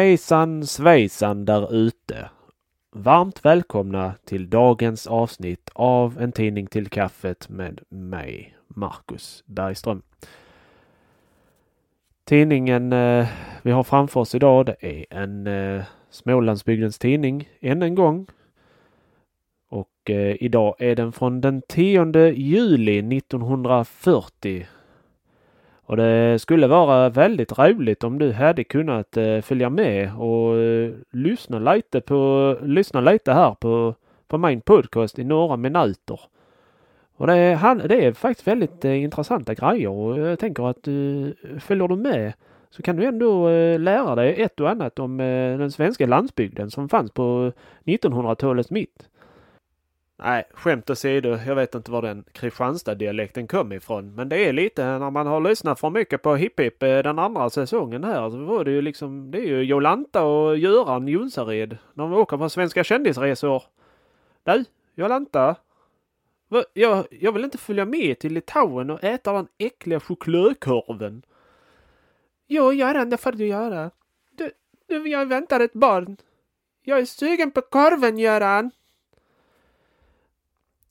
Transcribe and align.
Hejsan 0.00 0.66
svejsan 0.66 1.44
där 1.44 1.74
ute! 1.74 2.30
Varmt 2.92 3.44
välkomna 3.44 4.14
till 4.24 4.50
dagens 4.50 5.06
avsnitt 5.06 5.70
av 5.72 6.20
En 6.20 6.32
tidning 6.32 6.66
till 6.66 6.88
kaffet 6.88 7.48
med 7.48 7.80
mig, 7.88 8.56
Marcus 8.68 9.44
Bergström. 9.46 10.02
Tidningen 12.24 12.92
eh, 12.92 13.26
vi 13.62 13.70
har 13.70 13.82
framför 13.82 14.20
oss 14.20 14.34
idag 14.34 14.66
det 14.66 14.76
är 14.80 15.04
en 15.10 15.46
eh, 15.46 15.84
Smålandsbygdens 16.10 16.98
tidning 16.98 17.48
än 17.60 17.82
en 17.82 17.94
gång. 17.94 18.26
Och 19.68 20.10
eh, 20.10 20.36
idag 20.40 20.74
är 20.78 20.96
den 20.96 21.12
från 21.12 21.40
den 21.40 21.62
10 21.68 22.32
juli 22.32 23.16
1940 23.18 24.66
och 25.90 25.96
det 25.96 26.38
skulle 26.38 26.66
vara 26.66 27.08
väldigt 27.08 27.58
roligt 27.58 28.04
om 28.04 28.18
du 28.18 28.32
hade 28.32 28.64
kunnat 28.64 29.16
eh, 29.16 29.40
följa 29.40 29.70
med 29.70 30.16
och 30.16 30.56
eh, 30.56 30.92
lyssna 31.10 31.58
lite 31.58 32.00
på, 32.00 32.56
lyssna 32.62 33.00
lite 33.00 33.32
här 33.32 33.54
på, 33.54 33.94
på 34.28 34.38
min 34.38 34.60
podcast 34.60 35.18
i 35.18 35.24
några 35.24 35.56
minuter. 35.56 36.20
Och 37.16 37.26
det 37.26 37.34
är, 37.34 37.88
det 37.88 38.06
är 38.06 38.12
faktiskt 38.12 38.48
väldigt 38.48 38.84
eh, 38.84 39.02
intressanta 39.02 39.54
grejer 39.54 39.88
och 39.88 40.18
jag 40.18 40.38
tänker 40.38 40.70
att 40.70 40.82
du 40.82 41.34
följer 41.60 41.88
du 41.88 41.96
med 41.96 42.32
så 42.70 42.82
kan 42.82 42.96
du 42.96 43.04
ändå 43.04 43.48
lära 43.78 44.14
dig 44.14 44.42
ett 44.42 44.60
och 44.60 44.70
annat 44.70 44.98
om 44.98 45.16
den 45.58 45.70
svenska 45.70 46.06
landsbygden 46.06 46.70
som 46.70 46.88
fanns 46.88 47.10
på 47.10 47.52
1900-talets 47.84 48.70
mitt. 48.70 49.09
Nej, 50.22 50.44
skämt 50.54 50.90
åsido, 50.90 51.38
jag 51.46 51.54
vet 51.54 51.74
inte 51.74 51.90
var 51.90 52.02
den 52.02 52.24
Kristianstad-dialekten 52.32 53.46
kom 53.46 53.72
ifrån. 53.72 54.14
Men 54.14 54.28
det 54.28 54.36
är 54.36 54.52
lite 54.52 54.98
när 54.98 55.10
man 55.10 55.26
har 55.26 55.40
lyssnat 55.40 55.80
för 55.80 55.90
mycket 55.90 56.22
på 56.22 56.36
Hipp 56.36 56.60
Hipp 56.60 56.82
eh, 56.82 56.98
den 56.98 57.18
andra 57.18 57.50
säsongen 57.50 58.04
här 58.04 58.30
så 58.30 58.36
var 58.36 58.64
det 58.64 58.70
ju 58.70 58.82
liksom, 58.82 59.30
det 59.30 59.38
är 59.38 59.46
ju 59.46 59.62
Jolanta 59.62 60.24
och 60.24 60.58
Göran 60.58 61.08
Jonsared. 61.08 61.78
De 61.94 62.12
åker 62.12 62.36
på 62.36 62.48
svenska 62.48 62.84
kändisresor. 62.84 63.62
Du, 64.42 64.64
Jolanta. 64.94 65.56
Jag, 66.72 67.06
jag 67.10 67.32
vill 67.32 67.44
inte 67.44 67.58
följa 67.58 67.84
med 67.84 68.18
till 68.18 68.32
Litauen 68.32 68.90
och 68.90 69.04
äta 69.04 69.32
den 69.32 69.48
äckliga 69.58 70.00
chokladkorven. 70.00 71.22
Jo, 72.46 72.72
Göran, 72.72 73.10
det 73.10 73.16
får 73.16 73.32
du 73.32 73.46
göra. 73.46 73.90
Du, 74.30 74.50
du, 74.86 75.08
jag 75.08 75.26
väntar 75.26 75.60
ett 75.60 75.72
barn. 75.72 76.16
Jag 76.82 76.98
är 76.98 77.04
sugen 77.04 77.50
på 77.50 77.60
korven, 77.60 78.18
Göran. 78.18 78.70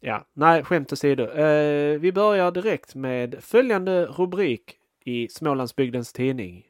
Ja, 0.02 0.25
nej, 0.33 0.64
skämt 0.64 0.94
åsido. 0.94 1.23
Eh, 1.23 2.00
vi 2.00 2.11
börjar 2.11 2.52
direkt 2.52 2.95
med 2.95 3.44
följande 3.44 4.06
rubrik 4.06 4.78
i 5.03 5.28
Smålandsbygdens 5.28 6.14
tidning. 6.14 6.66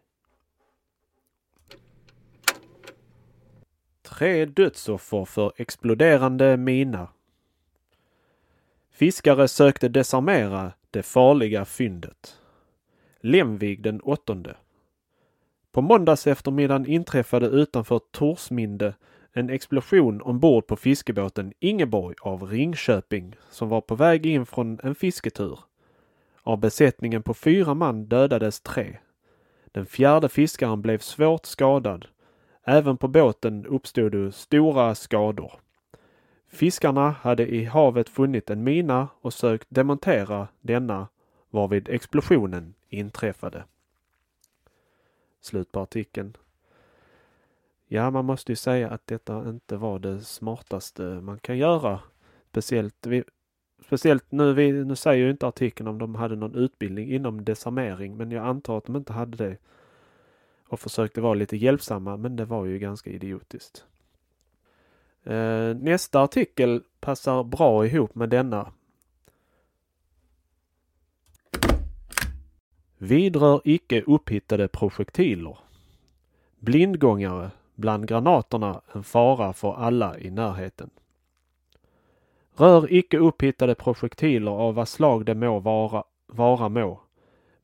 Tre 4.01 4.45
dödsoffer 4.45 5.25
för 5.25 5.51
exploderande 5.55 6.57
mina. 6.57 7.07
Fiskare 8.91 9.47
sökte 9.47 9.89
desarmera 9.89 10.71
det 10.91 11.03
farliga 11.03 11.65
fyndet. 11.65 12.39
Lemvig 13.21 13.81
den 13.81 14.01
åttonde. 14.01 14.55
På 15.71 15.81
måndags 15.81 16.27
eftermiddagen 16.27 16.85
inträffade 16.85 17.47
utanför 17.47 17.99
Torsminde 18.11 18.93
en 19.33 19.49
explosion 19.49 20.21
ombord 20.21 20.67
på 20.67 20.75
fiskebåten 20.75 21.53
Ingeborg 21.59 22.15
av 22.21 22.43
Ringköping 22.43 23.35
som 23.49 23.69
var 23.69 23.81
på 23.81 23.95
väg 23.95 24.25
in 24.25 24.45
från 24.45 24.79
en 24.83 24.95
fisketur. 24.95 25.59
Av 26.43 26.59
besättningen 26.59 27.23
på 27.23 27.33
fyra 27.33 27.73
man 27.73 28.05
dödades 28.05 28.61
tre. 28.61 28.97
Den 29.71 29.85
fjärde 29.85 30.29
fiskaren 30.29 30.81
blev 30.81 30.99
svårt 30.99 31.45
skadad. 31.45 32.05
Även 32.63 32.97
på 32.97 33.07
båten 33.07 33.65
uppstod 33.65 34.33
stora 34.33 34.95
skador. 34.95 35.53
Fiskarna 36.47 37.09
hade 37.09 37.47
i 37.47 37.65
havet 37.65 38.09
funnit 38.09 38.49
en 38.49 38.63
mina 38.63 39.07
och 39.21 39.33
sökt 39.33 39.67
demontera 39.69 40.47
denna 40.61 41.07
varvid 41.49 41.89
explosionen 41.89 42.73
inträffade. 42.89 43.63
Slut 45.41 45.71
på 45.71 45.79
artikeln. 45.79 46.37
Ja, 47.91 48.11
man 48.11 48.25
måste 48.25 48.51
ju 48.51 48.55
säga 48.55 48.89
att 48.89 49.07
detta 49.07 49.49
inte 49.49 49.77
var 49.77 49.99
det 49.99 50.21
smartaste 50.21 51.01
man 51.03 51.39
kan 51.39 51.57
göra. 51.57 51.99
Speciellt, 52.49 53.07
vi, 53.07 53.23
speciellt 53.85 54.31
nu, 54.31 54.53
vi, 54.53 54.71
nu 54.71 54.95
säger 54.95 55.25
ju 55.25 55.31
inte 55.31 55.47
artikeln 55.47 55.87
om 55.87 55.97
de 55.97 56.15
hade 56.15 56.35
någon 56.35 56.55
utbildning 56.55 57.11
inom 57.11 57.45
desarmering, 57.45 58.17
men 58.17 58.31
jag 58.31 58.45
antar 58.45 58.77
att 58.77 58.85
de 58.85 58.95
inte 58.95 59.13
hade 59.13 59.37
det 59.37 59.57
och 60.67 60.79
försökte 60.79 61.21
vara 61.21 61.33
lite 61.33 61.57
hjälpsamma, 61.57 62.17
men 62.17 62.35
det 62.35 62.45
var 62.45 62.65
ju 62.65 62.79
ganska 62.79 63.09
idiotiskt. 63.09 63.85
Eh, 65.23 65.75
nästa 65.75 66.21
artikel 66.21 66.83
passar 66.99 67.43
bra 67.43 67.85
ihop 67.85 68.15
med 68.15 68.29
denna. 68.29 68.71
Vidrör 72.97 73.61
icke 73.63 74.01
upphittade 74.01 74.67
projektiler. 74.67 75.57
Blindgångare 76.59 77.51
bland 77.79 78.07
granaterna 78.07 78.81
en 78.93 79.03
fara 79.03 79.53
för 79.53 79.73
alla 79.73 80.19
i 80.19 80.31
närheten. 80.31 80.89
Rör 82.55 82.93
icke 82.93 83.17
upphittade 83.17 83.75
projektiler 83.75 84.51
av 84.51 84.75
vad 84.75 84.87
slag 84.87 85.25
det 85.25 85.35
må 85.35 85.59
vara, 85.59 86.03
vara 86.27 86.69
må, 86.69 87.01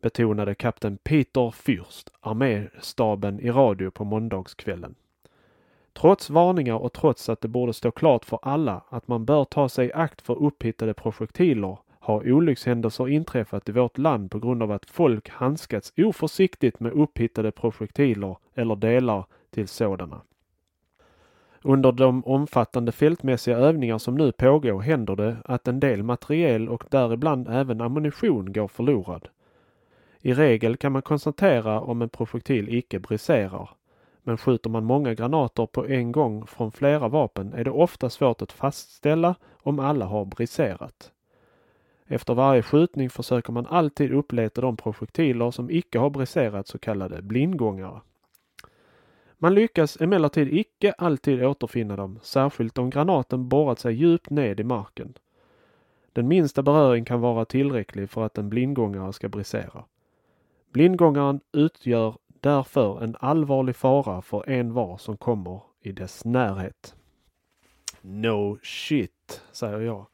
betonade 0.01 0.55
kapten 0.55 0.97
Peter 0.97 1.51
Fürst, 1.51 2.07
arméstaben 2.21 3.39
i 3.39 3.51
radio 3.51 3.91
på 3.91 4.03
måndagskvällen. 4.03 4.95
Trots 5.93 6.29
varningar 6.29 6.75
och 6.75 6.93
trots 6.93 7.29
att 7.29 7.41
det 7.41 7.47
borde 7.47 7.73
stå 7.73 7.91
klart 7.91 8.25
för 8.25 8.39
alla 8.41 8.83
att 8.89 9.07
man 9.07 9.25
bör 9.25 9.45
ta 9.45 9.69
sig 9.69 9.91
akt 9.93 10.21
för 10.21 10.43
upphittade 10.43 10.93
projektiler 10.93 11.77
har 11.99 12.31
olyckshändelser 12.31 13.09
inträffat 13.09 13.69
i 13.69 13.71
vårt 13.71 13.97
land 13.97 14.31
på 14.31 14.39
grund 14.39 14.63
av 14.63 14.71
att 14.71 14.89
folk 14.89 15.29
handskats 15.29 15.93
oförsiktigt 15.97 16.79
med 16.79 16.91
upphittade 16.91 17.51
projektiler 17.51 18.37
eller 18.53 18.75
delar 18.75 19.25
till 19.55 19.67
sådana. 19.67 20.21
Under 21.61 21.91
de 21.91 22.25
omfattande 22.25 22.91
fältmässiga 22.91 23.57
övningar 23.57 23.97
som 23.97 24.15
nu 24.15 24.31
pågår 24.31 24.81
händer 24.81 25.15
det 25.15 25.37
att 25.45 25.67
en 25.67 25.79
del 25.79 26.03
materiel 26.03 26.69
och 26.69 26.83
däribland 26.89 27.47
även 27.47 27.81
ammunition 27.81 28.53
går 28.53 28.67
förlorad. 28.67 29.27
I 30.21 30.33
regel 30.33 30.77
kan 30.77 30.91
man 30.91 31.01
konstatera 31.01 31.81
om 31.81 32.01
en 32.01 32.09
projektil 32.09 32.75
icke 32.75 32.99
briserar. 32.99 33.69
Men 34.23 34.37
skjuter 34.37 34.69
man 34.69 34.85
många 34.85 35.13
granater 35.13 35.65
på 35.65 35.85
en 35.85 36.11
gång 36.11 36.47
från 36.47 36.71
flera 36.71 37.07
vapen 37.07 37.53
är 37.53 37.63
det 37.63 37.71
ofta 37.71 38.09
svårt 38.09 38.41
att 38.41 38.51
fastställa 38.51 39.35
om 39.63 39.79
alla 39.79 40.05
har 40.05 40.25
briserat. 40.25 41.11
Efter 42.07 42.33
varje 42.33 42.61
skjutning 42.61 43.09
försöker 43.09 43.53
man 43.53 43.65
alltid 43.65 44.11
uppleta 44.11 44.61
de 44.61 44.77
projektiler 44.77 45.51
som 45.51 45.69
icke 45.69 45.99
har 45.99 46.09
briserat, 46.09 46.67
så 46.67 46.77
kallade 46.79 47.21
blindgångare. 47.21 48.01
Man 49.37 49.53
lyckas 49.55 50.01
emellertid 50.01 50.53
icke 50.53 50.91
alltid 50.91 51.45
återfinna 51.45 51.95
dem, 51.95 52.19
särskilt 52.23 52.77
om 52.77 52.89
granaten 52.89 53.49
borrat 53.49 53.79
sig 53.79 53.93
djupt 53.93 54.29
ned 54.29 54.59
i 54.59 54.63
marken. 54.63 55.17
Den 56.13 56.27
minsta 56.27 56.63
beröring 56.63 57.05
kan 57.05 57.21
vara 57.21 57.45
tillräcklig 57.45 58.09
för 58.09 58.25
att 58.25 58.37
en 58.37 58.49
blindgångare 58.49 59.13
ska 59.13 59.29
brisera. 59.29 59.83
Blindgångaren 60.71 61.39
utgör 61.51 62.17
därför 62.27 63.03
en 63.03 63.15
allvarlig 63.19 63.75
fara 63.75 64.21
för 64.21 64.49
en 64.49 64.73
var 64.73 64.97
som 64.97 65.17
kommer 65.17 65.61
i 65.81 65.91
dess 65.91 66.25
närhet. 66.25 66.95
No 68.01 68.57
shit, 68.63 69.41
säger 69.51 69.79
jag. 69.79 70.05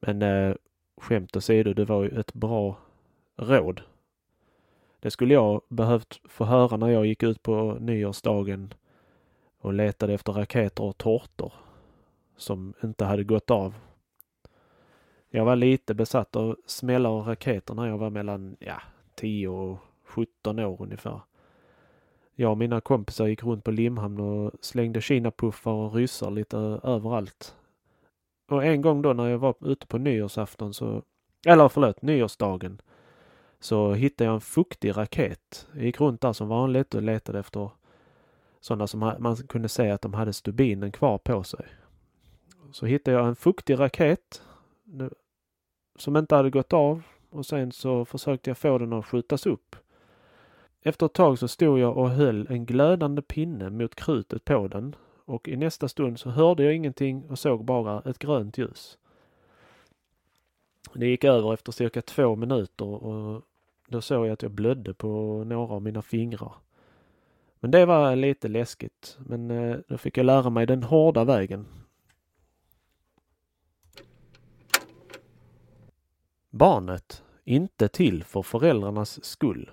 Men 0.00 0.22
eh, 0.22 0.54
skämt 0.96 1.36
åsido, 1.36 1.74
det 1.74 1.84
var 1.84 2.02
ju 2.02 2.20
ett 2.20 2.34
bra 2.34 2.78
råd 3.36 3.82
det 5.04 5.10
skulle 5.10 5.34
jag 5.34 5.60
behövt 5.68 6.20
få 6.24 6.44
höra 6.44 6.76
när 6.76 6.88
jag 6.88 7.06
gick 7.06 7.22
ut 7.22 7.42
på 7.42 7.76
nyårsdagen 7.80 8.74
och 9.60 9.72
letade 9.72 10.14
efter 10.14 10.32
raketer 10.32 10.84
och 10.84 10.98
tårtor 10.98 11.52
som 12.36 12.74
inte 12.84 13.04
hade 13.04 13.24
gått 13.24 13.50
av. 13.50 13.74
Jag 15.30 15.44
var 15.44 15.56
lite 15.56 15.94
besatt 15.94 16.36
av 16.36 16.56
smällar 16.66 17.10
och 17.10 17.26
raketer 17.26 17.74
när 17.74 17.86
jag 17.86 17.98
var 17.98 18.10
mellan 18.10 18.56
ja, 18.58 18.82
10 19.14 19.48
och 19.48 19.78
17 20.04 20.58
år 20.58 20.82
ungefär. 20.82 21.20
Jag 22.34 22.50
och 22.50 22.58
mina 22.58 22.80
kompisar 22.80 23.26
gick 23.26 23.44
runt 23.44 23.64
på 23.64 23.70
Limhamn 23.70 24.20
och 24.20 24.52
slängde 24.60 25.00
kinapuffar 25.00 25.72
och 25.72 25.94
ryssar 25.94 26.30
lite 26.30 26.58
överallt. 26.82 27.56
Och 28.48 28.64
en 28.64 28.82
gång 28.82 29.02
då 29.02 29.12
när 29.12 29.28
jag 29.28 29.38
var 29.38 29.54
ute 29.60 29.86
på 29.86 29.98
nyårsafton 29.98 30.74
så, 30.74 31.02
eller 31.46 31.68
förlåt, 31.68 32.02
nyårsdagen, 32.02 32.80
så 33.64 33.92
hittade 33.92 34.28
jag 34.28 34.34
en 34.34 34.40
fuktig 34.40 34.96
raket. 34.96 35.68
Jag 35.74 35.84
gick 35.84 36.00
runt 36.00 36.20
där 36.20 36.32
som 36.32 36.48
vanligt 36.48 36.94
och 36.94 37.02
letade 37.02 37.38
efter 37.38 37.70
sådana 38.60 38.86
som 38.86 39.00
man 39.18 39.36
kunde 39.36 39.68
se 39.68 39.90
att 39.90 40.02
de 40.02 40.14
hade 40.14 40.32
stubinen 40.32 40.92
kvar 40.92 41.18
på 41.18 41.44
sig. 41.44 41.66
Så 42.72 42.86
hittade 42.86 43.16
jag 43.16 43.26
en 43.28 43.36
fuktig 43.36 43.78
raket 43.78 44.42
som 45.96 46.16
inte 46.16 46.34
hade 46.34 46.50
gått 46.50 46.72
av 46.72 47.02
och 47.30 47.46
sen 47.46 47.72
så 47.72 48.04
försökte 48.04 48.50
jag 48.50 48.58
få 48.58 48.78
den 48.78 48.92
att 48.92 49.06
skjutas 49.06 49.46
upp. 49.46 49.76
Efter 50.82 51.06
ett 51.06 51.12
tag 51.12 51.38
så 51.38 51.48
stod 51.48 51.78
jag 51.78 51.96
och 51.96 52.10
höll 52.10 52.46
en 52.50 52.66
glödande 52.66 53.22
pinne 53.22 53.70
mot 53.70 53.94
krutet 53.94 54.44
på 54.44 54.68
den 54.68 54.96
och 55.24 55.48
i 55.48 55.56
nästa 55.56 55.88
stund 55.88 56.20
så 56.20 56.30
hörde 56.30 56.64
jag 56.64 56.74
ingenting 56.74 57.30
och 57.30 57.38
såg 57.38 57.64
bara 57.64 58.02
ett 58.10 58.18
grönt 58.18 58.58
ljus. 58.58 58.98
Det 60.94 61.06
gick 61.06 61.24
över 61.24 61.54
efter 61.54 61.72
cirka 61.72 62.02
två 62.02 62.36
minuter 62.36 62.86
och 62.86 63.42
då 63.88 64.00
såg 64.00 64.26
jag 64.26 64.32
att 64.32 64.42
jag 64.42 64.50
blödde 64.50 64.94
på 64.94 65.44
några 65.46 65.74
av 65.74 65.82
mina 65.82 66.02
fingrar. 66.02 66.52
Men 67.60 67.70
det 67.70 67.86
var 67.86 68.16
lite 68.16 68.48
läskigt. 68.48 69.18
Men 69.26 69.50
eh, 69.50 69.76
då 69.88 69.98
fick 69.98 70.18
jag 70.18 70.26
lära 70.26 70.50
mig 70.50 70.66
den 70.66 70.82
hårda 70.82 71.24
vägen. 71.24 71.66
Barnet, 76.50 77.22
inte 77.44 77.88
till 77.88 78.24
för 78.24 78.42
föräldrarnas 78.42 79.24
skull. 79.24 79.70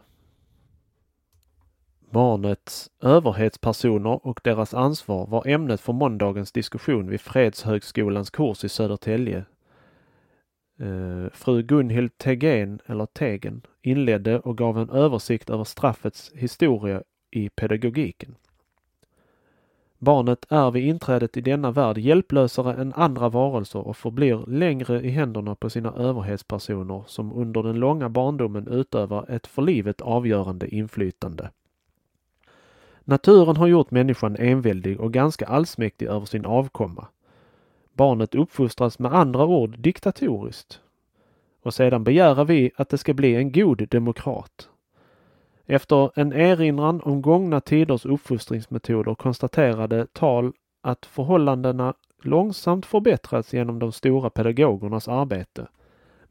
Barnets 2.10 2.92
överhetspersoner 3.02 4.28
och 4.28 4.40
deras 4.44 4.74
ansvar 4.74 5.28
var 5.28 5.48
ämnet 5.48 5.81
för 5.81 5.94
måndagens 5.94 6.52
diskussion 6.52 7.10
vid 7.10 7.22
Fredshögskolans 7.22 8.30
kurs 8.30 8.64
i 8.64 8.69
Södertälje. 8.69 9.46
Eh, 10.80 11.30
fru 11.34 11.64
Gunhild 11.64 12.18
Tegen, 12.18 12.80
eller 12.86 13.06
Tegen, 13.06 13.62
inledde 13.81 14.39
och 14.39 14.57
gav 14.57 14.78
en 14.78 14.89
översikt 14.89 15.50
över 15.50 15.63
straffets 15.63 16.31
historia 16.36 17.04
i 17.31 17.50
pedagogiken. 17.50 18.36
Barnet 20.04 20.45
är 20.50 20.72
vid 20.72 20.86
inträdet 20.86 21.38
i 21.38 21.42
denna 21.42 21.72
värld 21.72 21.98
hjälplösare 21.98 22.81
än 22.81 22.94
andra 22.94 23.30
varelser 23.30 23.88
och 23.88 23.98
förblir 23.98 24.44
längre 24.48 25.01
i 25.01 25.10
händerna 25.10 25.56
på 25.56 25.69
sina 25.69 25.94
överhetspersoner 25.94 27.04
som 27.07 27.33
under 27.33 27.63
den 27.63 27.75
långa 27.75 28.10
barndomen 28.10 28.68
utövar 28.68 29.25
ett 29.30 29.48
för 29.48 29.62
livet 29.62 30.01
avgörande 30.01 30.75
inflytande. 30.75 31.50
Naturen 33.04 33.57
har 33.57 33.68
gjort 33.68 33.92
människan 33.92 34.36
enväldig 34.36 35.00
och 35.00 35.13
ganska 35.13 35.45
allsmäktig 35.45 36.06
över 36.06 36.25
sin 36.25 36.45
avkomma. 36.45 37.07
Barnet 37.94 38.36
uppfostras 38.36 39.00
med 39.00 39.13
andra 39.13 39.45
ord 39.45 39.80
diktatoriskt. 39.80 40.81
Och 41.62 41.74
sedan 41.74 42.04
begära 42.04 42.44
vi 42.44 42.72
att 42.75 42.90
det 42.90 42.98
ska 42.98 43.13
bli 43.13 43.36
en 43.36 43.52
god 43.52 43.88
demokrat. 43.90 44.69
Efter 45.66 46.19
en 46.19 46.34
erinran 46.34 47.02
om 47.02 47.22
gångna 47.22 47.62
tiders 47.62 48.06
uppfostringsmetoder 48.06 49.16
konstaterade 49.16 50.08
Tal 50.13 50.54
att 50.81 51.06
förhållandena 51.06 51.94
långsamt 52.22 52.86
förbättrats 52.86 53.54
genom 53.54 53.80
de 53.80 53.92
stora 53.92 54.30
pedagogernas 54.30 55.08
arbete. 55.08 55.68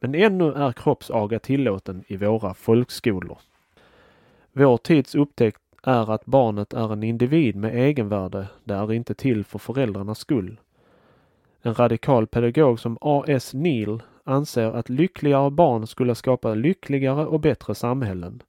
Men 0.00 0.14
ännu 0.14 0.52
är 0.52 0.72
kroppsaga 0.72 1.38
tillåten 1.38 2.04
i 2.06 2.16
våra 2.16 2.54
folkskolor. 2.54 3.38
Vår 4.52 4.76
tids 4.76 5.14
upptäckt 5.14 5.60
är 5.82 6.10
att 6.10 6.26
barnet 6.26 6.72
är 6.72 6.92
en 6.92 7.02
individ 7.02 7.56
med 7.56 7.74
egenvärde. 7.74 8.48
Det 8.64 8.74
är 8.74 8.92
inte 8.92 9.14
till 9.14 9.44
för 9.44 9.58
föräldrarnas 9.58 10.18
skull. 10.18 10.60
En 11.62 11.74
radikal 11.74 12.26
pedagog 12.26 12.80
som 12.80 12.98
A.S. 13.00 13.54
Neil 13.54 14.02
anser 14.30 14.72
att 14.72 14.88
lyckligare 14.88 15.50
barn 15.50 15.86
skulle 15.86 16.14
skapa 16.14 16.54
lyckligare 16.54 17.26
och 17.26 17.40
bättre 17.40 17.74
samhällen. 17.74 18.42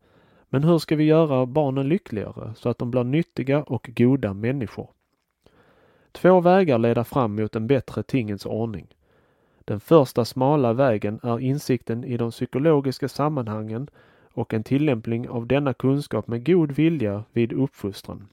Men 0.49 0.63
hur 0.63 0.77
ska 0.77 0.95
vi 0.95 1.03
göra 1.03 1.45
barnen 1.45 1.89
lyckligare 1.89 2.53
så 2.55 2.69
att 2.69 2.77
de 2.77 2.91
blir 2.91 3.03
nyttiga 3.03 3.63
och 3.63 3.89
goda 3.95 4.33
människor? 4.33 4.89
Två 6.11 6.41
vägar 6.41 6.77
leder 6.77 7.03
fram 7.03 7.35
mot 7.35 7.55
en 7.55 7.67
bättre 7.67 8.03
tingens 8.03 8.45
ordning. 8.45 8.87
Den 9.65 9.79
första 9.79 10.25
smala 10.25 10.73
vägen 10.73 11.19
är 11.23 11.39
insikten 11.39 12.03
i 12.03 12.17
de 12.17 12.31
psykologiska 12.31 13.07
sammanhangen 13.07 13.89
och 14.33 14.53
en 14.53 14.63
tillämpning 14.63 15.29
av 15.29 15.47
denna 15.47 15.73
kunskap 15.73 16.27
med 16.27 16.45
god 16.45 16.71
vilja 16.71 17.23
vid 17.31 17.53
uppfostran. 17.53 18.27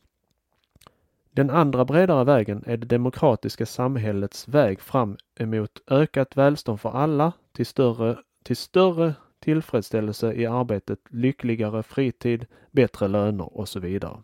Den 1.39 1.51
andra 1.51 1.85
bredare 1.85 2.25
vägen 2.25 2.63
är 2.67 2.77
det 2.77 2.87
demokratiska 2.87 3.67
samhällets 3.67 4.49
väg 4.49 4.81
fram 4.81 5.17
emot 5.37 5.81
ökat 5.91 6.37
välstånd 6.37 6.81
för 6.81 6.91
alla 6.91 7.33
till 7.53 7.67
större, 7.67 8.19
till 8.43 8.57
större 8.57 9.15
tillfredsställelse 9.41 10.33
i 10.33 10.47
arbetet, 10.47 10.99
lyckligare 11.11 11.83
fritid, 11.83 12.47
bättre 12.71 13.09
löner 13.09 13.57
och 13.57 13.69
så 13.69 13.81
vidare. 13.81 14.17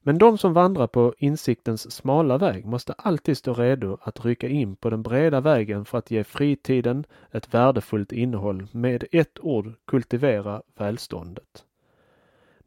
Men 0.00 0.18
de 0.18 0.38
som 0.38 0.52
vandrar 0.52 0.86
på 0.86 1.14
insiktens 1.18 1.92
smala 1.92 2.38
väg 2.38 2.64
måste 2.64 2.92
alltid 2.92 3.36
stå 3.38 3.54
redo 3.54 3.98
att 4.02 4.24
rycka 4.24 4.48
in 4.48 4.76
på 4.76 4.90
den 4.90 5.02
breda 5.02 5.40
vägen 5.40 5.84
för 5.84 5.98
att 5.98 6.10
ge 6.10 6.24
fritiden 6.24 7.04
ett 7.30 7.54
värdefullt 7.54 8.12
innehåll, 8.12 8.66
med 8.72 9.04
ett 9.12 9.38
ord 9.40 9.72
kultivera 9.86 10.62
välståndet. 10.78 11.64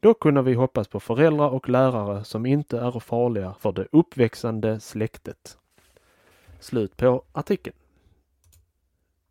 Då 0.00 0.14
kunde 0.14 0.42
vi 0.42 0.54
hoppas 0.54 0.88
på 0.88 1.00
föräldrar 1.00 1.48
och 1.48 1.68
lärare 1.68 2.24
som 2.24 2.46
inte 2.46 2.78
är 2.78 3.00
farliga 3.00 3.54
för 3.54 3.72
det 3.72 3.86
uppväxande 3.92 4.80
släktet. 4.80 5.58
Slut 6.60 6.96
på 6.96 7.24
artikeln. 7.32 7.76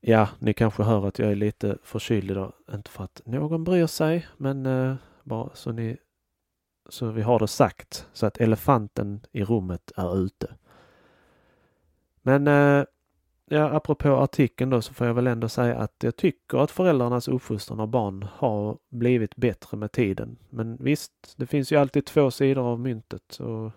Ja, 0.01 0.30
ni 0.39 0.54
kanske 0.54 0.83
hör 0.83 1.07
att 1.07 1.19
jag 1.19 1.31
är 1.31 1.36
lite 1.36 1.77
förkyld 1.83 2.31
idag. 2.31 2.54
Inte 2.74 2.89
för 2.89 3.04
att 3.04 3.21
någon 3.25 3.63
bryr 3.63 3.88
sig, 3.88 4.27
men 4.38 4.66
eh, 4.66 4.95
bara 5.24 5.50
så 5.54 5.71
ni 5.71 5.98
så 6.89 7.06
vi 7.12 7.21
har 7.21 7.39
det 7.39 7.48
sagt 7.48 8.07
så 8.13 8.25
att 8.25 8.38
elefanten 8.38 9.25
i 9.31 9.44
rummet 9.44 9.92
är 9.95 10.18
ute. 10.18 10.56
Men 12.21 12.48
eh, 12.48 12.86
ja, 13.50 13.69
apropå 13.69 14.10
artikeln 14.10 14.69
då 14.69 14.81
så 14.81 14.94
får 14.94 15.07
jag 15.07 15.13
väl 15.13 15.28
ändå 15.28 15.50
säga 15.50 15.78
att 15.78 15.94
jag 16.04 16.16
tycker 16.16 16.57
att 16.57 16.72
föräldrarnas 16.72 17.28
uppfostran 17.28 17.80
av 17.80 17.88
barn 17.88 18.25
har 18.34 18.78
blivit 18.90 19.36
bättre 19.36 19.78
med 19.78 19.92
tiden. 19.92 20.38
Men 20.50 20.78
visst, 20.78 21.12
det 21.38 21.46
finns 21.46 21.72
ju 21.72 21.75
alltid 21.75 22.06
två 22.06 22.31
sidor 22.31 22.63
av 22.63 22.80
myntet. 22.80 23.40
Och, 23.40 23.72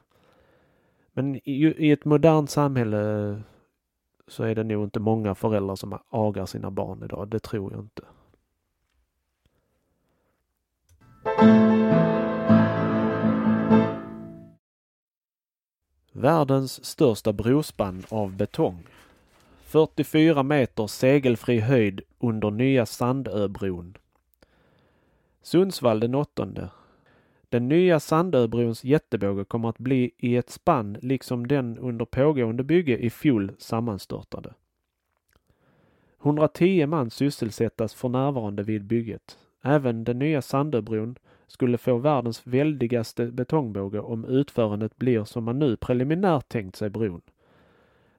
men 1.13 1.37
i, 1.37 1.75
i 1.79 1.91
ett 1.91 2.05
modernt 2.05 2.51
samhälle 2.51 3.43
så 4.29 4.45
är 4.45 4.55
det 4.55 4.65
nog 4.65 4.85
inte 4.85 5.01
många 5.01 5.35
föräldrar 5.35 5.77
som 5.77 5.99
agar 6.09 6.47
sina 6.47 6.71
barn 6.71 7.03
idag. 7.05 7.29
Det 7.29 7.39
tror 7.39 7.73
jag 7.73 7.81
inte. 7.81 8.03
Världens 16.13 16.85
största 16.85 17.32
brospann 17.32 18.03
av 18.08 18.37
betong. 18.37 18.87
44 19.72 20.43
meter 20.43 20.86
segelfri 20.86 21.60
höjd 21.60 22.00
under 22.19 22.50
nya 22.50 22.86
Sandöbron. 22.86 23.96
Sundsvall 25.43 26.00
den 26.00 26.14
8. 26.14 26.70
Den 27.48 27.69
nya 27.69 28.00
Sandöbrons 28.00 28.84
jättebåge 28.84 29.44
kommer 29.44 29.69
att 29.69 29.79
bli 29.79 30.10
i 30.19 30.36
ett 30.36 30.50
spann 30.50 30.96
liksom 31.02 31.46
den 31.46 31.79
under 31.79 32.05
pågående 32.05 32.64
bygge 32.64 32.98
i 32.98 33.10
fjol 33.10 33.52
sammanstörtade. 33.58 34.55
110 36.22 36.86
man 36.86 37.10
sysselsättas 37.10 37.94
för 37.94 38.08
närvarande 38.08 38.62
vid 38.62 38.84
bygget. 38.84 39.38
Även 39.62 40.05
den 40.05 40.19
nya 40.19 40.43
Sandöbron 40.43 41.17
skulle 41.46 41.79
få 41.79 41.96
världens 41.96 42.46
väldigaste 42.46 43.26
betongbåge 43.26 44.00
om 44.00 44.24
utförandet 44.24 44.96
blir 44.96 45.24
som 45.24 45.44
man 45.44 45.58
nu 45.58 45.76
preliminärt 45.76 46.48
tänkt 46.48 46.76
sig 46.76 46.91
bron. 46.91 47.22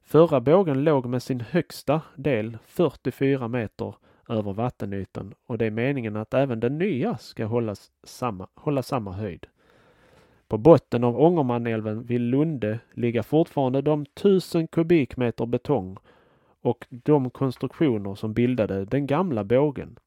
Förra 0.03 0.41
bågen 0.41 0.83
låg 0.83 1.05
med 1.05 1.23
sin 1.23 1.39
högsta 1.39 2.01
del 2.15 2.57
44 2.65 3.47
meter 3.47 3.95
över 4.29 4.53
vattenytan 4.53 5.33
och 5.45 5.57
det 5.57 5.65
är 5.65 5.71
meningen 5.71 6.15
att 6.15 6.33
även 6.33 6.59
den 6.59 6.77
nya 6.77 7.17
ska 7.17 7.45
hålla 7.45 7.75
samma, 8.03 8.47
hålla 8.53 8.83
samma 8.83 9.11
höjd. 9.11 9.47
På 10.47 10.57
botten 10.57 11.03
av 11.03 11.21
Ångermanälven 11.21 12.03
vid 12.03 12.21
Lunde 12.21 12.79
ligger 12.93 13.21
fortfarande 13.21 13.81
de 13.81 14.01
1000 14.01 14.67
kubikmeter 14.67 15.45
betong 15.45 15.97
och 16.61 16.87
de 16.89 17.29
konstruktioner 17.29 18.15
som 18.15 18.33
bildade 18.33 18.85
den 18.85 19.07
gamla 19.07 19.43
bågen 19.43 19.99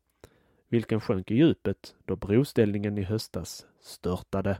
vilken 0.69 1.01
sjönk 1.01 1.31
i 1.31 1.35
djupet 1.35 1.95
då 2.05 2.17
broställningen 2.17 2.99
i 2.99 3.03
höstas 3.03 3.67
störtade. 3.81 4.59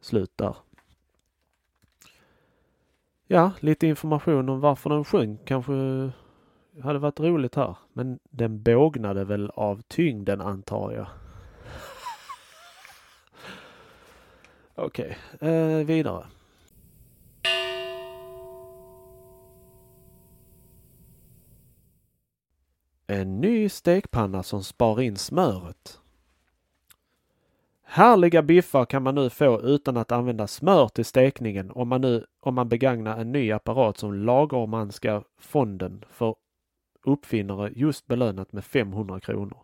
Slut 0.00 0.32
där. 0.36 0.56
Ja, 3.28 3.52
lite 3.60 3.86
information 3.86 4.48
om 4.48 4.60
varför 4.60 4.90
den 4.90 5.04
sjönk 5.04 5.40
kanske 5.44 5.72
hade 6.82 6.98
varit 6.98 7.20
roligt 7.20 7.54
här. 7.54 7.76
Men 7.92 8.18
den 8.30 8.62
bågnade 8.62 9.24
väl 9.24 9.50
av 9.50 9.82
tyngden 9.88 10.40
antar 10.40 10.92
jag. 10.92 11.06
Okej, 14.74 15.18
okay, 15.34 15.50
eh, 15.50 15.86
vidare. 15.86 16.26
En 23.06 23.40
ny 23.40 23.68
stekpanna 23.68 24.42
som 24.42 24.64
spar 24.64 25.00
in 25.00 25.16
smöret. 25.16 26.00
Härliga 27.96 28.42
biffar 28.42 28.84
kan 28.84 29.02
man 29.02 29.14
nu 29.14 29.30
få 29.30 29.60
utan 29.60 29.96
att 29.96 30.12
använda 30.12 30.46
smör 30.46 30.88
till 30.88 31.04
stekningen 31.04 31.70
om 31.70 31.88
man, 31.88 32.00
nu, 32.00 32.24
om 32.40 32.54
man 32.54 32.68
begagnar 32.68 33.18
en 33.18 33.32
ny 33.32 33.52
apparat 33.52 33.98
som 33.98 34.14
Lagermanska 34.14 35.22
fonden 35.40 36.04
för 36.10 36.34
uppfinnare 37.04 37.72
just 37.76 38.06
belönat 38.06 38.52
med 38.52 38.64
500 38.64 39.20
kronor. 39.20 39.58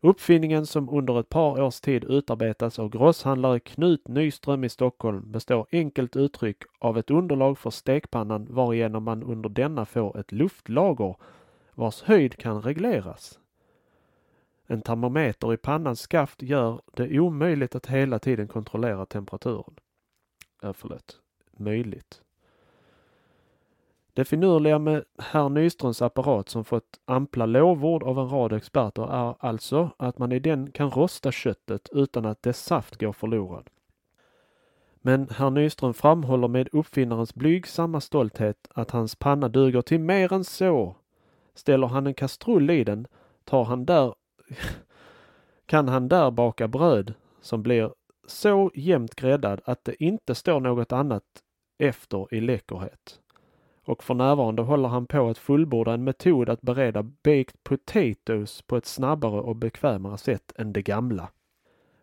Uppfinningen 0.00 0.66
som 0.66 0.88
under 0.88 1.20
ett 1.20 1.28
par 1.28 1.62
års 1.62 1.80
tid 1.80 2.04
utarbetats 2.04 2.78
av 2.78 2.88
grosshandlare 2.88 3.60
Knut 3.60 4.08
Nyström 4.08 4.64
i 4.64 4.68
Stockholm 4.68 5.32
består 5.32 5.66
enkelt 5.72 6.16
uttryck 6.16 6.62
av 6.78 6.98
ett 6.98 7.10
underlag 7.10 7.58
för 7.58 7.70
stekpannan 7.70 8.46
varigenom 8.50 9.04
man 9.04 9.22
under 9.22 9.48
denna 9.48 9.84
får 9.84 10.18
ett 10.18 10.32
luftlager 10.32 11.16
vars 11.74 12.02
höjd 12.02 12.36
kan 12.36 12.62
regleras. 12.62 13.38
En 14.66 14.82
termometer 14.82 15.52
i 15.52 15.56
pannans 15.56 16.00
skaft 16.00 16.42
gör 16.42 16.80
det 16.94 17.20
omöjligt 17.20 17.74
att 17.74 17.86
hela 17.86 18.18
tiden 18.18 18.48
kontrollera 18.48 19.06
temperaturen. 19.06 19.74
Äh, 20.62 20.72
förlåt, 20.72 21.20
möjligt. 21.56 22.20
Det 24.12 24.24
finurliga 24.24 24.78
med 24.78 25.04
herr 25.18 25.48
Nyströms 25.48 26.02
apparat 26.02 26.48
som 26.48 26.64
fått 26.64 27.00
ampla 27.04 27.46
lovord 27.46 28.02
av 28.02 28.18
en 28.18 28.28
rad 28.28 28.52
experter 28.52 29.02
är 29.02 29.34
alltså 29.38 29.90
att 29.96 30.18
man 30.18 30.32
i 30.32 30.38
den 30.38 30.70
kan 30.70 30.90
rosta 30.90 31.32
köttet 31.32 31.88
utan 31.92 32.26
att 32.26 32.42
dess 32.42 32.64
saft 32.64 33.00
går 33.00 33.12
förlorad. 33.12 33.70
Men 34.94 35.28
herr 35.28 35.50
Nyström 35.50 35.94
framhåller 35.94 36.48
med 36.48 36.68
uppfinnarens 36.72 37.34
blygsamma 37.34 38.00
stolthet 38.00 38.68
att 38.70 38.90
hans 38.90 39.16
panna 39.16 39.48
duger 39.48 39.82
till 39.82 40.00
mer 40.00 40.32
än 40.32 40.44
så. 40.44 40.96
Ställer 41.54 41.86
han 41.86 42.06
en 42.06 42.14
kastrull 42.14 42.70
i 42.70 42.84
den 42.84 43.06
tar 43.44 43.64
han 43.64 43.84
där 43.84 44.14
kan 45.66 45.88
han 45.88 46.08
där 46.08 46.30
baka 46.30 46.68
bröd 46.68 47.14
som 47.40 47.62
blir 47.62 47.92
så 48.26 48.70
jämnt 48.74 49.14
gräddad 49.14 49.60
att 49.64 49.84
det 49.84 50.04
inte 50.04 50.34
står 50.34 50.60
något 50.60 50.92
annat 50.92 51.24
efter 51.78 52.34
i 52.34 52.40
läckerhet 52.40 53.20
och 53.84 54.02
för 54.02 54.14
närvarande 54.14 54.62
håller 54.62 54.88
han 54.88 55.06
på 55.06 55.28
att 55.28 55.38
fullborda 55.38 55.92
en 55.92 56.04
metod 56.04 56.48
att 56.48 56.62
bereda 56.62 57.02
baked 57.02 57.62
potatoes 57.62 58.62
på 58.62 58.76
ett 58.76 58.86
snabbare 58.86 59.40
och 59.40 59.56
bekvämare 59.56 60.18
sätt 60.18 60.52
än 60.56 60.72
det 60.72 60.82
gamla. 60.82 61.28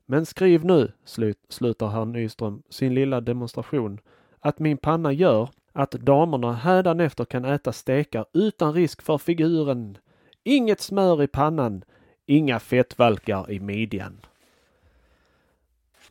Men 0.05 0.25
skriv 0.25 0.65
nu, 0.65 0.91
slut, 1.05 1.39
slutar 1.49 1.87
herr 1.87 2.05
Nyström 2.05 2.63
sin 2.69 2.93
lilla 2.93 3.21
demonstration, 3.21 3.99
att 4.39 4.59
min 4.59 4.77
panna 4.77 5.11
gör 5.11 5.49
att 5.73 5.91
damerna 5.91 6.53
hädanefter 6.53 7.25
kan 7.25 7.45
äta 7.45 7.71
stekar 7.71 8.25
utan 8.33 8.73
risk 8.73 9.01
för 9.01 9.17
figuren. 9.17 9.97
Inget 10.43 10.81
smör 10.81 11.23
i 11.23 11.27
pannan, 11.27 11.83
inga 12.31 12.59
fettvalkar 12.59 13.51
i 13.51 13.59
midjan. 13.59 14.25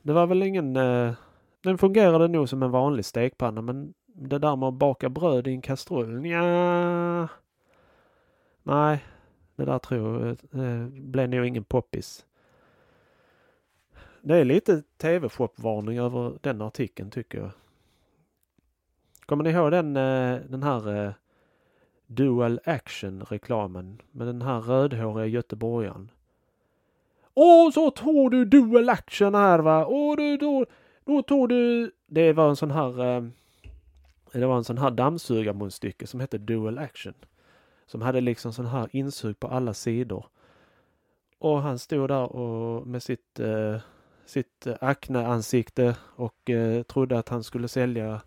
Det 0.03 0.13
var 0.13 0.27
väl 0.27 0.43
ingen... 0.43 0.77
Eh, 0.77 1.13
den 1.63 1.79
fungerade 1.79 2.29
nog 2.29 2.49
som 2.49 2.63
en 2.63 2.71
vanlig 2.71 3.05
stekpanna 3.05 3.63
men 3.63 3.95
det 4.07 4.39
där 4.39 4.57
med 4.57 4.69
att 4.69 4.75
baka 4.75 5.09
bröd 5.09 5.47
i 5.47 5.51
en 5.51 5.63
kastrull, 5.63 6.27
ja. 6.27 7.29
Nej, 8.63 9.05
det 9.57 9.65
där 9.65 9.79
tror 9.79 10.27
jag 10.27 10.65
eh, 10.65 10.87
blev 10.87 11.29
nog 11.29 11.47
ingen 11.47 11.65
poppis. 11.65 12.27
Det 14.23 14.37
är 14.37 14.45
lite 14.45 14.83
tv-shop-varning 14.97 15.99
över 15.99 16.39
den 16.41 16.63
artikeln 16.63 17.11
tycker 17.11 17.39
jag. 17.39 17.51
Kommer 19.27 19.45
ni 19.45 19.51
ihåg 19.51 19.71
den, 19.71 19.97
eh, 19.97 20.41
den 20.49 20.63
här 20.63 21.05
eh, 21.07 21.13
Dual 22.13 22.61
Action-reklamen 22.65 24.03
med 24.11 24.27
den 24.27 24.43
här 24.43 24.61
rödhåriga 24.61 25.27
göteborgaren? 25.27 26.11
Åh, 27.35 27.71
så 27.71 27.91
tog 27.91 28.31
du 28.31 28.45
Dual 28.45 28.89
Action 28.89 29.35
här 29.35 29.59
va? 29.59 29.87
Åh, 29.87 30.17
du, 30.17 30.37
då, 30.37 30.67
då 31.05 31.23
tog 31.23 31.49
du... 31.49 31.93
Det 32.07 32.33
var 32.33 32.49
en 32.49 32.57
sån 32.57 32.71
här 32.71 33.17
eh, 33.17 33.25
det 34.33 34.47
var 34.47 34.57
en 34.57 34.65
sån 34.65 34.79
här 34.79 34.91
dammsugarmunstycke 34.91 36.07
som 36.07 36.21
hette 36.21 36.39
Dual 36.39 36.79
Action. 36.79 37.15
Som 37.87 38.03
hade 38.03 38.21
liksom 38.21 38.53
sån 38.53 38.67
här 38.67 38.89
insug 38.93 39.41
på 39.41 39.49
alla 39.49 39.75
sidor. 39.75 40.27
Och 41.39 41.63
han 41.63 41.79
stod 41.79 42.09
där 42.09 42.33
och 42.37 42.87
med 42.87 43.03
sitt, 43.03 43.41
eh, 43.41 43.77
sitt 44.25 44.67
akneansikte 44.81 45.97
och 46.17 46.51
eh, 46.51 46.83
trodde 46.83 47.19
att 47.19 47.29
han 47.29 47.45
skulle 47.45 47.69
sälja 47.69 48.21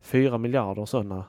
fyra 0.00 0.38
miljarder 0.38 0.86
sådana. 0.86 1.24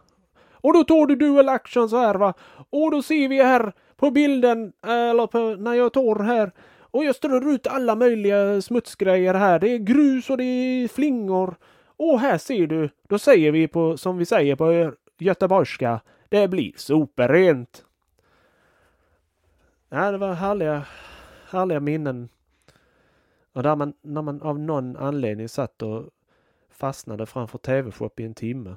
Och 0.61 0.73
då 0.73 0.83
tar 0.83 1.05
du 1.05 1.15
Dual 1.15 1.49
Action 1.49 1.89
så 1.89 1.97
här 1.97 2.15
va. 2.15 2.33
Och 2.69 2.91
då 2.91 3.01
ser 3.01 3.27
vi 3.27 3.43
här 3.43 3.73
på 3.95 4.11
bilden, 4.11 4.73
eh, 4.85 5.09
eller 5.09 5.27
på, 5.27 5.39
när 5.39 5.73
jag 5.73 5.93
tar 5.93 6.23
här. 6.23 6.51
Och 6.81 7.05
jag 7.05 7.15
strör 7.15 7.53
ut 7.53 7.67
alla 7.67 7.95
möjliga 7.95 8.61
smutsgrejer 8.61 9.33
här. 9.33 9.59
Det 9.59 9.69
är 9.69 9.77
grus 9.77 10.29
och 10.29 10.37
det 10.37 10.43
är 10.43 10.87
flingor 10.87 11.55
och 11.99 12.19
här 12.19 12.37
ser 12.37 12.67
du, 12.67 12.89
då 13.07 13.19
säger 13.19 13.51
vi 13.51 13.67
på, 13.67 13.97
som 13.97 14.17
vi 14.17 14.25
säger 14.25 14.55
på 14.55 14.93
göteborgska, 15.17 16.01
det 16.29 16.47
blir 16.47 16.73
superrent. 16.77 17.85
Ja, 19.89 20.11
det 20.11 20.17
var 20.17 20.33
härliga, 20.33 20.85
härliga 21.49 21.79
minnen. 21.79 22.29
Och 23.53 23.63
där 23.63 23.75
man, 23.75 23.93
när 24.01 24.21
man 24.21 24.41
av 24.41 24.59
någon 24.59 24.97
anledning 24.97 25.49
satt 25.49 25.81
och 25.81 26.09
fastnade 26.69 27.25
framför 27.25 27.57
TV-shop 27.57 28.11
i 28.17 28.23
en 28.23 28.33
timme. 28.33 28.75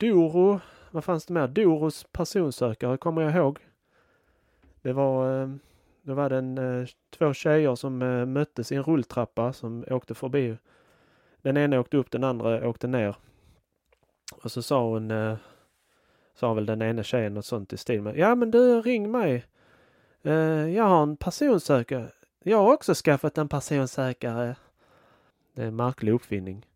Doro, 0.00 0.60
vad 0.90 1.04
fanns 1.04 1.26
det 1.26 1.34
mer? 1.34 1.48
Doros 1.48 2.06
personsökare 2.12 2.96
kommer 2.96 3.22
jag 3.22 3.36
ihåg. 3.36 3.58
Det 4.82 4.92
var, 4.92 5.42
eh, 5.42 5.48
det 6.02 6.14
var 6.14 6.30
den 6.30 6.58
eh, 6.58 6.88
två 7.18 7.32
tjejer 7.32 7.74
som 7.74 8.02
eh, 8.02 8.26
möttes 8.26 8.72
i 8.72 8.74
en 8.74 8.82
rulltrappa 8.82 9.52
som 9.52 9.84
åkte 9.90 10.14
förbi 10.14 10.56
den 11.42 11.56
ena 11.56 11.80
åkte 11.80 11.96
upp, 11.96 12.10
den 12.10 12.24
andra 12.24 12.68
åkte 12.68 12.86
ner. 12.86 13.16
Och 14.42 14.52
så 14.52 14.62
sa 14.62 14.88
hon, 14.88 15.36
sa 16.34 16.54
väl 16.54 16.66
den 16.66 16.82
ena 16.82 17.02
tjejen 17.02 17.34
något 17.34 17.44
sånt 17.44 17.72
i 17.72 17.76
stil 17.76 18.02
med, 18.02 18.18
ja 18.18 18.34
men 18.34 18.50
du 18.50 18.82
ring 18.82 19.10
mig. 19.10 19.44
Jag 20.74 20.84
har 20.84 21.02
en 21.02 21.16
personsökare. 21.16 22.10
Jag 22.42 22.58
har 22.58 22.72
också 22.72 22.94
skaffat 22.94 23.38
en 23.38 23.48
personsökare. 23.48 24.56
Det 25.54 25.62
är 25.62 25.66
en 25.66 25.76
märklig 25.76 26.12
uppfinning. 26.12 26.66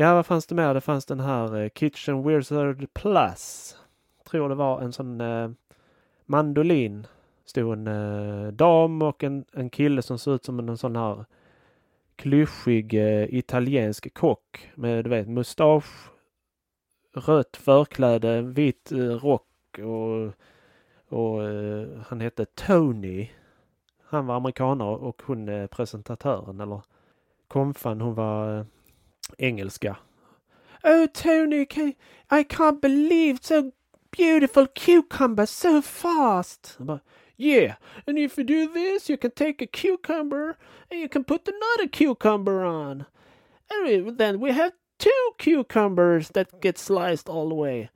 Ja, 0.00 0.14
vad 0.14 0.26
fanns 0.26 0.46
det 0.46 0.54
mer? 0.54 0.74
Det 0.74 0.80
fanns 0.80 1.06
den 1.06 1.20
här 1.20 1.56
eh, 1.56 1.68
Kitchen 1.74 2.22
Wizard 2.28 2.86
Plus. 2.94 3.76
Tror 4.24 4.48
det 4.48 4.54
var 4.54 4.80
en 4.80 4.92
sån 4.92 5.20
eh, 5.20 5.50
mandolin. 6.26 7.06
Stod 7.44 7.72
en 7.72 7.86
eh, 7.86 8.52
dam 8.52 9.02
och 9.02 9.24
en, 9.24 9.44
en 9.52 9.70
kille 9.70 10.02
som 10.02 10.18
såg 10.18 10.34
ut 10.34 10.44
som 10.44 10.58
en 10.58 10.78
sån 10.78 10.96
här 10.96 11.24
klyschig 12.16 12.94
eh, 12.94 13.34
italiensk 13.34 14.14
kock 14.14 14.70
med 14.74 15.04
du 15.04 15.10
vet 15.10 15.28
mustasch, 15.28 16.10
rött 17.14 17.56
förkläde, 17.56 18.42
vit 18.42 18.92
eh, 18.92 18.98
rock 18.98 19.78
och, 19.78 20.32
och 21.08 21.44
eh, 21.44 21.88
han 22.06 22.20
hette 22.20 22.44
Tony. 22.44 23.28
Han 24.04 24.26
var 24.26 24.36
amerikanare 24.36 24.96
och 24.96 25.22
hon 25.26 25.48
eh, 25.48 25.66
presentatören 25.66 26.60
eller 26.60 26.82
konfan. 27.48 28.00
hon 28.00 28.14
var 28.14 28.58
eh, 28.58 28.64
engelska. 29.38 29.98
Oh 30.84 31.06
Tony, 31.06 31.66
can, 31.66 31.94
I 32.30 32.44
can't 32.44 32.80
believe 32.80 33.40
so 33.42 33.72
beautiful 34.10 34.66
cucumber 34.66 35.46
so 35.46 35.82
fast. 35.82 36.76
But, 36.80 37.00
Yeah, 37.40 37.76
and 38.04 38.18
if 38.18 38.36
you 38.36 38.42
do 38.42 38.66
this, 38.72 39.08
you 39.08 39.16
can 39.16 39.30
take 39.30 39.62
a 39.62 39.66
cucumber 39.66 40.58
and 40.90 40.98
you 40.98 41.08
can 41.08 41.22
put 41.22 41.46
another 41.46 41.88
cucumber 41.88 42.64
on. 42.64 43.06
And 43.70 44.18
then 44.18 44.40
we 44.40 44.50
have 44.50 44.72
two 44.98 45.30
cucumbers 45.38 46.30
that 46.30 46.60
get 46.60 46.78
sliced 46.78 47.28
all 47.28 47.48
the 47.48 47.54
way. 47.54 47.90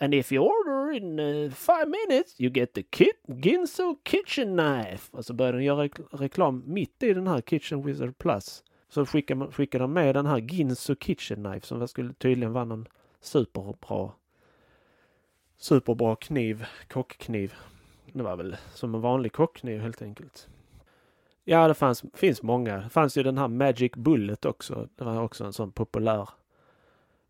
And 0.00 0.14
if 0.14 0.32
you 0.32 0.42
order 0.42 0.90
in 0.90 1.20
uh, 1.20 1.50
five 1.50 1.88
minutes, 1.88 2.36
you 2.38 2.48
get 2.48 2.72
the 2.72 2.84
kit 2.84 3.16
Ginso 3.28 3.96
kitchen 4.02 4.56
knife. 4.56 5.10
Och 5.12 5.24
så 5.24 5.34
börjar 5.34 5.52
de 5.52 5.64
göra 5.64 5.88
reklam 6.10 6.62
mitt 6.66 7.02
i 7.02 7.12
den 7.12 7.26
här 7.26 7.40
Kitchen 7.40 7.82
Wizard 7.82 8.18
Plus. 8.18 8.62
Så 8.88 9.06
skickade, 9.06 9.52
skickade 9.52 9.84
de 9.84 9.92
med 9.92 10.14
den 10.14 10.26
här 10.26 10.38
Ginso 10.38 10.94
kitchen 10.94 11.44
knife 11.44 11.66
som 11.66 11.88
skulle 11.88 12.12
tydligen 12.12 12.52
vara 12.52 12.64
någon 12.64 12.88
superbra 13.20 14.12
superbra 15.56 16.16
kniv, 16.16 16.66
kockkniv. 16.88 17.54
Det 18.12 18.22
var 18.22 18.36
väl 18.36 18.56
som 18.74 18.94
en 18.94 19.00
vanlig 19.00 19.32
kockkniv 19.32 19.80
helt 19.80 20.02
enkelt. 20.02 20.48
Ja, 21.44 21.68
det 21.68 21.74
fanns, 21.74 22.04
finns 22.14 22.42
många. 22.42 22.76
Det 22.76 22.88
fanns 22.88 23.16
ju 23.16 23.22
den 23.22 23.38
här 23.38 23.48
Magic 23.48 23.92
Bullet 23.92 24.44
också. 24.44 24.88
Det 24.96 25.04
var 25.04 25.22
också 25.22 25.44
en 25.44 25.52
sån 25.52 25.72
populär, 25.72 26.28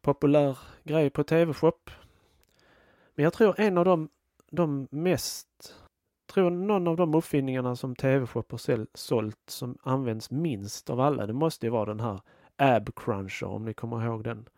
populär 0.03 0.59
grej 0.85 1.11
på 1.11 1.25
TV-shop. 1.25 1.91
Men 3.15 3.25
jag 3.25 3.33
tror 3.33 3.61
en 3.61 3.79
av 3.79 3.85
de, 3.85 4.09
de 4.51 4.89
mest, 4.91 5.75
tror 6.27 6.51
någon 6.51 6.89
av 6.89 6.97
de 6.97 7.15
uppfinningarna 7.15 7.77
som 7.77 7.95
TV-shop 7.95 8.45
har 8.51 8.97
sålt 8.97 9.39
som 9.47 9.79
används 9.83 10.31
minst 10.31 10.91
av 10.91 11.01
alla, 11.01 11.27
det 11.27 11.33
måste 11.33 11.67
ju 11.67 11.71
vara 11.71 11.85
den 11.85 12.01
här 12.01 12.21
Ab 12.57 12.95
Cruncher 12.97 13.45
om 13.45 13.65
ni 13.65 13.75
kommer 13.75 14.05
ihåg 14.05 14.25
den. 14.25 14.49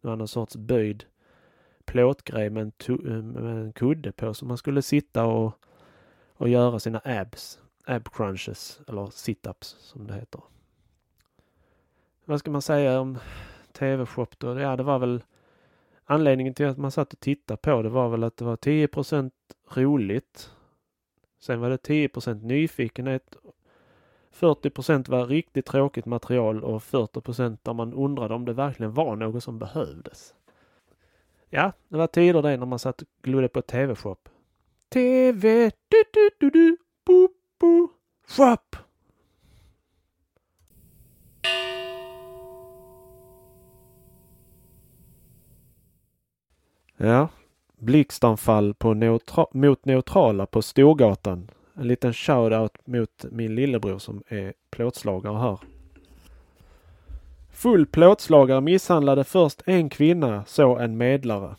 Det 0.00 0.08
var 0.08 0.16
någon 0.16 0.28
sorts 0.28 0.56
böjd 0.56 1.04
plåtgrej 1.84 2.50
med 2.50 2.72
en, 2.88 3.28
med 3.28 3.56
en 3.56 3.72
kudde 3.72 4.12
på 4.12 4.34
som 4.34 4.48
man 4.48 4.58
skulle 4.58 4.82
sitta 4.82 5.24
och, 5.24 5.52
och 6.36 6.48
göra 6.48 6.78
sina 6.78 7.00
abs, 7.04 7.60
ab 7.84 8.08
crunches 8.12 8.80
eller 8.88 9.06
sit-ups 9.06 9.76
som 9.78 10.06
det 10.06 10.14
heter. 10.14 10.40
Vad 12.24 12.38
ska 12.38 12.50
man 12.50 12.62
säga 12.62 13.00
om 13.00 13.18
TV-shop 13.72 14.26
då? 14.38 14.60
Ja, 14.60 14.76
det 14.76 14.82
var 14.82 14.98
väl 14.98 15.22
anledningen 16.04 16.54
till 16.54 16.66
att 16.66 16.78
man 16.78 16.90
satt 16.90 17.12
och 17.12 17.20
tittade 17.20 17.58
på 17.58 17.82
det 17.82 17.88
var 17.88 18.08
väl 18.08 18.24
att 18.24 18.36
det 18.36 18.44
var 18.44 18.56
10% 18.56 19.30
roligt. 19.74 20.50
Sen 21.46 21.60
var 21.60 21.70
det 21.70 21.88
10% 21.88 22.42
nyfikenhet. 22.42 23.36
40% 24.32 25.10
var 25.10 25.26
riktigt 25.26 25.66
tråkigt 25.66 26.06
material 26.06 26.64
och 26.64 26.82
40% 26.82 27.58
där 27.62 27.72
man 27.72 27.92
undrade 27.92 28.34
om 28.34 28.44
det 28.44 28.52
verkligen 28.52 28.92
var 28.92 29.16
något 29.16 29.44
som 29.44 29.58
behövdes. 29.58 30.34
Ja, 31.50 31.72
det 31.88 31.96
var 31.96 32.06
tider 32.06 32.42
det 32.42 32.56
när 32.56 32.66
man 32.66 32.78
satt 32.78 33.02
och 33.02 33.08
glodde 33.22 33.48
på 33.48 33.62
TV-shop. 33.62 34.16
TV, 34.88 35.70
du 35.88 36.04
du 36.12 36.30
du 36.40 36.50
du, 36.50 36.76
bo 37.04 37.28
bo, 37.60 37.88
shop. 38.28 38.76
Ja, 46.96 47.28
blixtanfall 47.86 48.74
på 48.74 48.94
neutra 48.94 49.46
mot 49.52 49.84
neutrala 49.84 50.46
på 50.46 50.62
Storgatan. 50.62 51.50
En 51.74 51.88
liten 51.88 52.12
shout-out 52.12 52.78
mot 52.84 53.24
min 53.30 53.54
lillebror 53.54 53.98
som 53.98 54.22
är 54.28 54.52
plåtslagare 54.70 55.38
här. 55.38 55.58
Full 57.52 57.86
plåtslagare 57.86 58.60
misshandlade 58.60 59.24
först 59.24 59.62
en 59.66 59.88
kvinna, 59.88 60.44
så 60.46 60.76
en 60.76 60.96
medlare. 60.96 61.56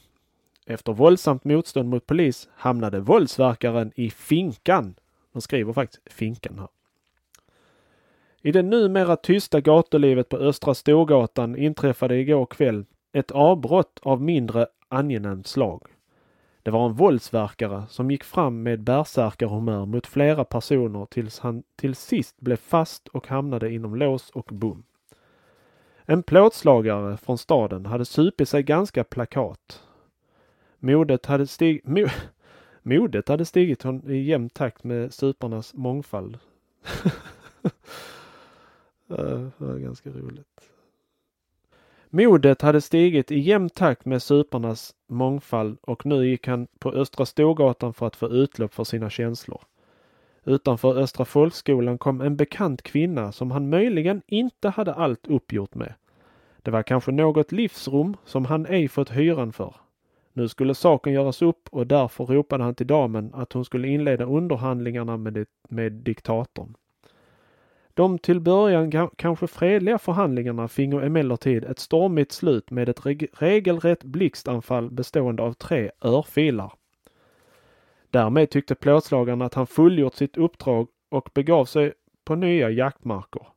Efter 0.65 0.93
våldsamt 0.93 1.43
motstånd 1.43 1.89
mot 1.89 2.05
polis 2.05 2.49
hamnade 2.55 2.99
våldsverkaren 2.99 3.91
i 3.95 4.09
finkan. 4.09 4.95
De 5.33 5.41
skriver 5.41 5.73
faktiskt 5.73 6.13
finkan 6.13 6.59
här. 6.59 6.67
I 8.41 8.51
det 8.51 8.63
numera 8.63 9.15
tysta 9.15 9.61
gatulivet 9.61 10.29
på 10.29 10.37
Östra 10.37 10.73
Storgatan 10.73 11.55
inträffade 11.55 12.15
igår 12.15 12.45
kväll 12.45 12.85
ett 13.13 13.31
avbrott 13.31 13.99
av 14.01 14.21
mindre 14.21 14.67
angenämt 14.89 15.47
slag. 15.47 15.81
Det 16.67 16.71
var 16.71 16.85
en 16.85 16.93
våldsverkare 16.93 17.85
som 17.89 18.11
gick 18.11 18.23
fram 18.23 18.63
med 18.63 18.81
bärsärkarhumör 18.83 19.85
mot 19.85 20.07
flera 20.07 20.43
personer 20.43 21.05
tills 21.05 21.39
han 21.39 21.63
till 21.75 21.95
sist 21.95 22.39
blev 22.39 22.55
fast 22.55 23.07
och 23.07 23.27
hamnade 23.27 23.73
inom 23.73 23.95
lås 23.95 24.29
och 24.29 24.49
bom. 24.51 24.83
En 26.05 26.23
plåtslagare 26.23 27.17
från 27.17 27.37
staden 27.37 27.85
hade 27.85 28.05
supit 28.05 28.49
sig 28.49 28.63
ganska 28.63 29.03
plakat. 29.03 29.83
Modet 30.79 31.25
hade, 31.25 31.47
stig, 31.47 31.81
mo, 31.83 32.05
modet 32.81 33.27
hade 33.27 33.45
stigit 33.45 33.85
i 34.07 34.17
jämn 34.17 34.49
takt 34.49 34.83
med 34.83 35.13
suparnas 35.13 35.73
mångfald. 35.73 36.39
Eh, 39.09 39.39
det 39.57 39.65
var 39.65 39.77
ganska 39.77 40.09
roligt. 40.09 40.71
Modet 42.09 42.61
hade 42.61 42.81
stigit 42.81 43.31
i 43.31 43.39
jämn 43.39 43.69
takt 43.69 44.05
med 44.05 44.21
suparnas 44.21 44.95
mångfald 45.09 45.77
och 45.81 46.05
nu 46.05 46.27
gick 46.27 46.47
han 46.47 46.67
på 46.79 46.91
Östra 46.91 47.25
Storgatan 47.25 47.93
för 47.93 48.07
att 48.07 48.15
få 48.15 48.29
utlopp 48.29 48.73
för 48.73 48.83
sina 48.83 49.09
känslor. 49.09 49.61
Utanför 50.45 50.97
Östra 50.97 51.25
folkskolan 51.25 51.97
kom 51.97 52.21
en 52.21 52.35
bekant 52.35 52.81
kvinna 52.81 53.31
som 53.31 53.51
han 53.51 53.69
möjligen 53.69 54.21
inte 54.27 54.69
hade 54.69 54.93
allt 54.93 55.27
uppgjort 55.27 55.75
med. 55.75 55.93
Det 56.61 56.71
var 56.71 56.83
kanske 56.83 57.11
något 57.11 57.51
livsrum 57.51 58.17
som 58.25 58.45
han 58.45 58.65
ej 58.65 58.87
fått 58.87 59.09
hyran 59.09 59.53
för. 59.53 59.75
Nu 60.33 60.47
skulle 60.47 60.75
saken 60.75 61.13
göras 61.13 61.41
upp 61.41 61.69
och 61.71 61.87
därför 61.87 62.25
ropade 62.25 62.63
han 62.63 62.75
till 62.75 62.87
damen 62.87 63.31
att 63.33 63.53
hon 63.53 63.65
skulle 63.65 63.87
inleda 63.87 64.25
underhandlingarna 64.25 65.17
med, 65.17 65.33
det, 65.33 65.45
med 65.69 65.91
diktatorn. 65.91 66.73
De 67.97 68.19
till 68.19 68.39
början 68.39 69.09
kanske 69.15 69.47
fredliga 69.47 69.97
förhandlingarna 69.97 70.67
fingo 70.67 70.99
emellertid 70.99 71.63
ett 71.63 71.79
stormigt 71.79 72.31
slut 72.31 72.71
med 72.71 72.89
ett 72.89 73.05
reg 73.05 73.27
regelrätt 73.33 74.03
blixtanfall 74.03 74.91
bestående 74.91 75.43
av 75.43 75.53
tre 75.53 75.91
örfilar. 76.01 76.73
Därmed 78.09 78.49
tyckte 78.49 78.75
plåtslagaren 78.75 79.41
att 79.41 79.53
han 79.53 79.67
fullgjort 79.67 80.15
sitt 80.15 80.37
uppdrag 80.37 80.87
och 81.09 81.29
begav 81.33 81.65
sig 81.65 81.93
på 82.25 82.35
nya 82.35 82.69
jaktmarker. 82.69 83.47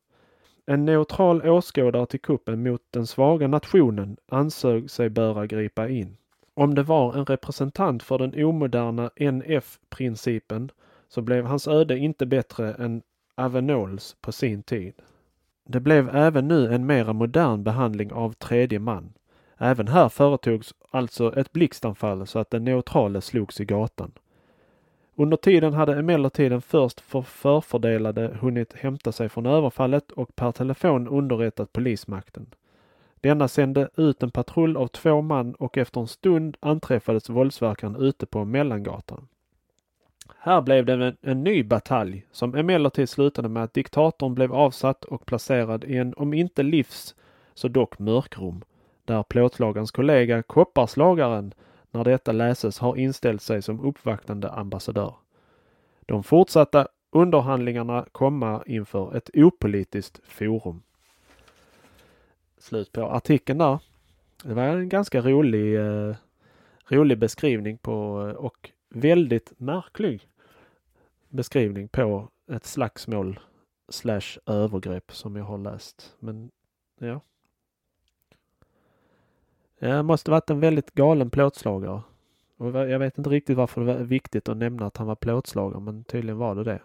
En 0.65 0.85
neutral 0.85 1.49
åskådare 1.49 2.05
till 2.05 2.21
kuppen 2.21 2.63
mot 2.63 2.81
den 2.89 3.07
svaga 3.07 3.47
nationen 3.47 4.17
ansåg 4.27 4.89
sig 4.89 5.09
böra 5.09 5.47
gripa 5.47 5.89
in. 5.89 6.17
Om 6.53 6.75
det 6.75 6.83
var 6.83 7.13
en 7.13 7.25
representant 7.25 8.03
för 8.03 8.17
den 8.17 8.45
omoderna 8.45 9.11
NF-principen 9.15 10.71
så 11.07 11.21
blev 11.21 11.45
hans 11.45 11.67
öde 11.67 11.97
inte 11.97 12.25
bättre 12.25 12.73
än 12.73 13.01
Avenols 13.35 14.15
på 14.21 14.31
sin 14.31 14.63
tid. 14.63 14.93
Det 15.65 15.79
blev 15.79 16.15
även 16.15 16.47
nu 16.47 16.73
en 16.73 16.85
mera 16.85 17.13
modern 17.13 17.63
behandling 17.63 18.11
av 18.11 18.33
tredje 18.33 18.79
man. 18.79 19.13
Även 19.57 19.87
här 19.87 20.09
företogs 20.09 20.73
alltså 20.91 21.39
ett 21.39 21.51
blixtanfall 21.51 22.27
så 22.27 22.39
att 22.39 22.49
den 22.49 22.63
neutrale 22.63 23.21
slogs 23.21 23.61
i 23.61 23.65
gatan. 23.65 24.11
Under 25.15 25.37
tiden 25.37 25.73
hade 25.73 25.99
emellertid 25.99 26.51
den 26.51 26.61
först 26.61 27.01
för 27.01 27.21
förfördelade 27.21 28.37
hunnit 28.41 28.73
hämta 28.73 29.11
sig 29.11 29.29
från 29.29 29.45
överfallet 29.45 30.11
och 30.11 30.35
per 30.35 30.51
telefon 30.51 31.07
underrättat 31.07 31.73
polismakten. 31.73 32.45
Denna 33.21 33.47
sände 33.47 33.89
ut 33.97 34.23
en 34.23 34.31
patrull 34.31 34.77
av 34.77 34.87
två 34.87 35.21
man 35.21 35.53
och 35.53 35.77
efter 35.77 36.01
en 36.01 36.07
stund 36.07 36.57
anträffades 36.59 37.29
våldsverkaren 37.29 37.95
ute 37.95 38.25
på 38.25 38.45
Mellangatan. 38.45 39.27
Här 40.37 40.61
blev 40.61 40.85
det 40.85 40.93
en, 40.93 41.17
en, 41.21 41.43
ny 41.43 41.63
batalj 41.63 42.25
som 42.31 42.55
emellertid 42.55 43.09
slutade 43.09 43.49
med 43.49 43.63
att 43.63 43.73
diktatorn 43.73 44.35
blev 44.35 44.53
avsatt 44.53 45.05
och 45.05 45.25
placerad 45.25 45.83
i 45.83 45.97
en 45.97 46.13
om 46.17 46.33
inte 46.33 46.63
livs 46.63 47.15
så 47.53 47.67
dock 47.67 47.99
mörkrum 47.99 48.63
där 49.05 49.23
plåtslagarens 49.23 49.91
kollega 49.91 50.43
kopparslagaren 50.43 51.53
när 51.91 52.03
detta 52.03 52.31
läses 52.31 52.79
har 52.79 52.97
inställt 52.97 53.41
sig 53.41 53.61
som 53.61 53.81
uppvaktande 53.81 54.51
ambassadör. 54.51 55.13
De 56.05 56.23
fortsatta 56.23 56.87
underhandlingarna 57.11 58.05
komma 58.11 58.63
inför 58.65 59.17
ett 59.17 59.29
opolitiskt 59.33 60.19
forum. 60.23 60.81
Slut 62.57 62.91
på 62.91 63.01
artikeln 63.01 63.59
där. 63.59 63.79
Det 64.43 64.53
var 64.53 64.63
en 64.63 64.89
ganska 64.89 65.21
rolig, 65.21 65.79
eh, 65.79 66.15
rolig 66.87 67.17
beskrivning 67.17 67.77
på 67.77 68.27
eh, 68.29 68.35
och 68.35 68.71
väldigt 68.91 69.59
märklig 69.59 70.27
beskrivning 71.29 71.87
på 71.87 72.29
ett 72.51 72.65
slagsmål 72.65 73.39
slash 73.89 74.37
övergrepp 74.45 75.11
som 75.15 75.35
jag 75.35 75.43
har 75.43 75.57
läst. 75.57 76.15
Men 76.19 76.51
ja. 76.99 77.21
Det 79.79 80.03
måste 80.03 80.31
varit 80.31 80.49
en 80.49 80.59
väldigt 80.59 80.91
galen 80.91 81.29
plåtslagare. 81.29 82.01
Och 82.57 82.67
jag 82.67 82.99
vet 82.99 83.17
inte 83.17 83.29
riktigt 83.29 83.57
varför 83.57 83.81
det 83.81 83.93
var 83.93 84.03
viktigt 84.03 84.49
att 84.49 84.57
nämna 84.57 84.85
att 84.85 84.97
han 84.97 85.07
var 85.07 85.15
plåtslagare 85.15 85.81
men 85.81 86.03
tydligen 86.03 86.37
var 86.37 86.55
det 86.55 86.63
det. 86.63 86.81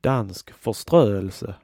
Dansk 0.00 0.50
förströelse. 0.50 1.54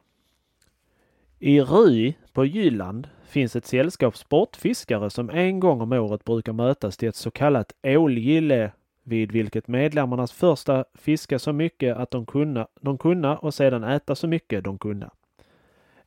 I 1.39 1.61
Ry 1.61 2.15
på 2.33 2.45
Jylland 2.45 3.09
finns 3.25 3.57
ett 3.57 3.67
sällskap 3.67 4.17
sportfiskare 4.17 5.11
som 5.11 5.31
en 5.31 5.61
gång 5.61 5.81
om 5.81 5.93
året 5.93 6.25
brukar 6.25 6.53
mötas 6.53 6.97
till 6.97 7.09
ett 7.09 7.17
så 7.17 7.31
kallat 7.31 7.73
ålgille 7.83 8.73
vid 9.03 9.33
vilket 9.33 9.69
medlemmarnas 9.69 10.33
första 10.33 10.85
fiska 10.95 11.39
så 11.39 11.53
mycket 11.53 11.97
att 11.97 12.11
de 12.11 12.27
kunna, 12.27 12.69
de 12.81 12.99
kunna 12.99 13.39
och 13.39 13.55
sedan 13.55 13.85
äta 13.85 14.15
så 14.15 14.27
mycket 14.27 14.65
de 14.65 14.79
kunna. 14.79 15.11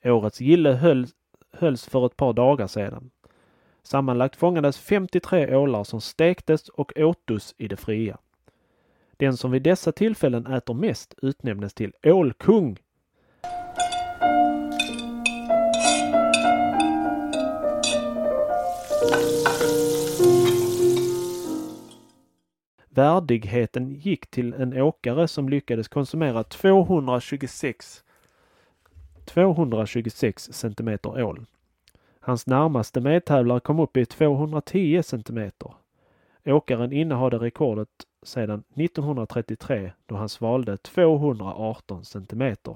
Årets 0.04 0.42
gille 0.42 0.72
höll, 0.72 1.08
hölls 1.52 1.90
för 1.90 2.06
ett 2.06 2.18
par 2.18 2.34
dagar 2.34 2.68
sedan. 2.68 3.12
Sammanlagt 3.84 4.36
fångades 4.36 4.78
53 4.78 5.56
ålar 5.56 5.84
som 5.84 6.02
stektes 6.02 6.70
och 6.70 6.94
åtos 6.96 7.56
i 7.58 7.68
det 7.68 7.78
fria. 7.78 8.18
Den 9.18 9.38
som 9.38 9.52
vid 9.52 9.62
dessa 9.62 9.92
tillfällen 9.92 10.48
äter 10.48 10.74
mest 10.74 11.14
utnämnes 11.22 11.74
till 11.74 11.94
ålkung 12.04 12.78
Värdigheten 22.98 23.92
gick 23.92 24.28
till 24.28 24.54
en 24.54 24.82
åkare 24.82 25.28
som 25.28 25.50
lyckades 25.50 25.88
konsumera 25.88 26.44
226 26.44 28.04
226 29.26 30.54
centimeter 30.54 31.24
ål. 31.24 31.46
Hans 32.20 32.48
närmaste 32.48 33.02
medtävlare 33.02 33.60
kom 33.60 33.80
upp 33.80 33.98
i 33.98 34.06
210 34.06 35.04
centimeter. 35.04 35.72
Åkaren 36.46 36.92
innehade 36.92 37.38
rekordet 37.38 37.90
sedan 38.24 38.64
1933 38.76 39.92
då 40.06 40.16
han 40.16 40.30
svalde 40.30 40.78
218 40.78 42.06
centimeter. 42.06 42.76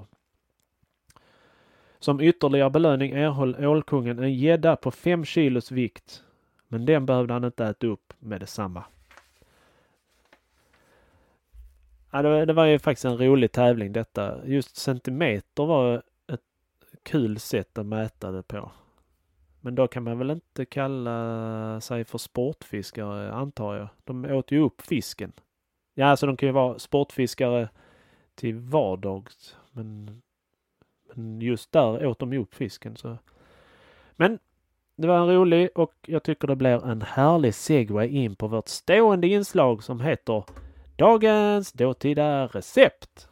Som 2.00 2.22
ytterligare 2.22 2.70
belöning 2.70 3.12
erhöll 3.12 3.66
ålkungen 3.66 4.20
en 4.20 4.34
gädda 4.34 4.76
på 4.76 4.92
5 4.92 5.26
kilos 5.26 5.72
vikt. 5.72 6.24
Men 6.68 6.86
den 6.86 7.06
behövde 7.06 7.34
han 7.34 7.44
inte 7.44 7.66
äta 7.66 7.88
upp 7.88 8.14
med 8.20 8.40
detsamma. 8.40 8.84
Ja, 12.12 12.22
det, 12.22 12.46
det 12.46 12.54
var 12.54 12.66
ju 12.66 12.80
faktiskt 12.80 13.06
en 13.06 13.18
rolig 13.18 13.52
tävling 13.52 13.94
detta. 13.94 14.46
Just 14.46 14.76
centimeter 14.76 15.66
var 15.66 16.04
ett 16.34 16.42
kul 17.04 17.40
sätt 17.40 17.78
att 17.78 17.86
mäta 17.86 18.32
det 18.32 18.44
på. 18.44 18.72
Men 19.62 19.76
då 19.76 19.88
kan 19.88 20.04
man 20.04 20.18
väl 20.18 20.32
inte 20.32 20.66
kalla 20.66 21.82
sig 21.82 22.04
för 22.06 22.18
sportfiskare 22.18 23.34
antar 23.34 23.76
jag. 23.76 23.88
De 24.04 24.26
åt 24.26 24.52
ju 24.52 24.60
upp 24.60 24.82
fisken. 24.82 25.32
Ja, 25.94 26.06
alltså 26.06 26.26
de 26.26 26.38
kan 26.38 26.48
ju 26.48 26.54
vara 26.54 26.80
sportfiskare 26.80 27.70
till 28.36 28.56
vardags. 28.56 29.58
Men, 29.72 30.22
men 31.14 31.42
just 31.42 31.72
där 31.72 32.06
åt 32.06 32.20
de 32.20 32.34
ju 32.34 32.40
upp 32.40 32.54
fisken. 32.54 32.96
Så. 32.96 33.18
Men 34.12 34.40
det 34.96 35.08
var 35.08 35.18
en 35.18 35.36
rolig 35.36 35.70
och 35.76 35.94
jag 36.02 36.24
tycker 36.24 36.48
det 36.48 36.56
blir 36.56 36.86
en 36.86 37.02
härlig 37.02 37.56
segway 37.56 38.08
in 38.08 38.36
på 38.36 38.48
vårt 38.48 38.68
stående 38.68 39.28
inslag 39.28 39.84
som 39.84 40.02
heter 40.02 40.44
Dagens 41.02 41.72
dåtida 41.72 42.48
recept. 42.48 43.28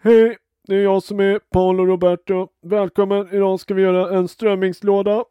Hej, 0.00 0.36
det 0.66 0.74
är 0.74 0.82
jag 0.82 1.02
som 1.02 1.20
är 1.20 1.38
Paolo 1.38 1.86
Roberto. 1.86 2.48
Välkommen, 2.62 3.28
idag 3.32 3.60
ska 3.60 3.74
vi 3.74 3.82
göra 3.82 4.18
en 4.18 4.28
strömmingslåda. 4.28 5.24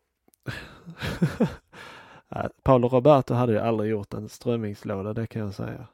Paolo 2.64 2.88
Roberto 2.88 3.34
hade 3.34 3.54
ju 3.54 3.60
aldrig 3.60 3.92
gjort 3.92 4.14
en 4.14 4.30
strömmingslåda, 4.30 5.14
det 5.14 5.28
kan 5.28 5.42
jag 5.42 5.54
säga. 5.54 5.88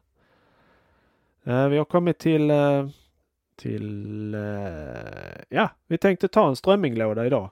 Eh, 1.43 1.67
vi 1.67 1.77
har 1.77 1.85
kommit 1.85 2.19
till, 2.19 2.51
eh, 2.51 2.87
till, 3.55 4.33
eh, 4.33 5.41
ja, 5.49 5.69
vi 5.87 5.97
tänkte 5.97 6.27
ta 6.27 6.49
en 6.49 6.55
strömminglåda 6.55 7.25
idag. 7.25 7.51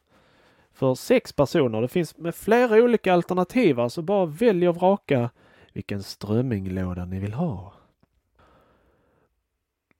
För 0.73 0.95
sex 0.95 1.33
personer. 1.33 1.81
Det 1.81 1.87
finns 1.87 2.17
med 2.17 2.35
flera 2.35 2.75
olika 2.75 3.13
alternativ, 3.13 3.79
alltså 3.79 4.01
bara 4.01 4.25
välj 4.25 4.67
och 4.67 4.75
vraka 4.75 5.29
vilken 5.73 6.03
strömminglåda 6.03 7.05
ni 7.05 7.19
vill 7.19 7.33
ha. 7.33 7.73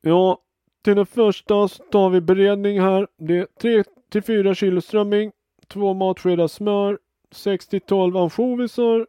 Ja, 0.02 0.42
till 0.82 0.96
den 0.96 1.06
första 1.06 1.68
så 1.68 1.84
tar 1.84 2.10
vi 2.10 2.22
beredning 2.22 2.82
här. 2.82 3.08
Det 3.18 3.38
är 3.38 3.48
3 3.62 3.84
till 4.10 4.22
4 4.22 4.56
kilo 4.56 4.82
strömming, 4.82 5.32
2 5.68 5.94
matskedar 5.94 6.48
smör, 6.48 7.00
6 7.32 7.68
till 7.68 7.82
12 7.82 8.18
ansjovisar, 8.18 9.08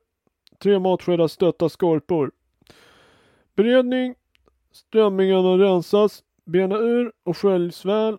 3 0.59 0.79
matskedar 0.79 1.29
stötta 1.29 1.69
skorpor. 1.69 2.31
Beredning. 3.55 4.15
Strömmingarna 4.73 5.59
rensas, 5.59 6.23
bena 6.45 6.77
ur 6.79 7.13
och 7.25 7.37
sköljs 7.37 7.85
väl. 7.85 8.19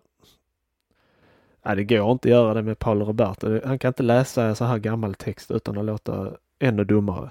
Nej, 1.64 1.76
det 1.76 1.84
går 1.84 2.12
inte 2.12 2.28
att 2.28 2.30
göra 2.30 2.54
det 2.54 2.62
med 2.62 2.78
Paolo 2.78 3.04
Roberto. 3.04 3.60
Han 3.64 3.78
kan 3.78 3.88
inte 3.88 4.02
läsa 4.02 4.54
så 4.54 4.64
här 4.64 4.78
gammal 4.78 5.14
text 5.14 5.50
utan 5.50 5.78
att 5.78 5.84
låta 5.84 6.32
ännu 6.58 6.84
dummare. 6.84 7.30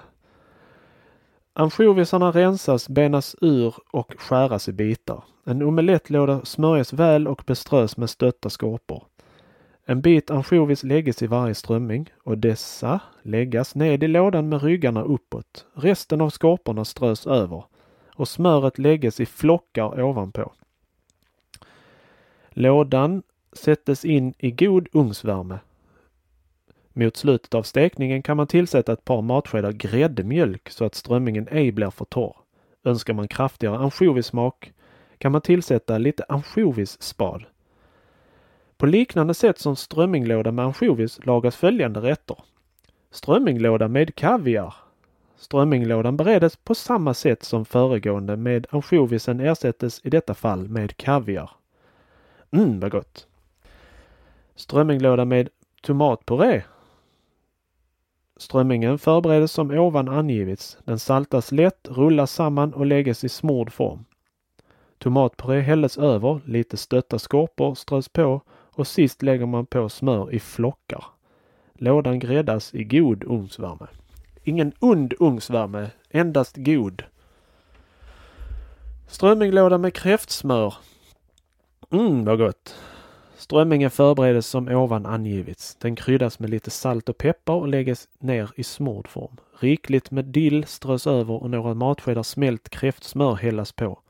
Ansjovisarna 1.52 2.30
rensas, 2.30 2.88
benas 2.88 3.36
ur 3.40 3.74
och 3.90 4.14
skäras 4.18 4.68
i 4.68 4.72
bitar. 4.72 5.24
En 5.44 5.62
omelettlåda 5.62 6.44
smörjas 6.44 6.92
väl 6.92 7.28
och 7.28 7.42
beströs 7.46 7.96
med 7.96 8.10
stötta 8.10 8.50
skorpor. 8.50 9.04
En 9.84 10.00
bit 10.00 10.30
ansjovis 10.30 10.84
läggs 10.84 11.22
i 11.22 11.26
varje 11.26 11.54
strömming 11.54 12.10
och 12.24 12.38
dessa 12.38 13.00
läggas 13.22 13.74
ned 13.74 14.04
i 14.04 14.08
lådan 14.08 14.48
med 14.48 14.62
ryggarna 14.62 15.02
uppåt. 15.02 15.66
Resten 15.74 16.20
av 16.20 16.30
skorporna 16.30 16.84
strös 16.84 17.26
över 17.26 17.64
och 18.14 18.28
smöret 18.28 18.78
läggs 18.78 19.20
i 19.20 19.26
flockar 19.26 20.02
ovanpå. 20.02 20.52
Lådan 22.58 23.22
sättes 23.52 24.04
in 24.04 24.34
i 24.38 24.50
god 24.50 24.88
ugnsvärme. 24.92 25.58
Mot 26.92 27.16
slutet 27.16 27.54
av 27.54 27.62
stekningen 27.62 28.22
kan 28.22 28.36
man 28.36 28.46
tillsätta 28.46 28.92
ett 28.92 29.04
par 29.04 29.22
matskedar 29.22 29.72
gräddmjölk 29.72 30.70
så 30.70 30.84
att 30.84 30.94
strömmingen 30.94 31.48
ej 31.50 31.72
blir 31.72 31.90
för 31.90 32.04
torr. 32.04 32.36
Önskar 32.84 33.14
man 33.14 33.28
kraftigare 33.28 33.78
ansjovissmak 33.78 34.72
kan 35.18 35.32
man 35.32 35.40
tillsätta 35.40 35.98
lite 35.98 36.24
ansjovisspad. 36.28 37.44
På 38.76 38.86
liknande 38.86 39.34
sätt 39.34 39.58
som 39.58 39.76
strömminglåda 39.76 40.52
med 40.52 40.64
ansjovis 40.64 41.26
lagas 41.26 41.56
följande 41.56 42.00
rätter. 42.00 42.36
Strömminglåda 43.10 43.88
med 43.88 44.14
kaviar. 44.14 44.74
Strömminglådan 45.36 46.16
beredes 46.16 46.56
på 46.56 46.74
samma 46.74 47.14
sätt 47.14 47.42
som 47.42 47.64
föregående 47.64 48.36
med 48.36 48.66
ansjovisen 48.70 49.40
ersättes 49.40 50.00
i 50.04 50.10
detta 50.10 50.34
fall 50.34 50.68
med 50.68 50.96
kaviar. 50.96 51.50
Mm, 52.50 52.80
vad 52.80 52.90
gott! 52.90 53.26
Strömminglåda 54.54 55.24
med 55.24 55.48
tomatpuré. 55.82 56.62
Strömmingen 58.36 58.98
förberedes 58.98 59.52
som 59.52 59.70
ovan 59.70 60.08
angivits. 60.08 60.78
Den 60.84 60.98
saltas 60.98 61.52
lätt, 61.52 61.88
rullas 61.88 62.32
samman 62.32 62.74
och 62.74 62.86
läggs 62.86 63.24
i 63.24 63.28
smord 63.28 63.72
form. 63.72 64.04
Tomatpuré 64.98 65.60
hälles 65.60 65.98
över, 65.98 66.40
lite 66.44 66.76
stötta 66.76 67.18
skorpor 67.18 67.74
strös 67.74 68.08
på 68.08 68.40
och 68.48 68.86
sist 68.86 69.22
lägger 69.22 69.46
man 69.46 69.66
på 69.66 69.88
smör 69.88 70.34
i 70.34 70.40
flockar. 70.40 71.04
Lådan 71.72 72.18
gräddas 72.18 72.74
i 72.74 72.84
god 72.84 73.24
ugnsvärme. 73.24 73.86
Ingen 74.44 74.72
ond 74.78 75.14
ugnsvärme, 75.20 75.90
endast 76.10 76.56
god. 76.56 77.02
Strömminglåda 79.06 79.78
med 79.78 79.94
kräftsmör. 79.94 80.74
Mm, 81.90 82.24
vad 82.24 82.38
gott! 82.38 82.74
Strömmingen 83.36 83.90
förberedes 83.90 84.46
som 84.46 84.68
ovan 84.68 85.06
angivits. 85.06 85.74
Den 85.74 85.96
kryddas 85.96 86.38
med 86.38 86.50
lite 86.50 86.70
salt 86.70 87.08
och 87.08 87.18
peppar 87.18 87.54
och 87.54 87.68
läggs 87.68 88.08
ner 88.18 88.50
i 88.56 88.64
smord 88.64 89.08
form. 89.08 89.36
Rikligt 89.60 90.10
med 90.10 90.24
dill 90.24 90.64
strös 90.64 91.06
över 91.06 91.42
och 91.42 91.50
några 91.50 91.74
matskedar 91.74 92.22
smält 92.22 92.68
kräftsmör 92.68 93.34
hällas 93.34 93.72
på. 93.72 94.00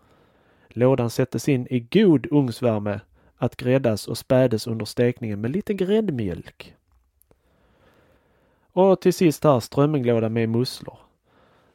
Lådan 0.69 1.11
sättes 1.11 1.49
in 1.49 1.67
i 1.71 1.81
god 1.81 2.27
ugnsvärme 2.31 3.01
att 3.37 3.57
gräddas 3.57 4.09
och 4.09 4.19
spädes 4.19 4.67
under 4.67 4.85
stekningen 4.85 5.41
med 5.41 5.51
lite 5.51 5.75
gräddmjölk. 5.75 6.75
Och 8.73 9.01
till 9.01 9.15
sist 9.15 9.45
här 9.45 9.61
strömminglåda 9.61 10.29
med 10.29 10.49
musslor. 10.49 10.99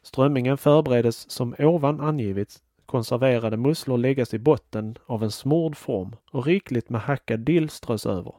Strömmingen 0.02 0.58
förberedes 0.58 1.30
som 1.30 1.54
ovan 1.58 2.00
angivits. 2.00 2.62
Konserverade 2.92 3.56
musslor 3.56 3.98
läggas 3.98 4.34
i 4.34 4.38
botten 4.38 4.94
av 5.06 5.22
en 5.22 5.30
smord 5.30 5.76
form 5.76 6.16
och 6.30 6.46
rikligt 6.46 6.90
med 6.90 7.00
hackad 7.00 7.40
dill 7.40 7.68
strös 7.68 8.06
över. 8.06 8.34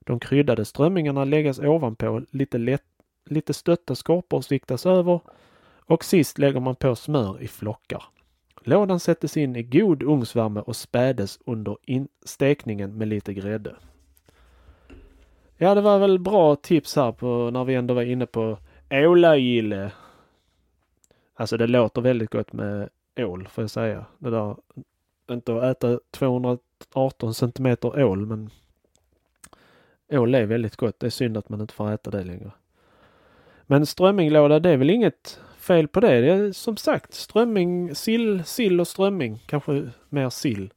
De 0.00 0.20
kryddade 0.20 0.64
strömmingarna 0.64 1.24
läggas 1.24 1.58
ovanpå, 1.58 2.22
lite, 2.30 2.58
lätt, 2.58 2.84
lite 3.26 3.54
stötta 3.54 3.94
skorpor 3.94 4.40
sviktas 4.40 4.86
över 4.86 5.20
och 5.86 6.04
sist 6.04 6.38
lägger 6.38 6.60
man 6.60 6.76
på 6.76 6.96
smör 6.96 7.42
i 7.42 7.48
flockar. 7.48 8.04
Lådan 8.62 9.00
sättes 9.00 9.36
in 9.36 9.56
i 9.56 9.62
god 9.62 10.02
ugnsvärme 10.02 10.60
och 10.60 10.76
spädes 10.76 11.38
under 11.46 11.76
stekningen 12.24 12.98
med 12.98 13.08
lite 13.08 13.34
grädde. 13.34 13.76
Ja, 15.56 15.74
det 15.74 15.80
var 15.80 15.98
väl 15.98 16.18
bra 16.18 16.56
tips 16.56 16.96
här 16.96 17.12
på 17.12 17.50
när 17.50 17.64
vi 17.64 17.74
ändå 17.74 17.94
var 17.94 18.02
inne 18.02 18.26
på 18.26 18.58
ålagille. 18.90 19.92
Alltså 21.34 21.56
det 21.56 21.66
låter 21.66 22.00
väldigt 22.00 22.30
gott 22.30 22.52
med 22.52 22.88
ål 23.18 23.48
får 23.48 23.62
jag 23.64 23.70
säga. 23.70 24.06
Det 24.18 24.30
där, 24.30 24.56
inte 25.30 25.56
att 25.56 25.62
äta 25.62 26.00
218 26.10 27.34
centimeter 27.34 28.04
ål 28.04 28.26
men 28.26 28.50
ål 30.10 30.34
är 30.34 30.46
väldigt 30.46 30.76
gott. 30.76 31.00
Det 31.00 31.06
är 31.06 31.10
synd 31.10 31.36
att 31.36 31.48
man 31.48 31.60
inte 31.60 31.74
får 31.74 31.92
äta 31.92 32.10
det 32.10 32.24
längre. 32.24 32.50
Men 33.66 33.86
strömminglåda 33.86 34.60
det 34.60 34.70
är 34.70 34.76
väl 34.76 34.90
inget 34.90 35.40
fel 35.58 35.88
på 35.88 36.00
det. 36.00 36.20
Det 36.20 36.30
är 36.32 36.52
som 36.52 36.76
sagt 36.76 37.14
strömming, 37.14 37.94
sill, 37.94 38.44
sill 38.44 38.80
och 38.80 38.88
strömming. 38.88 39.42
Kanske 39.46 39.90
mer 40.08 40.30
sill. 40.30 40.72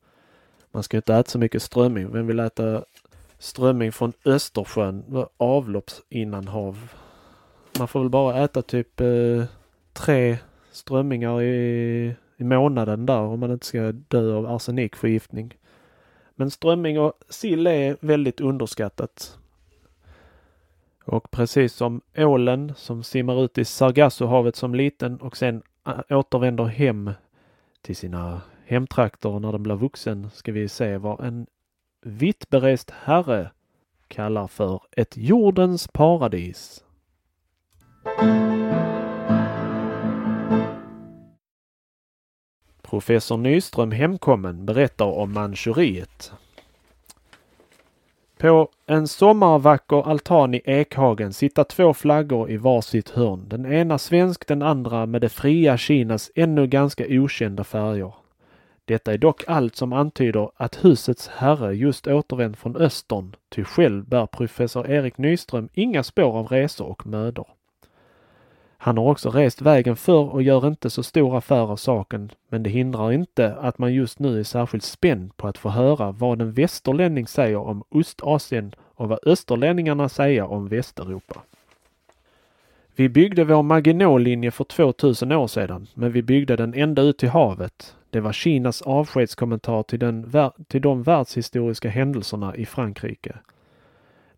Man 0.71 0.84
ska 0.84 0.97
inte 0.97 1.15
äta 1.15 1.30
så 1.30 1.39
mycket 1.39 1.62
strömming. 1.62 2.12
Vem 2.12 2.27
vill 2.27 2.39
äta 2.39 2.84
strömming 3.39 3.91
från 3.91 4.13
Östersjön? 4.25 5.25
Avloppsinnanhav. 5.38 6.93
Man 7.77 7.88
får 7.88 7.99
väl 7.99 8.10
bara 8.10 8.43
äta 8.43 8.62
typ 8.62 9.01
eh, 9.01 9.43
tre 9.93 10.38
strömmingar 10.71 11.41
i, 11.41 12.15
i 12.41 12.43
månaden 12.43 13.06
där 13.06 13.19
om 13.19 13.39
man 13.39 13.51
inte 13.51 13.65
ska 13.65 13.91
dö 13.91 14.36
av 14.36 14.45
arsenikförgiftning. 14.45 15.58
Men 16.36 16.51
strömming 16.51 16.99
och 16.99 17.13
sill 17.30 17.67
är 17.67 17.97
väldigt 17.99 18.41
underskattat. 18.41 19.38
Och 21.06 21.32
precis 21.32 21.73
som 21.73 22.01
ålen 22.17 22.73
som 22.75 23.04
simmar 23.04 23.43
ut 23.43 23.58
i 23.58 23.65
Sargassohavet 23.65 24.56
som 24.56 24.75
liten 24.75 25.17
och 25.17 25.38
sen 25.38 25.62
äh, 25.88 26.17
återvänder 26.17 26.65
hem 26.65 27.12
till 27.82 27.95
sina 27.95 28.41
hemtrakter 28.65 29.39
när 29.39 29.51
den 29.51 29.63
blir 29.63 29.75
vuxen 29.75 30.30
ska 30.34 30.51
vi 30.51 30.69
se 30.69 30.97
vad 30.97 31.19
en 31.19 31.47
vittberest 32.01 32.91
herre 32.91 33.51
kallar 34.08 34.47
för 34.47 34.82
ett 34.91 35.17
jordens 35.17 35.88
paradis. 35.88 36.84
Professor 42.91 43.38
Nyström 43.38 43.91
hemkommen 43.91 44.65
berättar 44.65 45.06
om 45.06 45.34
Manchuriet. 45.34 46.32
På 48.38 48.69
en 48.86 49.08
sommarvacker 49.08 50.10
altan 50.10 50.54
i 50.54 50.62
Ekhagen 50.65 51.34
sitter 51.34 51.63
två 51.63 51.93
flaggor 51.93 52.51
i 52.51 52.58
varsitt 52.58 53.10
hörn. 53.10 53.49
Den 53.49 53.73
ena 53.73 53.97
svensk, 53.97 54.47
den 54.47 54.62
andra 54.62 55.06
med 55.06 55.21
det 55.21 55.30
fria 55.30 55.77
Kinas 55.77 56.32
ännu 56.36 56.67
ganska 56.67 57.06
okända 57.10 57.63
färger. 57.63 58.13
Detta 58.86 59.13
är 59.13 59.17
dock 59.17 59.43
allt 59.47 59.75
som 59.75 59.93
antyder 59.93 60.49
att 60.56 60.86
husets 60.86 61.27
herre 61.27 61.75
just 61.75 62.08
återvänt 62.08 62.58
från 62.58 62.75
östern, 62.75 63.36
ty 63.49 63.63
själv 63.63 64.06
bär 64.06 64.25
professor 64.25 64.89
Erik 64.89 65.17
Nyström 65.17 65.69
inga 65.73 66.04
spår 66.04 66.38
av 66.38 66.47
resor 66.47 66.88
och 66.88 67.06
mödor. 67.06 67.47
Han 68.84 68.98
har 68.98 69.06
också 69.06 69.30
rest 69.30 69.62
vägen 69.62 69.96
förr 69.96 70.34
och 70.34 70.44
gör 70.44 70.67
inte 70.67 70.89
så 70.89 71.04
stor 71.04 71.38
affär 71.38 71.72
av 71.72 71.76
saken, 71.76 72.32
men 72.50 72.63
det 72.63 72.70
hindrar 72.70 73.12
inte 73.12 73.56
att 73.56 73.78
man 73.78 73.94
just 73.94 74.20
nu 74.20 74.39
är 74.39 74.44
särskilt 74.44 74.84
spänd 74.84 75.38
på 75.38 75.48
att 75.48 75.58
få 75.58 75.70
höra 75.70 76.12
vad 76.12 76.41
en 76.41 76.52
västerlänning 76.52 77.28
säger 77.28 77.58
om 77.58 77.84
Ostasien 77.89 78.76
och 78.80 79.10
vad 79.10 79.20
österlänningarna 79.26 80.10
säger 80.10 80.44
om 80.44 80.67
Västeuropa. 80.67 81.41
Vi 82.96 83.10
byggde 83.10 83.44
vår 83.44 83.63
Maginot-linje 83.63 84.52
för 84.52 84.63
2000 84.63 85.32
år 85.32 85.48
sedan, 85.48 85.88
men 85.94 86.12
vi 86.12 86.22
byggde 86.22 86.56
den 86.56 86.74
ända 86.74 87.02
ut 87.02 87.17
till 87.17 87.30
havet. 87.30 87.96
Det 88.10 88.20
var 88.20 88.34
Kinas 88.34 88.82
avskedskommentar 88.82 89.84
till, 89.84 90.00
den, 90.00 90.32
till 90.67 90.82
de 90.82 91.04
världshistoriska 91.04 91.89
händelserna 91.89 92.56
i 92.56 92.65
Frankrike. 92.65 93.36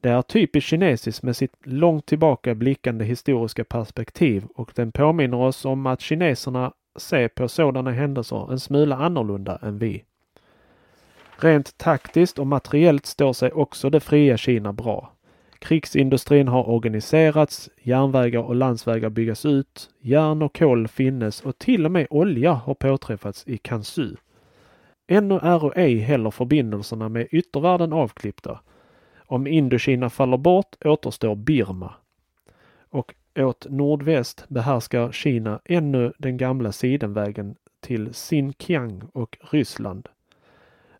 Det 0.03 0.09
är 0.09 0.21
typiskt 0.21 0.69
kinesiskt 0.69 1.23
med 1.23 1.35
sitt 1.35 1.55
långt 1.63 2.05
tillbaka 2.05 2.55
blickande 2.55 3.05
historiska 3.05 3.63
perspektiv 3.63 4.45
och 4.55 4.71
den 4.75 4.91
påminner 4.91 5.37
oss 5.37 5.65
om 5.65 5.85
att 5.85 6.01
kineserna 6.01 6.73
ser 6.95 7.27
på 7.27 7.47
sådana 7.47 7.91
händelser 7.91 8.51
en 8.51 8.59
smula 8.59 8.95
annorlunda 8.95 9.59
än 9.61 9.77
vi. 9.77 10.03
Rent 11.37 11.77
taktiskt 11.77 12.39
och 12.39 12.47
materiellt 12.47 13.05
står 13.05 13.33
sig 13.33 13.51
också 13.51 13.89
det 13.89 13.99
fria 13.99 14.37
Kina 14.37 14.73
bra. 14.73 15.13
Krigsindustrin 15.59 16.47
har 16.47 16.69
organiserats, 16.69 17.69
järnvägar 17.81 18.41
och 18.41 18.55
landsvägar 18.55 19.09
byggas 19.09 19.45
ut, 19.45 19.89
järn 20.01 20.41
och 20.41 20.57
kol 20.57 20.87
finnes 20.87 21.41
och 21.41 21.57
till 21.57 21.85
och 21.85 21.91
med 21.91 22.07
olja 22.09 22.53
har 22.53 22.73
påträffats 22.73 23.43
i 23.47 23.57
Kansu. 23.57 24.15
Ännu 25.07 25.35
är 25.35 25.77
ej 25.77 25.97
heller 25.97 26.31
förbindelserna 26.31 27.09
med 27.09 27.27
yttervärlden 27.31 27.93
avklippta. 27.93 28.59
Om 29.33 29.47
Indokina 29.47 30.09
faller 30.09 30.37
bort 30.37 30.75
återstår 30.85 31.35
Birma. 31.35 31.93
Och 32.89 33.15
åt 33.35 33.65
nordväst 33.69 34.45
behärskar 34.49 35.11
Kina 35.11 35.59
ännu 35.65 36.13
den 36.17 36.37
gamla 36.37 36.71
sidenvägen 36.71 37.55
till 37.79 38.13
Xinjiang 38.13 39.03
och 39.13 39.37
Ryssland. 39.41 40.07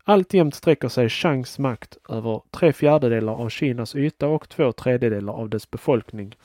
Alltjämt 0.04 0.56
sträcker 0.56 0.88
sig 0.88 1.10
Changs 1.10 1.60
makt 1.60 1.98
över 2.10 2.41
tre 2.52 2.74
fjärdedelar 2.74 3.34
av 3.34 3.50
Kinas 3.50 3.96
yta 3.96 4.28
och 4.28 4.50
två 4.50 4.72
tredjedelar 4.72 5.34
av 5.34 5.50
dess 5.50 5.72
befolkning. 5.72 6.36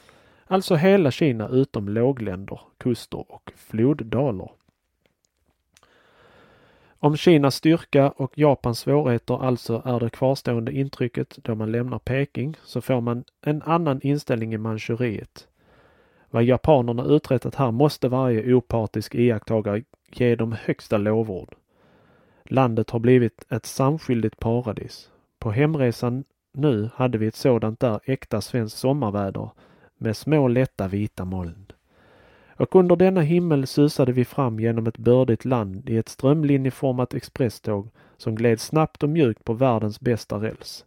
Alltså 0.47 0.75
hela 0.75 1.11
Kina 1.11 1.49
utom 1.49 1.89
lågländer, 1.89 2.61
kuster 2.79 3.33
och 3.33 3.53
floddalar. 3.57 4.51
Om 7.01 7.17
Kinas 7.17 7.55
styrka 7.55 8.11
och 8.11 8.39
Japans 8.39 8.79
svårigheter 8.79 9.45
alltså 9.47 9.83
är 9.85 10.01
det 10.01 10.11
kvarstående 10.11 10.73
intrycket 10.73 11.39
då 11.43 11.55
man 11.55 11.73
lämnar 11.73 11.99
Peking 11.99 12.57
så 12.65 12.81
får 12.81 13.01
man 13.01 13.25
en 13.43 13.63
annan 13.63 14.01
inställning 14.03 14.55
i 14.55 14.59
Manchuriet. 14.59 15.49
Vad 16.31 16.45
japanerna 16.45 17.05
uträttat 17.05 17.55
här 17.55 17.71
måste 17.71 18.09
varje 18.09 18.55
opartisk 18.55 19.15
iakttagare 19.15 19.83
ge 20.13 20.35
dem 20.35 20.53
högsta 20.53 20.99
lovord. 20.99 21.55
Landet 22.45 22.91
har 22.91 22.99
blivit 22.99 23.45
ett 23.51 23.67
samskyldigt 23.67 24.39
paradis. 24.41 25.11
På 25.39 25.51
hemresan 25.51 26.25
nu 26.53 26.91
hade 26.95 27.19
vi 27.19 27.27
ett 27.27 27.35
sådant 27.35 27.81
där 27.81 28.01
äkta 28.05 28.41
svenskt 28.41 28.79
sommarväder 28.79 29.51
med 29.99 30.17
små 30.17 30.49
lätta 30.49 30.89
vita 30.89 31.25
moln. 31.25 31.68
Och 32.59 32.77
under 32.77 32.97
denna 32.97 33.21
himmel 33.21 33.67
susade 33.67 34.13
vi 34.13 34.25
fram 34.25 34.61
genom 34.61 34.87
ett 34.87 34.99
bördigt 34.99 35.45
land 35.45 35.91
i 35.91 35.97
ett 35.97 36.09
strömlinjeformat 36.09 37.15
expresståg 37.15 37.91
som 38.17 38.35
gled 38.35 38.61
snabbt 38.61 39.03
och 39.03 39.09
mjukt 39.09 39.45
på 39.45 39.53
världens 39.53 40.01
bästa 40.01 40.37
räls. 40.37 40.85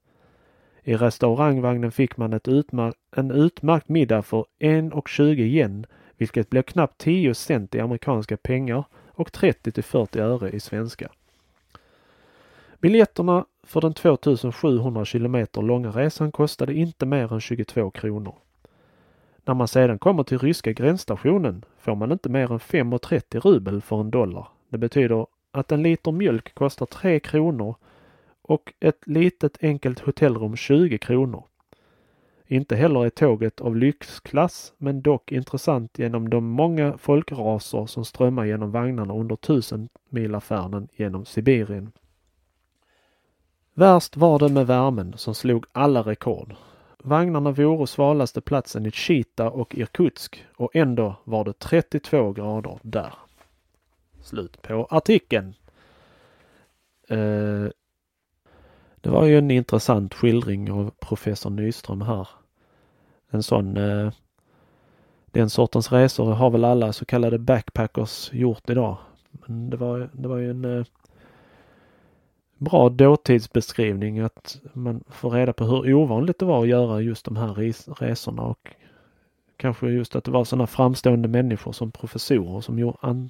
I 0.84 0.95
restaurangvagnen 0.95 1.91
fick 1.91 2.17
man 2.17 2.34
ett 2.34 2.47
en 3.15 3.31
utmärkt 3.31 3.89
middag 3.89 4.21
för 4.21 4.45
1,20 4.60 5.23
yen, 5.39 5.86
vilket 6.17 6.49
blev 6.49 6.62
knappt 6.62 6.97
10 6.97 7.34
cent 7.34 7.75
i 7.75 7.79
amerikanska 7.79 8.38
pengar 8.38 8.84
och 9.07 9.31
30 9.31 9.71
till 9.71 9.84
40 9.84 10.19
öre 10.19 10.49
i 10.49 10.60
svenska. 10.60 11.10
Biljetterna 12.79 13.45
för 13.63 13.81
den 13.81 13.93
2700 13.93 15.05
kilometer 15.05 15.62
långa 15.62 15.91
resan 15.91 16.31
kostade 16.31 16.73
inte 16.73 17.05
mer 17.05 17.34
än 17.34 17.41
22 17.41 17.91
kronor. 17.91 18.36
När 19.45 19.54
man 19.54 19.67
sedan 19.67 19.99
kommer 19.99 20.23
till 20.23 20.39
ryska 20.39 20.71
gränsstationen 20.71 21.65
får 21.77 21.95
man 21.95 22.12
inte 22.12 22.30
mer 22.30 22.51
än 22.51 22.60
5,30 22.60 23.39
rubel 23.39 23.82
för 23.82 23.99
en 23.99 24.12
dollar. 24.12 24.47
Det 24.69 24.77
betyder 24.77 25.25
att 25.51 25.71
en 25.71 25.84
liter 25.84 26.12
mjölk 26.12 26.54
kostar 26.54 26.86
3 26.86 27.19
kronor 27.19 27.75
och 28.41 28.73
ett 28.80 29.08
litet 29.08 29.58
enkelt 29.62 29.99
hotellrum 29.99 30.56
20 30.56 30.97
kronor. 30.97 31.43
Inte 32.47 32.75
heller 32.75 33.06
är 33.06 33.10
tåget 33.10 33.62
av 33.62 33.75
lyxklass 33.75 34.73
men 34.77 35.01
dock 35.01 35.32
intressant 35.32 35.99
genom 35.99 36.30
de 36.30 36.45
många 36.45 36.97
folkraser 36.97 37.86
som 37.86 38.06
strömmar 38.06 38.45
genom 38.45 38.71
vagnarna 38.71 39.13
under 39.13 39.36
tusenmilafärden 39.36 40.88
genom 40.95 41.25
Sibirien. 41.25 41.91
Värst 43.73 44.17
var 44.17 44.39
det 44.39 44.49
med 44.49 44.67
värmen 44.67 45.13
som 45.17 45.36
slog 45.36 45.65
alla 45.71 46.01
rekord. 46.01 46.56
Vagnarna 47.04 47.52
vore 47.52 47.88
svalaste 47.88 48.42
platsen 48.42 48.86
i 48.86 48.92
Chita 48.92 49.50
och 49.50 49.76
Irkutsk 49.76 50.46
och 50.56 50.76
ändå 50.76 51.16
var 51.24 51.46
det 51.46 51.54
32 51.54 52.32
grader 52.32 52.80
där. 52.82 53.14
Slut 54.22 54.62
på 54.62 54.88
artikeln. 54.90 55.54
Eh, 57.08 57.68
det 59.02 59.10
var 59.10 59.26
ju 59.26 59.38
en 59.38 59.52
intressant 59.52 60.14
skildring 60.14 60.72
av 60.72 60.92
professor 61.00 61.50
Nyström 61.50 62.02
här. 62.02 62.28
En 63.30 63.44
sån 63.44 63.78
eh, 63.78 64.12
den 65.26 65.50
sortens 65.50 65.92
resor 65.92 66.34
har 66.34 66.50
väl 66.50 66.66
alla 66.66 66.94
så 66.94 67.06
kallade 67.06 67.40
backpackers 67.40 68.34
gjort 68.34 68.70
idag. 68.70 68.98
Men 69.32 69.70
det 69.70 69.78
var, 69.78 70.10
det 70.14 70.28
var 70.28 70.38
ju 70.38 70.50
en 70.50 70.66
eh, 70.66 70.86
bra 72.62 72.89
dåtidsbeskrivning 72.89 74.19
att 74.19 74.62
man 74.74 75.04
får 75.10 75.30
reda 75.32 75.54
på 75.54 75.65
hur 75.65 75.93
ovanligt 75.93 76.39
det 76.39 76.45
var 76.45 76.62
att 76.62 76.67
göra 76.67 77.02
just 77.02 77.26
de 77.26 77.38
här 77.38 77.54
res 77.54 77.88
resorna 77.88 78.41
och 78.41 78.76
kanske 79.58 79.88
just 79.88 80.15
att 80.15 80.24
det 80.24 80.32
var 80.32 80.43
sådana 80.43 80.67
framstående 80.67 81.28
människor 81.28 81.71
som 81.71 81.91
professorer 81.91 82.62
som, 82.62 82.93
an, 83.02 83.30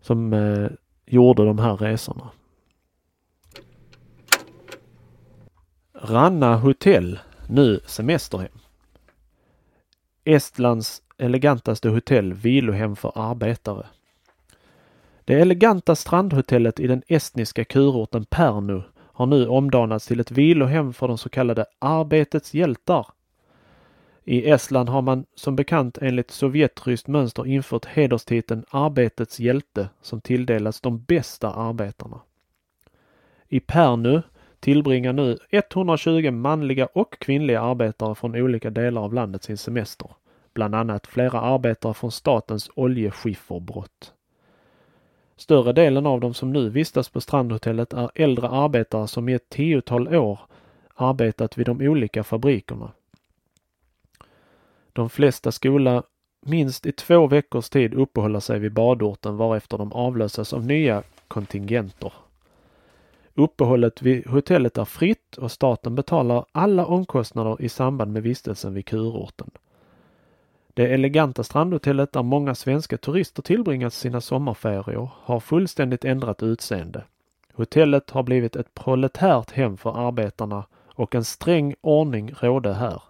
som 0.00 0.32
eh, 0.32 0.68
gjorde 1.06 1.44
de 1.44 1.58
här 1.58 1.76
resorna. 1.76 2.30
Ranna 5.94 6.56
hotell, 6.56 7.18
nu 7.48 7.80
semesterhem. 7.86 8.58
Estlands 10.24 11.02
elegantaste 11.18 11.88
hotell, 11.88 12.32
vilohem 12.32 12.96
för 12.96 13.12
arbetare. 13.14 13.86
Det 15.26 15.34
eleganta 15.34 15.94
strandhotellet 15.94 16.80
i 16.80 16.86
den 16.86 17.02
estniska 17.08 17.64
kurorten 17.64 18.24
Pärnu 18.24 18.82
har 18.96 19.26
nu 19.26 19.48
omdanats 19.48 20.06
till 20.06 20.20
ett 20.20 20.30
vilohem 20.30 20.92
för 20.92 21.08
de 21.08 21.18
så 21.18 21.28
kallade 21.28 21.66
arbetets 21.78 22.54
hjältar. 22.54 23.06
I 24.24 24.50
Estland 24.50 24.88
har 24.88 25.02
man 25.02 25.24
som 25.34 25.56
bekant 25.56 25.98
enligt 25.98 26.30
sovjetryskt 26.30 27.08
mönster 27.08 27.46
infört 27.46 27.84
hederstiteln 27.84 28.64
Arbetets 28.70 29.40
hjälte 29.40 29.88
som 30.02 30.20
tilldelas 30.20 30.80
de 30.80 30.98
bästa 31.02 31.52
arbetarna. 31.52 32.20
I 33.48 33.60
Pärnu 33.60 34.22
tillbringar 34.60 35.12
nu 35.12 35.38
120 35.50 36.30
manliga 36.30 36.86
och 36.86 37.18
kvinnliga 37.18 37.60
arbetare 37.60 38.14
från 38.14 38.36
olika 38.36 38.70
delar 38.70 39.02
av 39.02 39.14
landet 39.14 39.42
sin 39.42 39.58
semester. 39.58 40.10
Bland 40.54 40.74
annat 40.74 41.06
flera 41.06 41.40
arbetare 41.40 41.94
från 41.94 42.12
statens 42.12 42.70
oljeskifferbrott. 42.74 44.12
Större 45.36 45.72
delen 45.72 46.06
av 46.06 46.20
dem 46.20 46.34
som 46.34 46.52
nu 46.52 46.68
vistas 46.68 47.08
på 47.08 47.20
strandhotellet 47.20 47.92
är 47.92 48.10
äldre 48.14 48.48
arbetare 48.48 49.08
som 49.08 49.28
i 49.28 49.32
ett 49.32 49.48
tiotal 49.48 50.16
år 50.16 50.40
arbetat 50.94 51.58
vid 51.58 51.66
de 51.66 51.80
olika 51.80 52.24
fabrikerna. 52.24 52.92
De 54.92 55.10
flesta 55.10 55.52
skola 55.52 56.02
minst 56.40 56.86
i 56.86 56.92
två 56.92 57.26
veckors 57.26 57.68
tid 57.68 57.94
uppehålla 57.94 58.40
sig 58.40 58.58
vid 58.58 58.72
badorten 58.72 59.36
varefter 59.36 59.78
de 59.78 59.92
avlösas 59.92 60.52
av 60.52 60.66
nya 60.66 61.02
kontingenter. 61.28 62.12
Uppehållet 63.34 64.02
vid 64.02 64.26
hotellet 64.26 64.78
är 64.78 64.84
fritt 64.84 65.36
och 65.36 65.52
staten 65.52 65.94
betalar 65.94 66.44
alla 66.52 66.86
omkostnader 66.86 67.62
i 67.62 67.68
samband 67.68 68.12
med 68.12 68.22
vistelsen 68.22 68.74
vid 68.74 68.86
kurorten. 68.86 69.50
Det 70.76 70.86
eleganta 70.86 71.44
strandhotellet 71.44 72.12
där 72.12 72.22
många 72.22 72.54
svenska 72.54 72.96
turister 72.96 73.42
tillbringat 73.42 73.94
sina 73.94 74.20
sommarferier 74.20 75.10
har 75.14 75.40
fullständigt 75.40 76.04
ändrat 76.04 76.42
utseende. 76.42 77.04
Hotellet 77.52 78.10
har 78.10 78.22
blivit 78.22 78.56
ett 78.56 78.74
proletärt 78.74 79.50
hem 79.50 79.76
för 79.76 80.08
arbetarna 80.08 80.66
och 80.94 81.14
en 81.14 81.24
sträng 81.24 81.74
ordning 81.80 82.32
råder 82.40 82.72
här. 82.72 83.02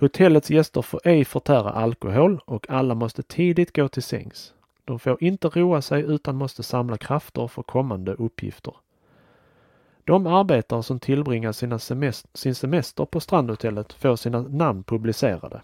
Hotellets 0.00 0.50
gäster 0.50 0.82
får 0.82 1.00
ej 1.04 1.24
förtära 1.24 1.70
alkohol 1.70 2.40
och 2.44 2.70
alla 2.70 2.94
måste 2.94 3.22
tidigt 3.22 3.76
gå 3.76 3.88
till 3.88 4.02
sängs. 4.02 4.54
De 4.84 4.98
får 4.98 5.22
inte 5.24 5.48
roa 5.48 5.82
sig 5.82 6.02
utan 6.02 6.36
måste 6.36 6.62
samla 6.62 6.98
krafter 6.98 7.48
för 7.48 7.62
kommande 7.62 8.14
uppgifter. 8.14 8.74
De 10.04 10.26
arbetare 10.26 10.82
som 10.82 11.00
tillbringar 11.00 11.52
sina 11.52 11.78
semester, 11.78 12.30
sin 12.34 12.54
semester 12.54 13.04
på 13.04 13.20
strandhotellet 13.20 13.92
får 13.92 14.16
sina 14.16 14.42
namn 14.42 14.82
publicerade. 14.82 15.62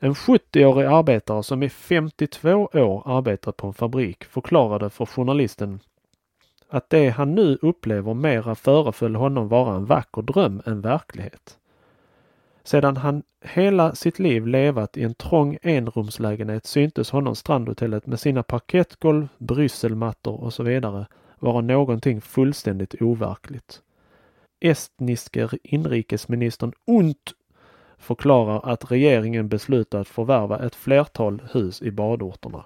En 0.00 0.14
70-årig 0.14 0.86
arbetare 0.86 1.42
som 1.42 1.62
i 1.62 1.68
52 1.68 2.68
år 2.72 3.02
arbetat 3.06 3.56
på 3.56 3.66
en 3.66 3.74
fabrik 3.74 4.24
förklarade 4.24 4.90
för 4.90 5.06
journalisten 5.06 5.80
att 6.68 6.90
det 6.90 7.08
han 7.08 7.34
nu 7.34 7.58
upplever 7.62 8.14
mera 8.14 8.54
föreföll 8.54 9.14
honom 9.14 9.48
vara 9.48 9.76
en 9.76 9.84
vacker 9.84 10.22
dröm 10.22 10.62
än 10.66 10.80
verklighet. 10.80 11.58
Sedan 12.64 12.96
han 12.96 13.22
hela 13.40 13.94
sitt 13.94 14.18
liv 14.18 14.46
levat 14.46 14.96
i 14.96 15.02
en 15.02 15.14
trång 15.14 15.58
enrumslägenhet 15.62 16.66
syntes 16.66 17.10
honom 17.10 17.36
strandhotellet 17.36 18.06
med 18.06 18.20
sina 18.20 18.42
parkettgolv, 18.42 19.28
brysselmattor 19.38 20.40
och 20.40 20.52
så 20.54 20.62
vidare 20.62 21.06
vara 21.38 21.60
någonting 21.60 22.20
fullständigt 22.20 23.02
overkligt. 23.02 23.82
Estniske 24.60 25.48
inrikesministern 25.62 26.72
Unt 26.86 27.32
förklarar 27.98 28.72
att 28.72 28.90
regeringen 28.90 29.48
beslutat 29.48 30.08
förvärva 30.08 30.66
ett 30.66 30.74
flertal 30.74 31.42
hus 31.52 31.82
i 31.82 31.90
badorterna, 31.90 32.64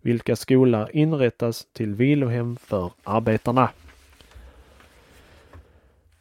vilka 0.00 0.36
skola 0.36 0.90
inrättas 0.90 1.66
till 1.72 1.94
vilohem 1.94 2.56
för 2.56 2.92
arbetarna. 3.04 3.70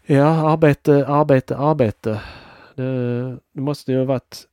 Ja, 0.05 0.51
arbete, 0.51 1.07
arbete, 1.07 1.57
arbete. 1.57 2.21
Det, 2.75 3.37
det 3.51 3.61
måste 3.61 3.91
ju 3.91 3.97
ha 3.97 4.05
varit 4.05 4.47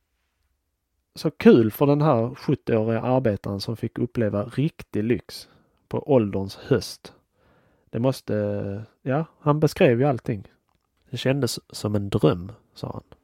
så 1.15 1.31
kul 1.31 1.71
för 1.71 1.85
den 1.85 2.01
här 2.01 2.29
70-åriga 2.29 3.01
arbetaren 3.01 3.59
som 3.59 3.77
fick 3.77 3.97
uppleva 3.97 4.43
riktig 4.43 5.03
lyx 5.03 5.49
på 5.87 6.11
ålderns 6.11 6.55
höst. 6.55 7.13
Det 7.89 7.99
måste, 7.99 8.83
ja, 9.01 9.25
han 9.39 9.59
beskrev 9.59 9.99
ju 9.99 10.05
allting. 10.05 10.51
Det 11.09 11.17
kändes 11.17 11.59
som 11.75 11.95
en 11.95 12.09
dröm, 12.09 12.51
sa 12.73 12.91
han. 12.93 13.18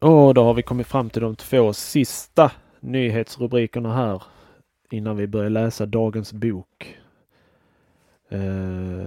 Och 0.00 0.34
då 0.34 0.44
har 0.44 0.54
vi 0.54 0.62
kommit 0.62 0.86
fram 0.86 1.10
till 1.10 1.22
de 1.22 1.36
två 1.36 1.72
sista 1.72 2.52
nyhetsrubrikerna 2.80 3.94
här 3.94 4.22
innan 4.90 5.16
vi 5.16 5.26
börjar 5.26 5.50
läsa 5.50 5.86
dagens 5.86 6.32
bok. 6.32 6.98
Eh, 8.28 9.06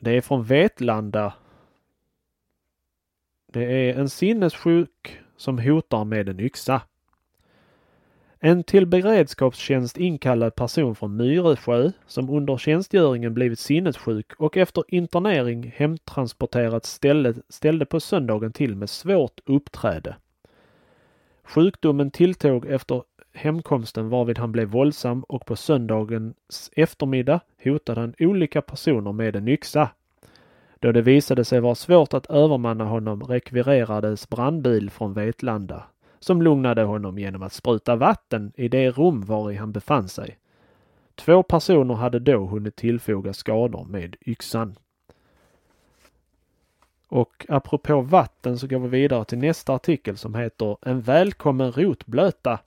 det 0.00 0.10
är 0.10 0.20
från 0.20 0.44
Vetlanda. 0.44 1.34
Det 3.52 3.64
är 3.64 3.94
en 3.94 4.08
sinnessjuk 4.08 5.20
som 5.36 5.58
hotar 5.58 6.04
med 6.04 6.28
en 6.28 6.40
yxa. 6.40 6.82
En 8.40 8.64
till 8.64 8.86
beredskapstjänst 8.86 9.96
inkallad 9.96 10.54
person 10.54 10.94
från 10.94 11.16
Myresjö 11.16 11.90
som 12.06 12.30
under 12.30 12.56
tjänstgöringen 12.56 13.34
blivit 13.34 13.58
sinnessjuk 13.58 14.32
och 14.38 14.56
efter 14.56 14.84
internering 14.88 15.72
hemtransporterats 15.76 16.92
ställde, 16.92 17.34
ställde 17.48 17.86
på 17.86 18.00
söndagen 18.00 18.52
till 18.52 18.76
med 18.76 18.90
svårt 18.90 19.40
uppträde. 19.46 20.16
Sjukdomen 21.48 22.10
tilltog 22.10 22.66
efter 22.66 23.02
hemkomsten 23.34 24.08
varvid 24.08 24.38
han 24.38 24.52
blev 24.52 24.68
våldsam 24.68 25.22
och 25.22 25.46
på 25.46 25.56
söndagens 25.56 26.70
eftermiddag 26.72 27.40
hotade 27.64 28.00
han 28.00 28.14
olika 28.18 28.62
personer 28.62 29.12
med 29.12 29.36
en 29.36 29.48
yxa. 29.48 29.90
Då 30.80 30.92
det 30.92 31.02
visade 31.02 31.44
sig 31.44 31.60
vara 31.60 31.74
svårt 31.74 32.14
att 32.14 32.26
övermanna 32.26 32.84
honom 32.84 33.22
rekvirerades 33.22 34.28
brandbil 34.28 34.90
från 34.90 35.14
Vetlanda 35.14 35.84
som 36.18 36.42
lugnade 36.42 36.82
honom 36.82 37.18
genom 37.18 37.42
att 37.42 37.52
spruta 37.52 37.96
vatten 37.96 38.52
i 38.56 38.68
det 38.68 38.90
rum 38.90 39.20
var 39.20 39.50
i 39.50 39.54
han 39.54 39.72
befann 39.72 40.08
sig. 40.08 40.38
Två 41.14 41.42
personer 41.42 41.94
hade 41.94 42.18
då 42.18 42.46
hunnit 42.46 42.76
tillfoga 42.76 43.32
skador 43.32 43.84
med 43.84 44.16
yxan. 44.26 44.76
Och 47.08 47.46
apropå 47.48 48.00
vatten 48.00 48.58
så 48.58 48.66
går 48.66 48.78
vi 48.78 48.88
vidare 48.88 49.24
till 49.24 49.38
nästa 49.38 49.74
artikel 49.74 50.16
som 50.16 50.34
heter 50.34 50.76
En 50.80 51.00
välkommen 51.00 51.72
rotblöta. 51.72 52.58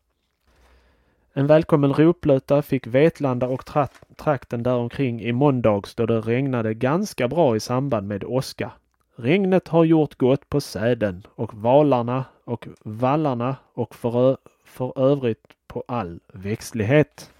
En 1.33 1.47
välkommen 1.47 1.93
rotblöta 1.93 2.61
fick 2.61 2.87
Vetlanda 2.87 3.47
och 3.47 3.65
tra 3.65 3.87
trakten 4.15 4.63
däromkring 4.63 5.21
i 5.21 5.31
måndags 5.31 5.95
då 5.95 6.05
det 6.05 6.21
regnade 6.21 6.73
ganska 6.73 7.27
bra 7.27 7.55
i 7.55 7.59
samband 7.59 8.07
med 8.07 8.23
åska. 8.23 8.71
Regnet 9.15 9.67
har 9.67 9.83
gjort 9.83 10.17
gott 10.17 10.49
på 10.49 10.61
säden 10.61 11.27
och 11.35 11.53
valarna 11.53 12.25
och 12.43 12.67
vallarna 12.83 13.55
och 13.73 13.95
för, 13.95 14.37
för 14.63 14.99
övrigt 14.99 15.47
på 15.67 15.83
all 15.87 16.19
växtlighet. 16.33 17.31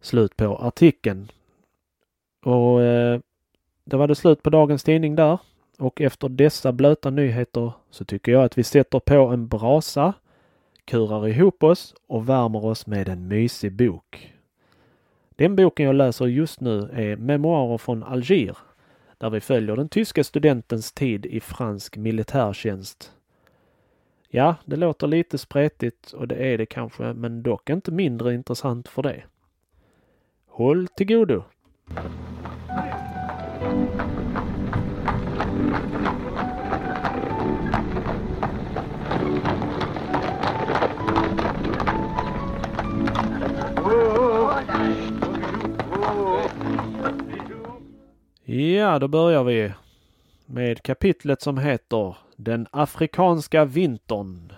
Slut 0.00 0.36
på 0.36 0.56
artikeln. 0.56 1.28
Och 2.44 2.82
eh, 2.82 3.20
det 3.84 3.96
var 3.96 4.08
det 4.08 4.14
slut 4.14 4.42
på 4.42 4.50
dagens 4.50 4.84
tidning 4.84 5.16
där. 5.16 5.38
Och 5.78 6.00
efter 6.00 6.28
dessa 6.28 6.72
blöta 6.72 7.10
nyheter 7.10 7.72
så 7.90 8.04
tycker 8.04 8.32
jag 8.32 8.44
att 8.44 8.58
vi 8.58 8.64
sätter 8.64 8.98
på 8.98 9.14
en 9.14 9.48
brasa, 9.48 10.14
kurar 10.84 11.28
ihop 11.28 11.62
oss 11.62 11.94
och 12.06 12.28
värmer 12.28 12.64
oss 12.64 12.86
med 12.86 13.08
en 13.08 13.28
mysig 13.28 13.72
bok. 13.72 14.32
Den 15.36 15.56
boken 15.56 15.86
jag 15.86 15.94
läser 15.94 16.26
just 16.26 16.60
nu 16.60 16.90
är 16.92 17.16
Memoarer 17.16 17.78
från 17.78 18.02
Alger 18.02 18.56
där 19.18 19.30
vi 19.30 19.40
följer 19.40 19.76
den 19.76 19.88
tyska 19.88 20.24
studentens 20.24 20.92
tid 20.92 21.26
i 21.26 21.40
fransk 21.40 21.96
militärtjänst. 21.96 23.12
Ja, 24.28 24.56
det 24.64 24.76
låter 24.76 25.06
lite 25.06 25.38
spretigt 25.38 26.12
och 26.12 26.28
det 26.28 26.34
är 26.34 26.58
det 26.58 26.66
kanske, 26.66 27.12
men 27.12 27.42
dock 27.42 27.70
inte 27.70 27.90
mindre 27.90 28.34
intressant 28.34 28.88
för 28.88 29.02
det. 29.02 29.22
Håll 30.46 30.88
till 30.88 31.06
godo! 31.06 31.42
Ja, 48.84 48.98
då 48.98 49.08
börjar 49.08 49.44
vi 49.44 49.72
med 50.46 50.82
kapitlet 50.82 51.42
som 51.42 51.58
heter 51.58 52.16
Den 52.36 52.66
afrikanska 52.70 53.64
vintern. 53.64 54.52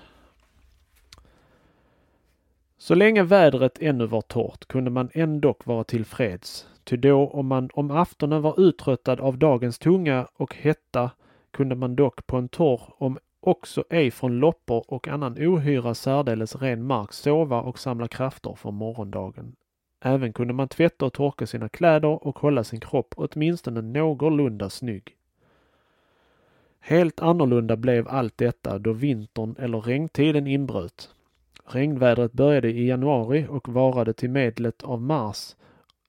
Så 2.79 2.95
länge 2.95 3.23
vädret 3.23 3.79
ännu 3.81 4.07
var 4.07 4.21
torrt 4.21 4.69
kunde 4.69 4.91
man 4.91 5.11
ändock 5.15 5.67
vara 5.67 5.85
tillfreds, 5.85 6.67
ty 6.87 6.97
då 6.97 7.29
om 7.29 7.47
man 7.47 7.71
om 7.73 7.91
aftonen 7.91 8.43
var 8.43 8.61
uttröttad 8.61 9.21
av 9.21 9.39
dagens 9.39 9.79
tunga 9.79 10.29
och 10.37 10.55
hetta 10.55 11.11
kunde 11.51 11.75
man 11.75 11.97
dock 11.97 12.27
på 12.27 12.37
en 12.37 12.49
torr, 12.49 12.81
om 12.99 13.19
också 13.41 13.85
ej 13.91 14.11
från 14.11 14.39
loppor 14.39 14.85
och 14.89 15.09
annan 15.09 15.33
ohyra 15.39 15.95
särdeles 15.95 16.57
ren 16.57 16.87
mark 16.87 17.13
sova 17.13 17.61
och 17.61 17.79
samla 17.79 18.09
krafter 18.09 18.55
för 18.55 18.71
morgondagen 18.71 19.57
Även 20.01 20.33
kunde 20.33 20.55
man 20.55 20.69
tvätta 20.69 21.07
och 21.07 21.13
torka 21.13 21.47
sina 21.47 21.69
kläder 21.69 22.27
och 22.27 22.39
hålla 22.39 22.65
sin 22.65 22.81
kropp 22.81 23.15
åtminstone 23.17 23.83
någorlunda 23.83 24.71
snygg. 24.71 25.17
Helt 26.81 27.21
annorlunda 27.21 27.77
blev 27.77 28.09
allt 28.09 28.39
detta 28.39 28.79
då 28.79 28.93
vintern 28.93 29.57
eller 29.59 29.81
regntiden 29.81 30.47
inbröt. 30.47 31.11
Regnvädret 31.65 32.33
började 32.33 32.71
i 32.71 32.89
januari 32.89 33.47
och 33.51 33.69
varade 33.69 34.13
till 34.13 34.31
medlet 34.31 34.83
av 34.83 35.03
mars 35.03 35.57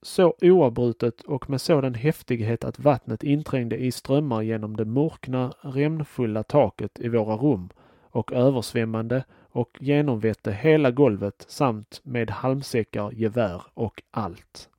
så 0.02 0.36
oavbrutet 0.41 1.22
och 1.22 1.50
med 1.50 1.62
sådan 1.62 1.93
häftighet 1.93 2.64
att 2.64 2.80
vattnet 2.80 3.24
inträngde 3.24 3.78
i 3.78 3.91
strömmar 3.91 4.41
genom 4.41 4.78
det 4.78 4.86
mörkna, 4.86 5.54
remfulla 5.62 6.43
taket 6.43 7.00
i 7.00 7.10
våra 7.10 7.36
rum 7.36 7.70
och 8.02 8.34
översvämmande 8.34 9.24
och 9.52 9.78
genomvette 9.80 10.52
hela 10.52 10.91
golvet 10.91 11.45
samt 11.48 12.02
med 12.04 12.32
halmsäckar, 12.32 13.12
gevär 13.12 13.62
och 13.74 14.02
allt. 14.12 14.70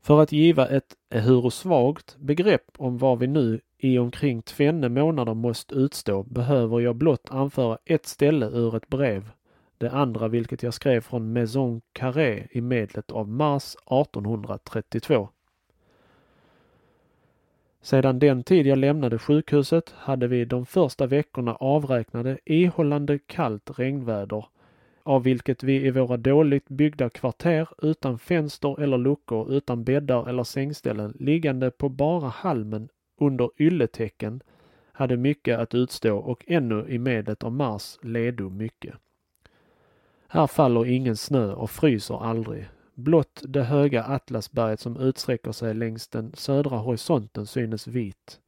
För 0.00 0.22
att 0.22 0.32
giva 0.32 0.68
ett, 0.68 0.96
ehuru 1.10 1.50
svagt, 1.50 2.16
begrepp 2.18 2.70
om 2.76 2.98
vad 2.98 3.18
vi 3.18 3.26
nu 3.26 3.60
i 3.78 3.98
omkring 3.98 4.42
tvenne 4.42 4.88
månader 4.88 5.34
måste 5.34 5.74
utstå 5.74 6.22
behöver 6.22 6.80
jag 6.80 6.96
blott 6.96 7.30
anföra 7.30 7.78
ett 7.84 8.06
ställe 8.06 8.46
ur 8.46 8.76
ett 8.76 8.88
brev, 8.88 9.30
det 9.78 9.90
andra 9.90 10.28
vilket 10.28 10.62
jag 10.62 10.74
skrev 10.74 11.00
från 11.00 11.32
Maison 11.32 11.80
Carré 11.92 12.46
i 12.50 12.60
medlet 12.60 13.10
av 13.10 13.28
mars 13.28 13.74
1832. 13.74 15.28
Sedan 17.80 18.18
den 18.18 18.42
tid 18.42 18.66
jag 18.66 18.78
lämnade 18.78 19.18
sjukhuset 19.18 19.90
hade 19.96 20.26
vi 20.26 20.44
de 20.44 20.66
första 20.66 21.06
veckorna 21.06 21.54
avräknade 21.54 22.38
ihållande 22.44 23.18
kallt 23.18 23.78
regnväder 23.78 24.44
av 25.02 25.22
vilket 25.22 25.62
vi 25.62 25.86
i 25.86 25.90
våra 25.90 26.16
dåligt 26.16 26.68
byggda 26.68 27.10
kvarter 27.10 27.68
utan 27.82 28.18
fönster 28.18 28.80
eller 28.80 28.98
luckor, 28.98 29.52
utan 29.52 29.84
bäddar 29.84 30.28
eller 30.28 30.44
sängställen, 30.44 31.16
liggande 31.20 31.70
på 31.70 31.88
bara 31.88 32.28
halmen 32.28 32.88
under 33.20 33.50
ylletäcken, 33.58 34.40
hade 34.92 35.16
mycket 35.16 35.58
att 35.58 35.74
utstå 35.74 36.16
och 36.16 36.44
ännu 36.46 36.86
i 36.88 36.98
medlet 36.98 37.44
av 37.44 37.52
mars 37.52 37.98
ledo 38.02 38.50
mycket. 38.50 38.94
Här 40.28 40.46
faller 40.46 40.86
ingen 40.86 41.16
snö 41.16 41.52
och 41.52 41.70
fryser 41.70 42.24
aldrig. 42.24 42.68
Blott 42.94 43.42
det 43.44 43.62
höga 43.62 44.04
Atlasberget 44.04 44.80
som 44.80 44.96
utsträcker 44.96 45.52
sig 45.52 45.74
längs 45.74 46.08
den 46.08 46.32
södra 46.34 46.76
horisonten 46.76 47.46
synes 47.46 47.86
vit. 47.86 48.40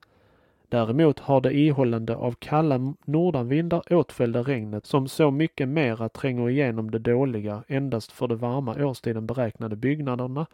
Däremot 0.69 1.19
har 1.19 1.41
det 1.41 1.53
ihållande 1.59 2.17
av 2.17 2.33
kalla 2.33 2.95
nordanvindar 3.05 3.93
åtföljda 3.93 4.43
regnet 4.43 4.87
som 4.87 5.09
så 5.09 5.31
mycket 5.31 5.69
mera 5.69 6.09
tränger 6.09 6.51
igenom 6.51 6.91
det 6.91 6.99
dåliga 6.99 7.65
endast 7.69 8.13
för 8.13 8.27
de 8.27 8.39
varma 8.39 8.85
årstiden 8.85 9.27
beräknade 9.27 9.77
byggnaderna 9.77 10.47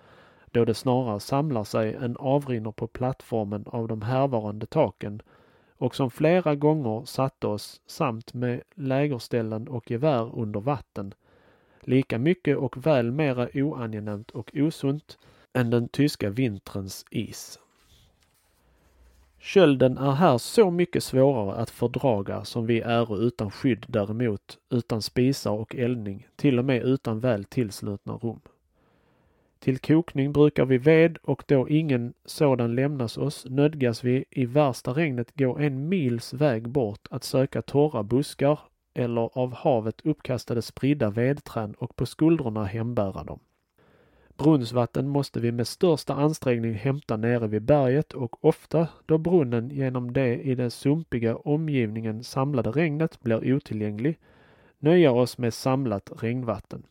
då 0.50 0.64
det 0.64 0.74
snarare 0.74 1.20
samlar 1.20 1.64
sig 1.64 1.94
än 1.94 2.16
avrinner 2.16 2.72
på 2.72 2.86
plattformen 2.86 3.64
av 3.66 3.88
de 3.88 4.02
härvarande 4.02 4.66
taken 4.66 5.22
och 5.78 5.94
som 5.94 6.10
flera 6.10 6.54
gånger 6.54 7.04
satte 7.04 7.46
oss 7.46 7.80
samt 7.86 8.34
med 8.34 8.62
lägerställen 8.74 9.68
och 9.68 9.90
gevär 9.90 10.38
under 10.38 10.60
vatten 10.60 11.14
lika 11.80 12.18
mycket 12.18 12.56
och 12.56 12.86
väl 12.86 13.12
mera 13.12 13.48
oangenämt 13.54 14.30
och 14.30 14.50
osunt 14.54 15.18
än 15.52 15.70
den 15.70 15.88
tyska 15.88 16.30
vinterns 16.30 17.06
is. 17.10 17.58
Kölden 19.38 19.98
är 19.98 20.12
här 20.12 20.38
så 20.38 20.70
mycket 20.70 21.04
svårare 21.04 21.54
att 21.54 21.70
fördraga 21.70 22.44
som 22.44 22.66
vi 22.66 22.80
är 22.80 23.22
utan 23.26 23.50
skydd 23.50 23.86
däremot, 23.88 24.58
utan 24.70 25.02
spisar 25.02 25.50
och 25.50 25.74
eldning, 25.74 26.26
till 26.36 26.58
och 26.58 26.64
med 26.64 26.82
utan 26.82 27.20
väl 27.20 27.44
tillslutna 27.44 28.12
rum. 28.12 28.40
Till 29.64 29.78
kokning 29.78 30.32
brukar 30.32 30.64
vi 30.64 30.78
ved 30.78 31.18
och 31.22 31.44
då 31.46 31.68
ingen 31.68 32.14
sådan 32.24 32.74
lämnas 32.74 33.18
oss 33.18 33.46
nödgas 33.50 34.04
vi 34.04 34.24
i 34.30 34.46
värsta 34.46 34.90
regnet 34.90 35.34
gå 35.34 35.58
en 35.58 35.88
mils 35.88 36.32
väg 36.32 36.68
bort 36.68 37.08
att 37.10 37.24
söka 37.24 37.62
torra 37.62 38.02
buskar 38.02 38.58
eller 38.94 39.38
av 39.38 39.54
havet 39.54 40.00
uppkastade 40.00 40.62
spridda 40.62 41.10
vedträn 41.10 41.74
och 41.74 41.96
på 41.96 42.06
skuldrorna 42.06 42.64
hembära 42.64 43.24
dem. 43.24 43.38
Brunnsvatten 44.36 45.08
måste 45.08 45.40
vi 45.40 45.52
med 45.52 45.66
största 45.66 46.14
ansträngning 46.14 46.74
hämta 46.74 47.16
nere 47.16 47.46
vid 47.46 47.62
berget 47.62 48.12
och 48.12 48.44
ofta 48.44 48.88
då 49.06 49.18
brunnen 49.18 49.70
genom 49.70 50.12
det 50.12 50.36
i 50.36 50.54
den 50.54 50.70
sumpiga 50.70 51.36
omgivningen 51.36 52.24
samlade 52.24 52.70
regnet 52.70 53.22
blir 53.22 53.54
otillgänglig, 53.54 54.18
nöja 54.78 55.12
oss 55.12 55.38
med 55.38 55.54
samlat 55.54 56.10
regnvatten. 56.22 56.82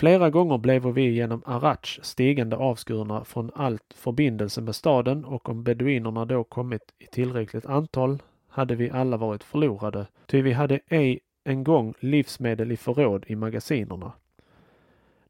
Flera 0.00 0.30
gånger 0.30 0.58
blev 0.58 0.86
vi 0.86 1.10
genom 1.10 1.42
Arach 1.46 2.00
stigande 2.02 2.56
avskurna 2.56 3.24
från 3.24 3.50
allt 3.54 3.94
förbindelse 3.94 4.60
med 4.60 4.74
staden 4.74 5.24
och 5.24 5.48
om 5.48 5.64
beduinerna 5.64 6.24
då 6.24 6.44
kommit 6.44 6.82
i 6.98 7.06
tillräckligt 7.06 7.66
antal 7.66 8.22
hade 8.48 8.74
vi 8.74 8.90
alla 8.90 9.16
varit 9.16 9.44
förlorade, 9.44 10.06
ty 10.26 10.42
vi 10.42 10.52
hade 10.52 10.80
ej 10.88 11.20
en 11.44 11.64
gång 11.64 11.94
livsmedel 12.00 12.72
i 12.72 12.76
förråd 12.76 13.24
i 13.28 13.36
magasinerna. 13.36 14.12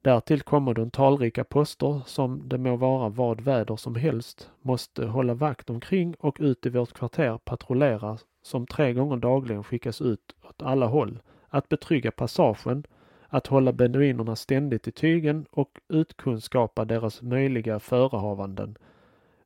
Därtill 0.03 0.43
kommer 0.43 0.75
de 0.75 0.91
talrika 0.91 1.45
poster 1.45 2.01
som, 2.07 2.49
det 2.49 2.59
må 2.59 2.77
vara 2.77 3.09
vad 3.09 3.41
väder 3.41 3.77
som 3.77 3.95
helst, 3.95 4.51
måste 4.63 5.07
hålla 5.07 5.35
vakt 5.35 5.71
omkring 5.71 6.15
och 6.19 6.37
ut 6.41 6.67
i 6.67 6.69
vårt 6.69 6.93
kvarter 6.93 7.39
patrullera 7.45 8.19
som 8.43 8.67
tre 8.67 8.93
gånger 8.93 9.17
dagligen 9.17 9.65
skickas 9.65 10.01
ut 10.01 10.35
åt 10.49 10.63
alla 10.63 10.87
håll, 10.87 11.19
att 11.49 11.69
betrygga 11.69 12.11
passagen, 12.11 12.85
att 13.31 13.47
hålla 13.47 13.73
beduinerna 13.73 14.37
ständigt 14.37 14.89
i 14.89 14.93
tygen 14.93 15.47
och 15.51 15.81
utkunskapa 15.89 16.85
deras 16.85 17.23
möjliga 17.23 17.79
förehavanden, 17.79 18.79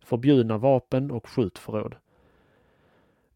förbjudna 0.05 0.59
vapen 0.59 1.11
och 1.11 1.29
skjutförråd. 1.29 1.95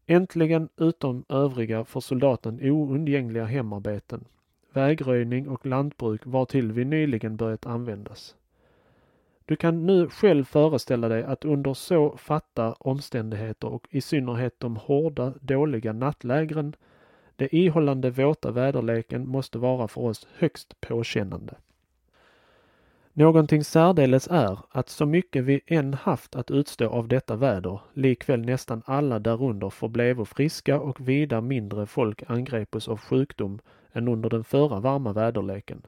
Äntligen 0.07 0.69
utom 0.77 1.23
övriga 1.29 1.85
för 1.85 1.99
soldaten 1.99 2.59
oundgängliga 2.61 3.45
hemarbeten, 3.45 4.25
vägröjning 4.73 5.49
och 5.49 5.65
lantbruk 5.65 6.21
vartill 6.25 6.71
vi 6.71 6.85
nyligen 6.85 7.37
börjat 7.37 7.65
användas. 7.65 8.35
Du 9.45 9.55
kan 9.55 9.85
nu 9.85 10.09
själv 10.09 10.43
föreställa 10.43 11.07
dig 11.07 11.23
att 11.23 11.45
under 11.45 11.73
så 11.73 12.17
fatta 12.17 12.73
omständigheter 12.73 13.67
och 13.67 13.87
i 13.89 14.01
synnerhet 14.01 14.59
de 14.59 14.75
hårda, 14.75 15.33
dåliga 15.41 15.93
nattlägren, 15.93 16.75
det 17.39 17.55
ihållande 17.55 18.09
våta 18.09 18.51
väderleken 18.51 19.27
måste 19.27 19.57
vara 19.57 19.87
för 19.87 20.01
oss 20.01 20.27
högst 20.37 20.81
påkännande. 20.81 21.55
Någonting 23.13 23.63
särdeles 23.63 24.27
är 24.27 24.59
att 24.69 24.89
så 24.89 25.05
mycket 25.05 25.43
vi 25.43 25.61
än 25.67 25.93
haft 25.93 26.35
att 26.35 26.51
utstå 26.51 26.89
av 26.89 27.07
detta 27.07 27.35
väder, 27.35 27.79
likväl 27.93 28.45
nästan 28.45 28.81
alla 28.85 29.19
därunder 29.19 29.69
förblevo 29.69 30.25
friska 30.25 30.79
och 30.79 31.09
vida 31.09 31.41
mindre 31.41 31.85
folk 31.85 32.23
angrepos 32.27 32.87
av 32.87 32.99
sjukdom 32.99 33.59
än 33.93 34.07
under 34.07 34.29
den 34.29 34.43
förra 34.43 34.79
varma 34.79 35.13
väderleken. 35.13 35.81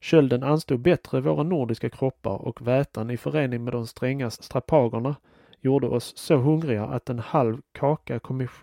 Kölden 0.00 0.42
anstod 0.42 0.80
bättre 0.80 1.20
våra 1.20 1.42
nordiska 1.42 1.90
kroppar 1.90 2.36
och 2.36 2.66
vätan 2.66 3.10
i 3.10 3.16
förening 3.16 3.64
med 3.64 3.72
de 3.72 3.86
stränga 3.86 4.30
strapagerna 4.30 5.16
gjorde 5.60 5.86
oss 5.86 6.12
så 6.16 6.36
hungriga 6.36 6.84
att 6.84 7.10
en 7.10 7.18
halv 7.18 7.60
kaka 7.72 8.20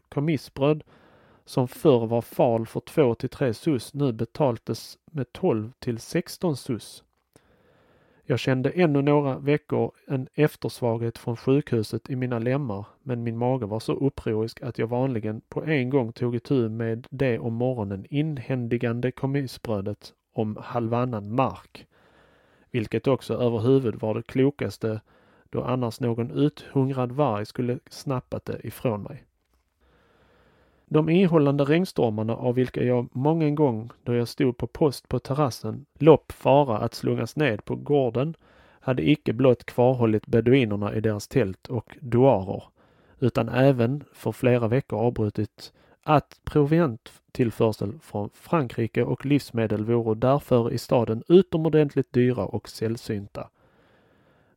komissbröd 0.09 0.83
som 1.45 1.67
förr 1.67 2.05
var 2.05 2.21
fal 2.21 2.65
för 2.65 2.79
två 2.79 3.15
till 3.15 3.29
tre 3.29 3.53
sus 3.53 3.93
nu 3.93 4.11
betaltes 4.11 4.97
med 5.11 5.33
12 5.33 5.71
till 5.79 5.99
16 5.99 6.57
sus. 6.57 7.03
Jag 8.25 8.39
kände 8.39 8.69
ännu 8.69 9.01
några 9.01 9.39
veckor 9.39 9.91
en 10.07 10.27
eftersvaghet 10.33 11.17
från 11.17 11.37
sjukhuset 11.37 12.09
i 12.09 12.15
mina 12.15 12.39
lemmar, 12.39 12.85
men 13.01 13.23
min 13.23 13.37
mage 13.37 13.65
var 13.65 13.79
så 13.79 13.93
upprorisk 13.93 14.61
att 14.61 14.77
jag 14.77 14.87
vanligen 14.87 15.41
på 15.49 15.63
en 15.63 15.89
gång 15.89 16.13
tog 16.13 16.35
itu 16.35 16.69
med 16.69 17.07
det 17.09 17.39
om 17.39 17.53
morgonen 17.53 18.05
inhändigande 18.09 19.11
kommissbrödet 19.11 20.13
om 20.33 20.57
halvannan 20.61 21.35
mark, 21.35 21.87
vilket 22.71 23.07
också 23.07 23.33
överhuvud 23.33 23.95
var 23.95 24.15
det 24.15 24.23
klokaste 24.23 25.01
då 25.49 25.63
annars 25.63 25.99
någon 25.99 26.31
uthungrad 26.31 27.11
varg 27.11 27.45
skulle 27.45 27.79
snappat 27.89 28.45
det 28.45 28.67
ifrån 28.67 29.03
mig. 29.03 29.23
De 30.85 31.09
ihållande 31.09 31.63
regnstormarna 31.63 32.35
av 32.35 32.55
vilka 32.55 32.83
jag 32.83 33.09
många 33.11 33.49
gång 33.49 33.89
då 34.03 34.13
jag 34.13 34.27
stod 34.27 34.57
på 34.57 34.67
post 34.67 35.09
på 35.09 35.19
terrassen 35.19 35.85
lopp 35.99 36.31
fara 36.31 36.77
att 36.77 36.93
slungas 36.93 37.35
ned 37.35 37.65
på 37.65 37.75
gården 37.75 38.35
hade 38.79 39.09
icke 39.09 39.33
blott 39.33 39.63
kvarhållit 39.63 40.27
beduinerna 40.27 40.95
i 40.95 41.01
deras 41.01 41.27
tält 41.27 41.67
och 41.67 41.97
duarer 42.01 42.63
utan 43.19 43.49
även 43.49 44.03
för 44.13 44.31
flera 44.31 44.67
veckor 44.67 44.99
avbrutit 44.99 45.73
att 46.03 46.39
provianttillförsel 46.43 47.99
från 48.01 48.29
Frankrike 48.33 49.03
och 49.03 49.25
livsmedel 49.25 49.85
vore 49.85 50.15
därför 50.15 50.73
i 50.73 50.77
staden 50.77 51.23
utomordentligt 51.27 52.13
dyra 52.13 52.45
och 52.45 52.69
sällsynta. 52.69 53.49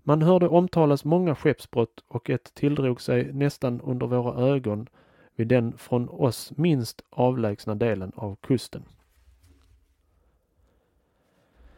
Man 0.02 0.22
hörde 0.22 0.48
omtalas 0.48 1.04
många 1.04 1.34
skeppsbrott 1.34 2.04
och 2.08 2.30
ett 2.30 2.54
tilldrog 2.54 3.00
sig 3.00 3.32
nästan 3.32 3.80
under 3.80 4.06
våra 4.06 4.46
ögon 4.46 4.88
vid 5.36 5.48
den 5.48 5.78
från 5.78 6.08
oss 6.08 6.52
minst 6.56 7.02
avlägsna 7.10 7.74
delen 7.74 8.12
av 8.14 8.36
kusten. 8.36 8.84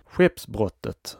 Skeppsbrottet 0.04 1.18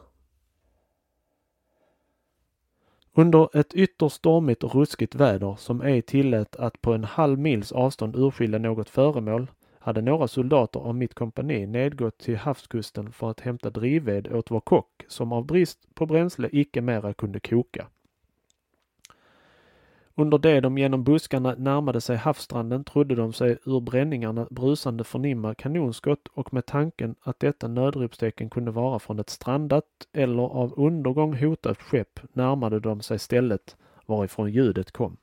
Under 3.13 3.57
ett 3.57 3.73
ytterst 3.73 4.15
stormigt 4.15 4.63
och 4.63 4.75
ruskigt 4.75 5.15
väder 5.15 5.55
som 5.55 5.81
ej 5.81 6.01
tillät 6.01 6.55
att 6.55 6.81
på 6.81 6.93
en 6.93 7.03
halv 7.03 7.39
mils 7.39 7.71
avstånd 7.71 8.15
urskilja 8.15 8.59
något 8.59 8.89
föremål 8.89 9.47
hade 9.79 10.01
några 10.01 10.27
soldater 10.27 10.79
av 10.79 10.95
mitt 10.95 11.13
kompani 11.13 11.67
nedgått 11.67 12.17
till 12.17 12.37
havskusten 12.37 13.11
för 13.11 13.29
att 13.31 13.39
hämta 13.39 13.69
drivved 13.69 14.27
åt 14.27 14.51
vår 14.51 14.59
kock 14.59 15.05
som 15.07 15.33
av 15.33 15.45
brist 15.45 15.79
på 15.95 16.05
bränsle 16.05 16.49
icke 16.51 16.81
mera 16.81 17.13
kunde 17.13 17.39
koka. 17.39 17.87
Under 20.19 20.37
det 20.37 20.61
de 20.61 20.77
genom 20.77 21.03
buskarna 21.03 21.55
närmade 21.57 22.01
sig 22.01 22.17
havsstranden 22.17 22.83
trodde 22.83 23.15
de 23.15 23.33
sig 23.33 23.57
ur 23.65 23.79
bränningarna 23.79 24.47
brusande 24.49 25.03
förnimma 25.03 25.55
kanonskott 25.55 26.27
och 26.33 26.53
med 26.53 26.65
tanken 26.65 27.15
att 27.21 27.39
detta 27.39 27.67
nödropstecken 27.67 28.49
kunde 28.49 28.71
vara 28.71 28.99
från 28.99 29.19
ett 29.19 29.29
strandat 29.29 29.85
eller 30.13 30.43
av 30.43 30.73
undergång 30.77 31.37
hotat 31.37 31.81
skepp 31.81 32.19
närmade 32.33 32.79
de 32.79 33.01
sig 33.01 33.19
stället 33.19 33.77
varifrån 34.05 34.51
ljudet 34.51 34.91
kom. 34.91 35.17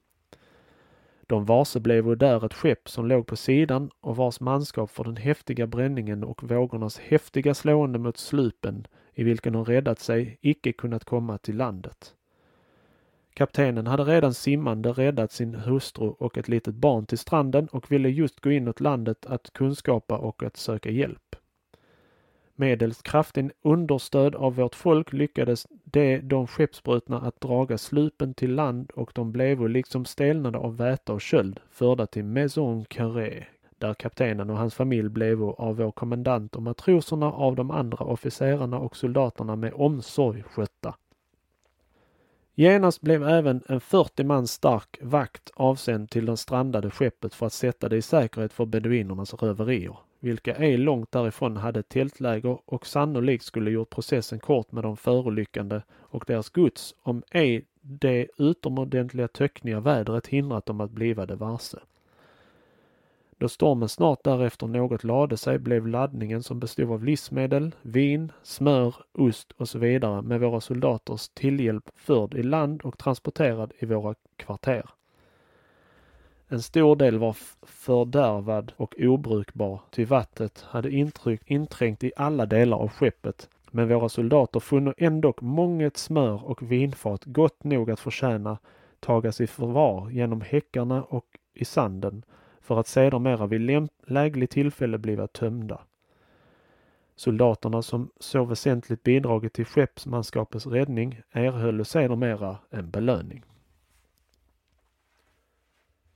De 1.27 1.45
varse 1.45 1.81
blev 1.81 2.17
där 2.17 2.47
ett 2.47 2.55
skepp 2.55 2.89
som 2.89 3.07
låg 3.07 3.27
på 3.27 3.37
sidan 3.37 3.91
och 4.01 4.17
vars 4.17 4.41
manskap 4.41 4.91
för 4.91 5.05
den 5.05 5.17
häftiga 5.17 5.67
bränningen 5.67 6.25
och 6.25 6.51
vågornas 6.51 6.99
häftiga 6.99 7.55
slående 7.55 7.99
mot 7.99 8.17
slupen 8.17 8.87
i 9.15 9.25
vilken 9.25 9.53
de 9.53 9.65
räddat 9.65 9.99
sig 9.99 10.39
icke 10.41 10.73
kunnat 10.73 11.05
komma 11.05 11.39
till 11.39 11.57
landet. 11.57 12.16
Kaptenen 13.37 13.87
hade 13.87 14.05
redan 14.05 14.35
simmande 14.35 14.93
räddat 14.93 15.33
sin 15.33 15.55
hustru 15.55 16.09
och 16.09 16.39
ett 16.39 16.49
litet 16.49 16.75
barn 16.75 17.07
till 17.07 17.19
stranden 17.19 17.69
och 17.69 17.93
ville 17.93 18.09
just 18.09 18.41
gå 18.41 18.51
inåt 18.51 18.81
landet 18.81 19.27
att 19.27 19.53
kunskapa 19.53 20.19
och 20.19 20.43
att 20.43 20.57
söka 20.57 20.91
hjälp. 20.91 21.37
Medelst 22.55 23.03
kraftigt 23.03 23.53
understöd 23.63 24.35
av 24.35 24.55
vårt 24.55 24.75
folk 24.75 25.13
lyckades 25.13 25.67
de, 25.85 26.21
de 26.21 26.47
skeppsbrutna 26.47 27.21
att 27.21 27.41
draga 27.41 27.79
slupen 27.79 28.35
till 28.35 28.55
land 28.55 28.91
och 28.91 29.13
de 29.15 29.33
blevo 29.33 29.67
liksom 29.67 30.05
stelnade 30.05 30.59
av 30.59 30.77
väta 30.77 31.13
och 31.13 31.21
köld 31.21 31.61
förda 31.71 32.07
till 32.07 32.25
Maison 32.25 32.85
Carré, 32.85 33.45
där 33.79 33.95
kaptenen 33.95 34.51
och 34.51 34.59
hans 34.59 34.75
familj 34.75 35.09
blev 35.09 35.43
av 35.43 35.77
vår 35.77 35.91
kommendant 35.91 36.57
och 36.57 36.63
matroserna 36.63 37.33
av 37.33 37.57
de 37.57 37.71
andra 37.71 38.05
officerarna 38.05 38.79
och 38.79 38.97
soldaterna 38.97 39.57
med 39.57 39.73
omsorg 39.75 40.43
skötta. 40.43 40.95
Genast 42.59 43.01
blev 43.01 43.29
även 43.29 43.63
en 43.69 43.81
40 43.81 44.25
man 44.25 44.47
stark 44.47 44.99
vakt 45.03 45.51
avsänd 45.55 46.11
till 46.11 46.27
det 46.27 46.37
strandade 46.37 46.91
skeppet 46.91 47.35
för 47.35 47.47
att 47.47 47.53
sätta 47.53 47.89
det 47.89 47.97
i 47.97 48.03
säkerhet 48.03 48.53
för 48.53 48.67
beduinernas 48.67 49.35
röverier, 49.35 49.97
vilka 50.21 50.55
ej 50.55 50.77
långt 50.77 51.13
därifrån 51.13 51.57
hade 51.57 51.83
tältläger 51.83 52.59
och 52.65 52.87
sannolikt 52.87 53.45
skulle 53.45 53.71
gjort 53.71 53.91
processen 53.91 54.39
kort 54.39 54.73
med 54.73 54.85
de 54.85 54.97
förolyckande 54.97 55.81
och 55.93 56.25
deras 56.27 56.51
gods 56.51 56.95
om 57.03 57.23
ej 57.31 57.65
det 57.81 58.29
utomordentliga 58.39 59.29
töckniga 59.29 59.81
vädret 59.81 60.27
hindrat 60.27 60.67
dem 60.67 60.81
att 60.81 60.91
bliva 60.91 61.27
det 61.27 61.37
varse. 61.37 61.79
Då 63.39 63.49
stormen 63.49 63.89
snart 63.89 64.25
därefter 64.25 64.67
något 64.67 65.05
lade 65.05 65.37
sig 65.37 65.59
blev 65.59 65.87
laddningen 65.87 66.43
som 66.43 66.61
bestod 66.61 66.91
av 66.91 67.05
livsmedel, 67.05 67.75
vin, 67.83 68.33
smör, 68.43 68.95
ost 69.13 69.53
och 69.53 69.69
så 69.69 69.79
vidare 69.79 70.23
med 70.23 70.41
våra 70.41 70.61
soldaters 70.61 71.29
tillhjälp 71.29 71.91
förd 71.97 72.35
i 72.35 72.43
land 72.43 72.83
och 72.83 72.99
transporterad 72.99 73.73
i 73.79 73.87
våra 73.87 74.15
kvarter. 74.37 74.91
En 76.49 76.63
stor 76.63 76.97
del 76.97 77.19
var 77.19 77.37
fördärvad 77.63 78.73
och 78.77 78.95
obrukbar, 78.99 79.81
ty 79.91 80.05
vattnet 80.05 80.65
hade 80.69 80.91
intryck, 80.91 81.43
inträngt 81.47 82.05
i 82.05 82.13
alla 82.17 82.47
delar 82.47 82.77
av 82.77 82.89
skeppet, 82.89 83.49
men 83.71 83.89
våra 83.89 84.09
soldater 84.09 84.61
funno 84.61 84.95
ändock 84.97 85.41
månget 85.41 85.97
smör 85.97 86.45
och 86.45 86.73
vinfat 86.73 87.25
gott 87.25 87.65
nog 87.65 87.91
att 87.91 88.01
förtjäna 88.01 88.59
tagas 89.01 89.41
i 89.41 89.47
förvar 89.47 90.11
genom 90.11 90.41
häckarna 90.41 91.03
och 91.03 91.27
i 91.55 91.65
sanden 91.65 92.25
för 92.67 92.81
att 92.81 92.87
sedermera 92.87 93.47
vid 93.47 93.61
lägligt 94.07 94.51
tillfälle 94.51 94.99
bliva 94.99 95.27
tömda. 95.27 95.81
Soldaterna 97.17 97.83
som 97.83 98.11
så 98.21 98.45
väsentligt 98.45 99.03
bidragit 99.03 99.53
till 99.53 99.67
skeppsmanskapets 99.67 100.67
räddning 100.67 101.21
erhöll 101.31 101.85
sedermera 101.85 102.59
en 102.71 102.91
belöning. 102.91 103.45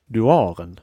Duaren 0.07 0.81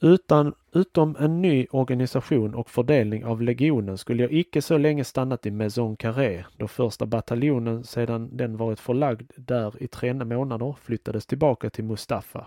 Utan, 0.00 0.54
utom 0.72 1.16
en 1.18 1.42
ny 1.42 1.66
organisation 1.70 2.54
och 2.54 2.70
fördelning 2.70 3.24
av 3.24 3.42
legionen 3.42 3.98
skulle 3.98 4.22
jag 4.22 4.32
icke 4.32 4.62
så 4.62 4.78
länge 4.78 5.04
stannat 5.04 5.46
i 5.46 5.50
Maison 5.50 5.96
Carré 5.96 6.44
då 6.56 6.68
första 6.68 7.06
bataljonen 7.06 7.84
sedan 7.84 8.36
den 8.36 8.56
varit 8.56 8.80
förlagd 8.80 9.30
där 9.36 9.82
i 9.82 9.86
tre 9.86 10.14
månader 10.14 10.76
flyttades 10.82 11.26
tillbaka 11.26 11.70
till 11.70 11.84
Mustafa. 11.84 12.46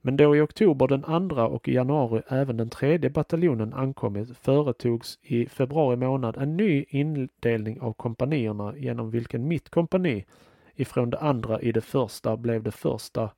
Men 0.00 0.16
då 0.16 0.36
i 0.36 0.40
oktober 0.40 0.88
den 0.88 1.04
andra 1.04 1.48
och 1.48 1.68
i 1.68 1.74
januari 1.74 2.22
även 2.28 2.56
den 2.56 2.70
tredje 2.70 3.10
bataljonen 3.10 3.72
ankommit 3.72 4.38
företogs 4.38 5.18
i 5.22 5.46
februari 5.46 5.96
månad 5.96 6.36
en 6.36 6.56
ny 6.56 6.84
indelning 6.88 7.80
av 7.80 7.92
kompanierna 7.92 8.76
genom 8.76 9.10
vilken 9.10 9.48
mitt 9.48 9.70
kompani 9.70 10.24
ifrån 10.74 11.10
det 11.10 11.18
andra 11.18 11.60
i 11.60 11.72
det 11.72 11.80
första 11.80 12.36
blev 12.36 12.62
det 12.62 12.72
första 12.72 13.30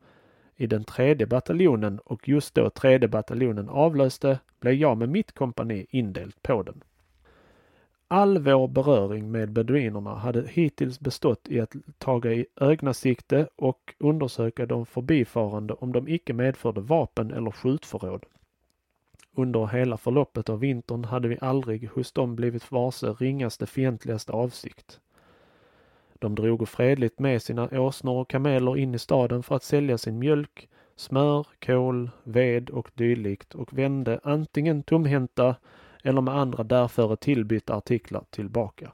i 0.58 0.66
den 0.66 0.84
tredje 0.84 1.26
bataljonen 1.26 1.98
och 1.98 2.28
just 2.28 2.54
då 2.54 2.70
tredje 2.70 3.08
bataljonen 3.08 3.68
avlöste 3.68 4.38
blev 4.60 4.74
jag 4.74 4.98
med 4.98 5.08
mitt 5.08 5.32
kompani 5.32 5.86
indelt 5.90 6.42
på 6.42 6.62
den. 6.62 6.82
All 8.08 8.38
vår 8.38 8.68
beröring 8.68 9.30
med 9.30 9.52
beduinerna 9.52 10.14
hade 10.14 10.48
hittills 10.48 11.00
bestått 11.00 11.48
i 11.48 11.60
att 11.60 11.74
taga 11.98 12.32
i 12.32 12.46
ögnasikte 12.56 13.48
och 13.56 13.94
undersöka 13.98 14.66
de 14.66 14.86
förbifarande 14.86 15.74
om 15.74 15.92
de 15.92 16.08
icke 16.08 16.32
medförde 16.32 16.80
vapen 16.80 17.30
eller 17.30 17.50
skjutförråd. 17.50 18.24
Under 19.34 19.66
hela 19.66 19.96
förloppet 19.96 20.48
av 20.48 20.60
vintern 20.60 21.04
hade 21.04 21.28
vi 21.28 21.38
aldrig 21.40 21.90
hos 21.90 22.12
dem 22.12 22.36
blivit 22.36 22.72
varse 22.72 23.06
ringaste 23.06 23.66
fientligaste 23.66 24.32
avsikt. 24.32 25.00
De 26.18 26.34
drog 26.34 26.68
fredligt 26.68 27.18
med 27.18 27.42
sina 27.42 27.68
åsnor 27.80 28.20
och 28.20 28.30
kameler 28.30 28.76
in 28.76 28.94
i 28.94 28.98
staden 28.98 29.42
för 29.42 29.56
att 29.56 29.62
sälja 29.62 29.98
sin 29.98 30.18
mjölk, 30.18 30.68
smör, 30.96 31.46
kol, 31.66 32.10
ved 32.24 32.70
och 32.70 32.90
dylikt 32.94 33.54
och 33.54 33.78
vände 33.78 34.20
antingen 34.22 34.82
tomhänta 34.82 35.56
eller 36.02 36.20
med 36.20 36.36
andra 36.36 36.64
därför 36.64 37.16
tillbytta 37.16 37.74
artiklar 37.74 38.24
tillbaka. 38.30 38.92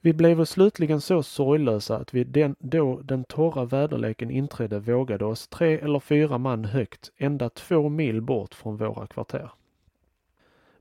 Vi 0.00 0.12
blev 0.12 0.44
slutligen 0.44 1.00
så 1.00 1.22
sorglösa 1.22 1.96
att 1.96 2.14
vi 2.14 2.24
den, 2.24 2.56
då 2.58 3.00
den 3.00 3.24
torra 3.24 3.64
väderleken 3.64 4.30
inträdde 4.30 4.78
vågade 4.78 5.24
oss 5.24 5.48
tre 5.48 5.78
eller 5.78 6.00
fyra 6.00 6.38
man 6.38 6.64
högt 6.64 7.12
ända 7.16 7.48
två 7.48 7.88
mil 7.88 8.20
bort 8.20 8.54
från 8.54 8.76
våra 8.76 9.06
kvarter. 9.06 9.50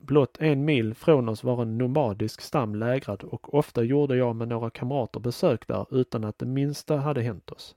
Blott 0.05 0.37
en 0.39 0.65
mil 0.65 0.93
från 0.93 1.29
oss 1.29 1.43
var 1.43 1.61
en 1.61 1.77
nomadisk 1.77 2.41
stam 2.41 2.75
lägrad 2.75 3.23
och 3.23 3.53
ofta 3.53 3.83
gjorde 3.83 4.15
jag 4.15 4.35
med 4.35 4.47
några 4.47 4.69
kamrater 4.69 5.19
besök 5.19 5.67
där 5.67 5.85
utan 5.91 6.23
att 6.23 6.39
det 6.39 6.45
minsta 6.45 6.97
hade 6.97 7.21
hänt 7.21 7.51
oss. 7.51 7.75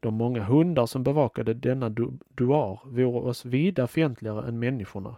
De 0.00 0.14
många 0.14 0.42
hundar 0.42 0.86
som 0.86 1.02
bevakade 1.02 1.54
denna 1.54 1.88
duar 2.28 2.80
vore 2.84 3.20
oss 3.28 3.44
vida 3.44 3.86
fientligare 3.86 4.48
än 4.48 4.58
människorna. 4.58 5.16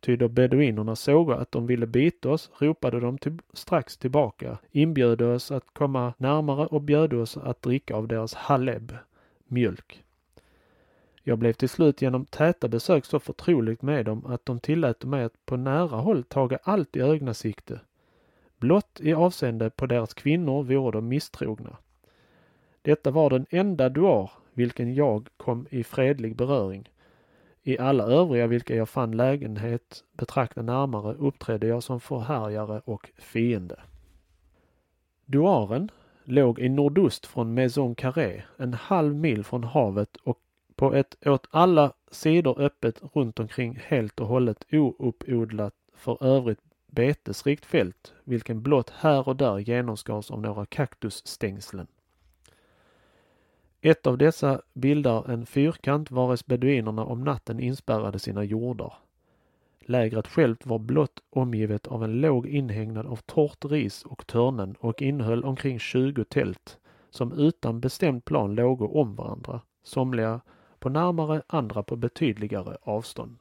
Ty 0.00 0.16
då 0.16 0.28
beduinerna 0.28 0.96
såg 0.96 1.32
att 1.32 1.52
de 1.52 1.66
ville 1.66 1.86
bita 1.86 2.30
oss 2.30 2.50
ropade 2.58 3.00
de 3.00 3.18
till, 3.18 3.38
strax 3.52 3.96
tillbaka, 3.96 4.58
inbjöd 4.70 5.22
oss 5.22 5.50
att 5.50 5.74
komma 5.74 6.14
närmare 6.18 6.66
och 6.66 6.82
bjöd 6.82 7.14
oss 7.14 7.36
att 7.36 7.62
dricka 7.62 7.96
av 7.96 8.08
deras 8.08 8.34
haleb, 8.34 8.92
mjölk. 9.46 10.05
Jag 11.28 11.38
blev 11.38 11.52
till 11.52 11.68
slut 11.68 12.02
genom 12.02 12.26
täta 12.26 12.68
besök 12.68 13.04
så 13.04 13.20
förtroligt 13.20 13.82
med 13.82 14.04
dem 14.04 14.26
att 14.26 14.46
de 14.46 14.60
tillät 14.60 15.04
mig 15.04 15.24
att 15.24 15.46
på 15.46 15.56
nära 15.56 15.96
håll 15.96 16.22
taga 16.22 16.58
allt 16.62 16.96
i 16.96 17.00
ögnasikte. 17.00 17.80
Blott 18.58 19.00
i 19.00 19.14
avseende 19.14 19.70
på 19.70 19.86
deras 19.86 20.14
kvinnor 20.14 20.62
vore 20.62 20.92
de 20.92 21.08
misstrogna. 21.08 21.76
Detta 22.82 23.10
var 23.10 23.30
den 23.30 23.46
enda 23.50 23.88
duar 23.88 24.30
vilken 24.52 24.94
jag 24.94 25.28
kom 25.36 25.66
i 25.70 25.84
fredlig 25.84 26.36
beröring. 26.36 26.88
I 27.62 27.78
alla 27.78 28.04
övriga 28.04 28.46
vilka 28.46 28.74
jag 28.74 28.88
fann 28.88 29.16
lägenhet 29.16 30.04
betrakta 30.12 30.62
närmare 30.62 31.14
uppträdde 31.14 31.66
jag 31.66 31.82
som 31.82 32.00
förhärjare 32.00 32.80
och 32.84 33.10
fiende. 33.18 33.80
Duaren 35.24 35.90
låg 36.24 36.58
i 36.58 36.68
nordost 36.68 37.26
från 37.26 37.54
Maison 37.54 37.94
Carré, 37.94 38.42
en 38.56 38.74
halv 38.74 39.14
mil 39.14 39.44
från 39.44 39.64
havet 39.64 40.16
och 40.16 40.38
på 40.76 40.94
ett 40.94 41.26
åt 41.26 41.46
alla 41.50 41.92
sidor 42.10 42.60
öppet 42.60 43.02
runt 43.14 43.40
omkring 43.40 43.78
helt 43.86 44.20
och 44.20 44.26
hållet 44.26 44.64
ouppodlat 44.72 45.74
för 45.94 46.24
övrigt 46.24 46.60
betesrikt 46.86 47.66
fält, 47.66 48.14
vilken 48.24 48.62
blott 48.62 48.90
här 48.90 49.28
och 49.28 49.36
där 49.36 49.58
genomskars 49.58 50.30
av 50.30 50.42
några 50.42 50.66
kaktusstängslen. 50.66 51.86
Ett 53.80 54.06
av 54.06 54.18
dessa 54.18 54.62
bildar 54.72 55.30
en 55.30 55.46
fyrkant 55.46 56.10
vares 56.10 56.46
beduinerna 56.46 57.04
om 57.04 57.24
natten 57.24 57.60
inspärrade 57.60 58.18
sina 58.18 58.44
jordar. 58.44 58.94
Lägret 59.80 60.26
självt 60.26 60.66
var 60.66 60.78
blott 60.78 61.22
omgivet 61.30 61.86
av 61.86 62.04
en 62.04 62.20
låg 62.20 62.46
inhägnad 62.46 63.06
av 63.06 63.16
torrt 63.16 63.64
ris 63.64 64.04
och 64.04 64.26
törnen 64.26 64.76
och 64.80 65.02
innehöll 65.02 65.44
omkring 65.44 65.78
20 65.78 66.24
tält 66.24 66.78
som 67.10 67.32
utan 67.32 67.80
bestämd 67.80 68.24
plan 68.24 68.54
låg 68.54 68.82
om 68.82 69.14
varandra, 69.14 69.60
somliga 69.82 70.40
på 70.78 70.88
närmare, 70.88 71.42
andra 71.46 71.82
på 71.82 71.96
betydligare 71.96 72.76
avstånd. 72.82 73.36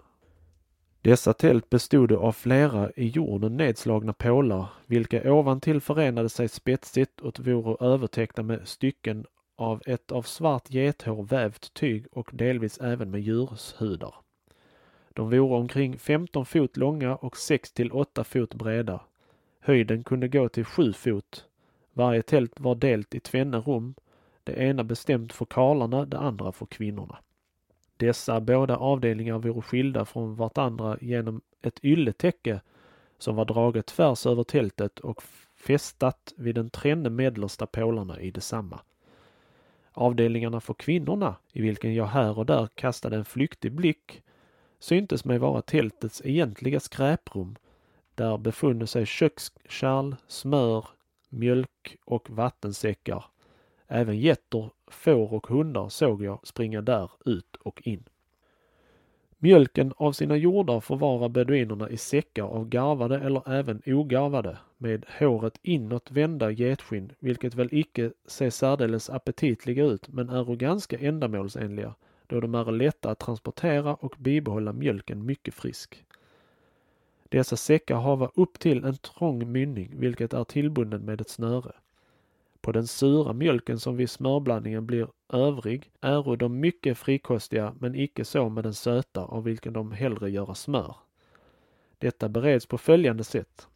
Dessa 1.02 1.34
tält 1.34 1.70
bestod 1.70 2.12
av 2.12 2.32
flera 2.32 2.92
i 2.92 3.08
jorden 3.08 3.58
nedslagna 3.58 4.14
pålar, 4.14 4.68
vilka 4.86 5.34
ovantill 5.34 5.82
förenade 5.82 6.30
sig 6.30 6.48
spetsigt 6.48 7.22
och 7.22 7.40
vore 7.40 7.88
övertäckta 7.88 8.44
med 8.44 8.68
stycken 8.68 9.26
av 9.56 9.82
ett 9.86 10.12
av 10.12 10.22
svart 10.22 10.70
gethår 10.70 11.24
vävt 11.24 11.74
tyg 11.74 12.06
och 12.12 12.30
delvis 12.34 12.78
även 12.78 13.12
med 13.12 13.22
djurshudar. 13.22 14.16
De 15.10 15.30
vore 15.30 15.56
omkring 15.56 16.00
15 16.00 16.46
fot 16.46 16.78
långa 16.78 17.16
och 17.16 17.38
6 17.38 17.72
till 17.72 17.92
8 17.92 18.24
fot 18.24 18.54
breda. 18.54 19.02
Höjden 19.60 20.04
kunde 20.04 20.28
gå 20.28 20.50
till 20.50 20.66
7 20.66 20.94
fot. 20.94 21.46
Varje 21.94 22.22
tält 22.22 22.60
var 22.60 22.76
delt 22.76 23.16
i 23.16 23.20
tvenne 23.20 23.58
rum, 23.58 23.96
det 24.44 24.54
ena 24.54 24.84
bestämt 24.84 25.34
för 25.34 25.46
karlarna, 25.46 26.06
det 26.06 26.18
andra 26.18 26.52
för 26.52 26.66
kvinnorna. 26.66 27.18
Dessa 27.98 28.42
båda 28.42 28.78
avdelningar 28.78 29.38
vore 29.38 29.62
skilda 29.62 30.06
från 30.06 30.36
vartandra 30.36 30.98
genom 31.02 31.42
ett 31.62 31.80
ylletäcke 31.84 32.62
som 33.18 33.36
var 33.36 33.46
draget 33.46 33.86
tvärs 33.86 34.26
över 34.26 34.44
tältet 34.44 35.00
och 35.00 35.24
fästat 35.56 36.34
vid 36.36 36.56
den 36.56 36.70
tränne 36.70 37.10
medelsta 37.10 37.66
pålarna 37.66 38.22
i 38.22 38.32
detsamma. 38.32 38.80
Avdelningarna 39.92 40.62
för 40.62 40.74
kvinnorna, 40.74 41.36
i 41.54 41.62
vilken 41.62 41.94
jag 41.94 42.06
här 42.06 42.38
och 42.38 42.46
där 42.46 42.68
kastade 42.76 43.16
en 43.16 43.26
flyktig 43.26 43.72
blick, 43.72 44.24
syntes 44.80 45.26
mig 45.26 45.38
vara 45.38 45.62
tältets 45.62 46.22
egentliga 46.26 46.80
skräprum. 46.80 47.56
Där 48.16 48.38
befunne 48.38 48.88
sig 48.88 49.06
kökskärl, 49.06 50.16
smör, 50.28 50.88
mjölk 51.30 51.98
och 52.06 52.30
vattensäckar. 52.30 53.26
Även 53.88 54.20
getter 54.20 54.70
får 54.88 55.34
och 55.34 55.48
hundar 55.48 55.90
såg 55.90 56.24
jag 56.24 56.48
springa 56.48 56.82
där 56.82 57.12
ut 57.26 57.56
och 57.56 57.82
in. 57.88 58.04
Mjölken 59.38 59.94
av 59.98 60.12
sina 60.12 60.36
jordar 60.38 60.80
förvarar 60.80 61.30
beduinerna 61.30 61.90
i 61.90 61.98
säckar 61.98 62.44
av 62.44 62.70
garvade 62.70 63.20
eller 63.20 63.52
även 63.52 63.82
ogarvade 63.86 64.58
med 64.78 65.06
håret 65.20 65.60
inåt 65.62 66.12
vända 66.12 66.52
getskinn, 66.52 67.12
vilket 67.20 67.56
väl 67.56 67.70
icke 67.72 68.12
ser 68.26 68.50
särdeles 68.50 69.10
aptitliga 69.10 69.86
ut 69.86 70.08
men 70.08 70.30
är 70.30 70.56
ganska 70.56 70.98
ändamålsenliga 71.00 71.96
då 72.28 72.40
de 72.40 72.56
är 72.56 72.72
lätta 72.72 73.10
att 73.10 73.20
transportera 73.20 73.96
och 73.96 74.16
bibehålla 74.18 74.74
mjölken 74.74 75.26
mycket 75.26 75.54
frisk. 75.54 76.06
Dessa 77.30 77.56
säckar 77.56 77.96
hava 77.96 78.32
upp 78.36 78.60
till 78.60 78.84
en 78.84 78.98
trång 78.98 79.52
mynning, 79.52 79.94
vilket 80.00 80.34
är 80.34 80.44
tillbunden 80.44 81.02
med 81.02 81.22
ett 81.22 81.30
snöre. 81.30 81.72
På 82.66 82.72
den 82.72 82.88
sura 82.88 83.34
mjölken 83.34 83.80
som 83.80 83.98
vid 83.98 84.10
smörblandningen 84.10 84.86
blir 84.86 85.08
övrig 85.34 85.92
äro 86.02 86.36
de 86.36 86.60
mycket 86.60 86.98
frikostiga, 86.98 87.76
men 87.80 87.96
icke 87.96 88.26
så 88.26 88.50
med 88.50 88.64
den 88.64 88.74
söta, 88.74 89.22
av 89.22 89.44
vilken 89.44 89.74
de 89.74 89.92
hellre 89.92 90.30
göra 90.30 90.56
smör. 90.56 90.96
Detta 91.98 92.30
bereds 92.30 92.66
på 92.66 92.78
följande 92.78 93.24
sätt. 93.24 93.68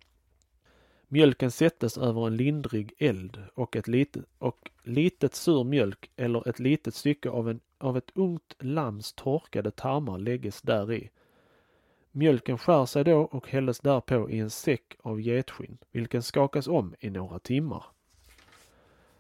Mjölken 1.08 1.52
sättes 1.52 1.98
över 1.98 2.28
en 2.28 2.38
lindrig 2.38 2.94
eld 2.98 3.44
och 3.54 3.76
ett 3.76 3.88
litet, 3.88 4.26
och 4.38 4.72
litet 4.84 5.36
sur 5.36 5.64
mjölk 5.64 6.10
eller 6.16 6.50
ett 6.50 6.60
litet 6.60 6.96
stycke 6.96 7.30
av, 7.30 7.50
en, 7.50 7.60
av 7.78 7.98
ett 7.98 8.12
ungt 8.14 8.56
lams 8.60 9.14
torkade 9.14 9.72
tarmar 9.72 10.18
lägges 10.18 10.62
däri. 10.62 11.10
Mjölken 12.12 12.58
skär 12.58 12.86
sig 12.86 13.04
då 13.04 13.20
och 13.20 13.50
hälles 13.50 13.80
därpå 13.80 14.30
i 14.30 14.40
en 14.40 14.50
säck 14.50 14.96
av 15.02 15.22
getskinn, 15.22 15.78
vilken 15.92 16.24
skakas 16.24 16.68
om 16.68 16.96
i 17.00 17.10
några 17.10 17.40
timmar. 17.40 17.86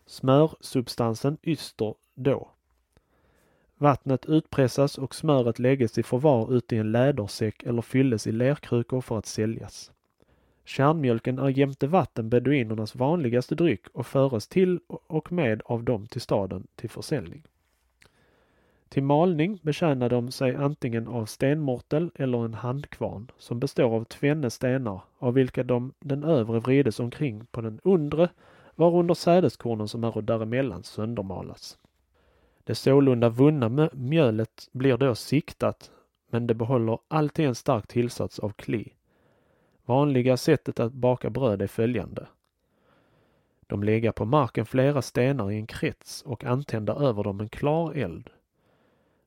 Smörsubstansen 0.09 1.37
yster 1.43 1.93
då. 2.15 2.49
Vattnet 3.77 4.25
utpressas 4.25 4.97
och 4.97 5.15
smöret 5.15 5.59
läggs 5.59 5.97
i 5.97 6.03
förvar 6.03 6.53
ute 6.53 6.75
i 6.75 6.79
en 6.79 6.91
lädersäck 6.91 7.63
eller 7.63 7.81
fylles 7.81 8.27
i 8.27 8.31
lerkrukor 8.31 9.01
för 9.01 9.17
att 9.17 9.25
säljas. 9.25 9.91
Kärnmjölken 10.65 11.39
är 11.39 11.49
jämte 11.49 11.87
vatten 11.87 12.29
beduinernas 12.29 12.95
vanligaste 12.95 13.55
dryck 13.55 13.87
och 13.93 14.07
föres 14.07 14.47
till 14.47 14.79
och 14.87 15.31
med 15.31 15.61
av 15.65 15.83
dem 15.83 16.07
till 16.07 16.21
staden 16.21 16.67
till 16.75 16.89
försäljning. 16.89 17.43
Till 18.89 19.03
malning 19.03 19.59
betjänar 19.61 20.09
de 20.09 20.31
sig 20.31 20.55
antingen 20.55 21.07
av 21.07 21.25
stenmortel 21.25 22.11
eller 22.15 22.45
en 22.45 22.53
handkvarn 22.53 23.31
som 23.37 23.59
består 23.59 23.95
av 23.95 24.03
tvenne 24.03 24.49
stenar 24.49 25.01
av 25.17 25.33
vilka 25.33 25.63
de 25.63 25.93
den 25.99 26.23
övre 26.23 26.59
vrides 26.59 26.99
omkring 26.99 27.45
på 27.51 27.61
den 27.61 27.79
undre 27.83 28.29
varunder 28.79 29.13
sädeskornen 29.13 29.87
som 29.87 30.03
är 30.03 30.21
däremellan 30.21 30.83
söndermalas. 30.83 31.77
Det 32.63 32.75
sålunda 32.75 33.29
vunna 33.29 33.89
mjölet 33.93 34.69
blir 34.71 34.97
då 34.97 35.15
siktat 35.15 35.91
men 36.29 36.47
det 36.47 36.53
behåller 36.53 36.99
alltid 37.07 37.45
en 37.45 37.55
stark 37.55 37.87
tillsats 37.87 38.39
av 38.39 38.49
kli. 38.49 38.93
Vanliga 39.85 40.37
sättet 40.37 40.79
att 40.79 40.93
baka 40.93 41.29
bröd 41.29 41.61
är 41.61 41.67
följande. 41.67 42.27
De 43.67 43.83
lägger 43.83 44.11
på 44.11 44.25
marken 44.25 44.65
flera 44.65 45.01
stenar 45.01 45.51
i 45.51 45.55
en 45.55 45.67
krets 45.67 46.21
och 46.21 46.43
antänder 46.43 47.03
över 47.03 47.23
dem 47.23 47.39
en 47.39 47.49
klar 47.49 47.93
eld. 47.93 48.29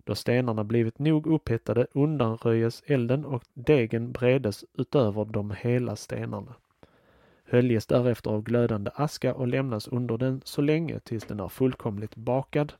Då 0.04 0.14
stenarna 0.14 0.64
blivit 0.64 0.98
nog 0.98 1.26
upphettade 1.26 1.86
undanröjes 1.92 2.82
elden 2.86 3.24
och 3.24 3.44
degen 3.54 4.12
bredes 4.12 4.64
utöver 4.74 5.24
de 5.24 5.50
hela 5.50 5.96
stenarna. 5.96 6.54
Höljes 7.52 7.86
därefter 7.86 8.30
av 8.30 8.42
glödande 8.42 8.90
aska 8.94 9.34
och 9.34 9.48
lämnas 9.48 9.88
under 9.88 10.18
den 10.18 10.40
så 10.44 10.62
länge 10.62 11.00
tills 11.00 11.24
den 11.24 11.40
är 11.40 11.48
fullkomligt 11.48 12.16
bakad. 12.16 12.72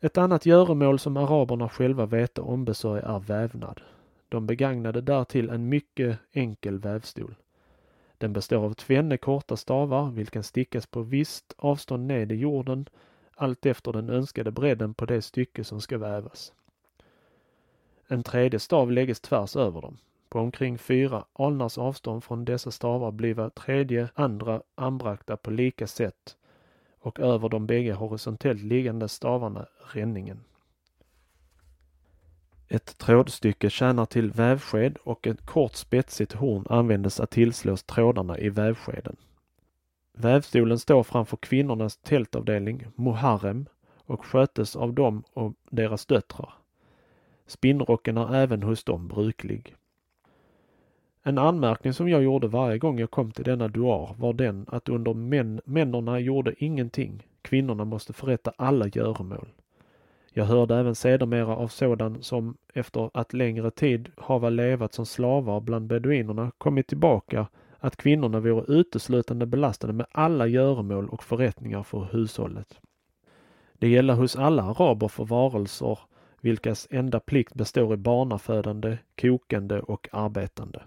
Ett 0.00 0.18
annat 0.18 0.46
göromål 0.46 0.98
som 0.98 1.16
araberna 1.16 1.68
själva 1.68 2.06
vete 2.06 2.40
ombesörja 2.40 3.02
är 3.02 3.18
vävnad. 3.18 3.80
De 4.28 4.46
begagnade 4.46 5.00
därtill 5.00 5.48
en 5.50 5.68
mycket 5.68 6.18
enkel 6.32 6.78
vävstol. 6.78 7.34
Den 8.18 8.32
består 8.32 8.64
av 8.64 8.74
tvenne 8.74 9.16
korta 9.16 9.56
stavar, 9.56 10.10
vilken 10.10 10.42
stickas 10.42 10.86
på 10.86 11.02
visst 11.02 11.54
avstånd 11.58 12.06
ned 12.06 12.32
i 12.32 12.34
jorden, 12.34 12.88
allt 13.34 13.66
efter 13.66 13.92
den 13.92 14.10
önskade 14.10 14.50
bredden 14.50 14.94
på 14.94 15.06
det 15.06 15.22
stycke 15.22 15.64
som 15.64 15.80
ska 15.80 15.98
vävas. 15.98 16.52
En 18.06 18.22
tredje 18.22 18.58
stav 18.58 18.92
lägges 18.92 19.20
tvärs 19.20 19.56
över 19.56 19.80
dem. 19.80 19.98
På 20.30 20.40
omkring 20.40 20.78
fyra 20.78 21.24
alnars 21.32 21.78
avstånd 21.78 22.24
från 22.24 22.44
dessa 22.44 22.70
stavar 22.70 23.12
bliva 23.12 23.50
tredje 23.50 24.08
andra 24.14 24.62
anbragta 24.74 25.36
på 25.36 25.50
lika 25.50 25.86
sätt 25.86 26.36
och 27.00 27.20
över 27.20 27.48
de 27.48 27.66
bägge 27.66 27.92
horisontellt 27.92 28.62
liggande 28.62 29.08
stavarna 29.08 29.66
ränningen. 29.92 30.40
Ett 32.68 32.98
trådstycke 32.98 33.70
tjänar 33.70 34.06
till 34.06 34.30
vävsked 34.30 34.96
och 35.02 35.26
ett 35.26 35.46
kort 35.46 35.74
spetsigt 35.74 36.32
horn 36.32 36.66
användes 36.68 37.20
att 37.20 37.30
tillslås 37.30 37.82
trådarna 37.82 38.38
i 38.38 38.48
vävskeden. 38.48 39.16
Vävstolen 40.12 40.78
står 40.78 41.02
framför 41.02 41.36
kvinnornas 41.36 41.96
tältavdelning, 41.96 42.86
Muharrem, 42.94 43.66
och 44.04 44.26
skötes 44.26 44.76
av 44.76 44.94
dem 44.94 45.22
och 45.32 45.54
deras 45.70 46.06
döttrar. 46.06 46.54
Spinnrocken 47.46 48.16
är 48.16 48.34
även 48.34 48.62
hos 48.62 48.84
dem 48.84 49.08
bruklig. 49.08 49.76
En 51.22 51.38
anmärkning 51.38 51.92
som 51.92 52.08
jag 52.08 52.22
gjorde 52.22 52.48
varje 52.48 52.78
gång 52.78 52.98
jag 52.98 53.10
kom 53.10 53.30
till 53.30 53.44
denna 53.44 53.68
duar 53.68 54.14
var 54.18 54.32
den 54.32 54.66
att 54.68 54.88
under 54.88 55.14
män, 55.14 55.60
männorna 55.64 56.20
gjorde 56.20 56.64
ingenting. 56.64 57.26
Kvinnorna 57.42 57.84
måste 57.84 58.12
förrätta 58.12 58.52
alla 58.56 58.86
göromål. 58.88 59.48
Jag 60.32 60.44
hörde 60.44 60.76
även 60.76 60.94
sedermera 60.94 61.56
av 61.56 61.68
sådan 61.68 62.22
som 62.22 62.56
efter 62.74 63.10
att 63.14 63.32
längre 63.32 63.70
tid 63.70 64.08
hava 64.16 64.50
levat 64.50 64.94
som 64.94 65.06
slavar 65.06 65.60
bland 65.60 65.86
beduinerna 65.86 66.50
kommit 66.58 66.86
tillbaka 66.86 67.46
att 67.78 67.96
kvinnorna 67.96 68.40
vore 68.40 68.74
uteslutande 68.74 69.46
belastade 69.46 69.92
med 69.92 70.06
alla 70.12 70.46
göromål 70.46 71.08
och 71.08 71.24
förrättningar 71.24 71.82
för 71.82 72.08
hushållet. 72.12 72.80
Det 73.78 73.88
gäller 73.88 74.14
hos 74.14 74.36
alla 74.36 74.62
araber 74.62 75.08
för 75.08 75.24
varelser 75.24 75.98
vilkas 76.40 76.86
enda 76.90 77.20
plikt 77.20 77.54
består 77.54 77.94
i 77.94 77.96
barnafödande, 77.96 78.98
kokande 79.20 79.80
och 79.80 80.08
arbetande. 80.12 80.82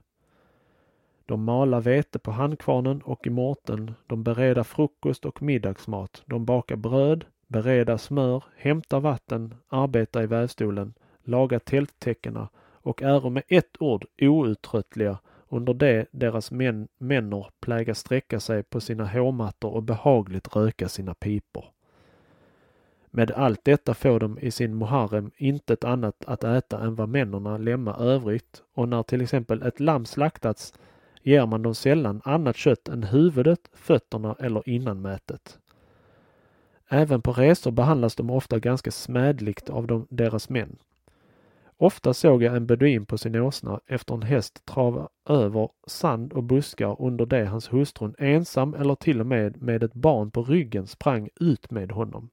De 1.26 1.44
mala 1.44 1.80
vete 1.80 2.20
på 2.20 2.32
handkvarnen 2.32 3.02
och 3.02 3.28
i 3.28 3.30
mårten, 3.30 3.94
de 4.08 4.24
bereda 4.24 4.64
frukost 4.64 5.26
och 5.26 5.42
middagsmat, 5.42 6.24
de 6.26 6.46
bakar 6.46 6.76
bröd, 6.76 7.26
bereda 7.48 7.98
smör, 7.98 8.44
hämta 8.58 9.00
vatten, 9.00 9.56
arbeta 9.68 10.24
i 10.24 10.26
vävstolen, 10.26 10.94
laga 11.24 11.60
tälttäckena 11.60 12.50
och 12.84 13.02
äro 13.04 13.30
med 13.30 13.44
ett 13.48 13.82
ord 13.82 14.06
outtröttliga. 14.22 15.18
Under 15.50 15.74
det 15.74 16.06
deras 16.12 16.52
män, 16.52 16.88
männor 16.98 17.48
pläga 17.60 17.96
sträcka 17.96 18.40
sig 18.40 18.64
på 18.64 18.82
sina 18.82 19.06
hårmattor 19.06 19.74
och 19.74 19.84
behagligt 19.84 20.56
röka 20.56 20.90
sina 20.90 21.14
pipor. 21.14 21.66
Med 23.16 23.32
allt 23.32 23.66
detta 23.66 23.94
får 23.94 24.20
de 24.20 24.40
i 24.40 24.52
sin 24.52 24.78
muharrem 24.78 25.32
intet 25.38 25.84
annat 25.84 26.26
att 26.28 26.44
äta 26.44 26.80
än 26.80 26.96
vad 26.96 27.10
männorna 27.10 27.58
lämnar 27.58 28.02
övrigt. 28.02 28.64
Och 28.74 28.90
när 28.90 29.04
till 29.04 29.22
exempel 29.22 29.62
ett 29.62 29.80
lamm 29.80 30.06
slaktats 30.06 30.74
ger 31.24 31.46
man 31.46 31.62
dem 31.62 31.76
sällan 31.76 32.22
annat 32.24 32.56
kött 32.56 32.88
än 32.88 33.04
huvudet, 33.04 33.70
fötterna 33.74 34.36
eller 34.40 34.70
innanmätet. 34.70 35.60
Även 36.90 37.22
på 37.22 37.34
resor 37.34 37.72
behandlas 37.72 38.16
de 38.16 38.30
ofta 38.30 38.60
ganska 38.60 38.92
smädligt 38.92 39.70
av 39.70 39.88
de, 39.88 40.08
deras 40.10 40.50
män. 40.50 40.78
Ofta 41.78 42.14
såg 42.14 42.44
jag 42.44 42.56
en 42.56 42.68
beduin 42.68 43.06
på 43.06 43.18
sin 43.18 43.36
åsna 43.36 43.80
efter 43.88 44.14
en 44.14 44.22
häst 44.22 44.66
trava 44.66 45.10
över 45.30 45.70
sand 45.88 46.34
och 46.34 46.44
buskar 46.44 47.02
under 47.02 47.26
det 47.26 47.46
hans 47.46 47.74
hustrun 47.74 48.16
ensam 48.18 48.74
eller 48.74 48.96
till 48.96 49.20
och 49.20 49.28
med 49.28 49.62
med 49.62 49.84
ett 49.84 49.94
barn 49.94 50.32
på 50.32 50.44
ryggen 50.44 50.88
sprang 50.88 51.30
ut 51.40 51.72
med 51.72 51.92
honom. 51.92 52.30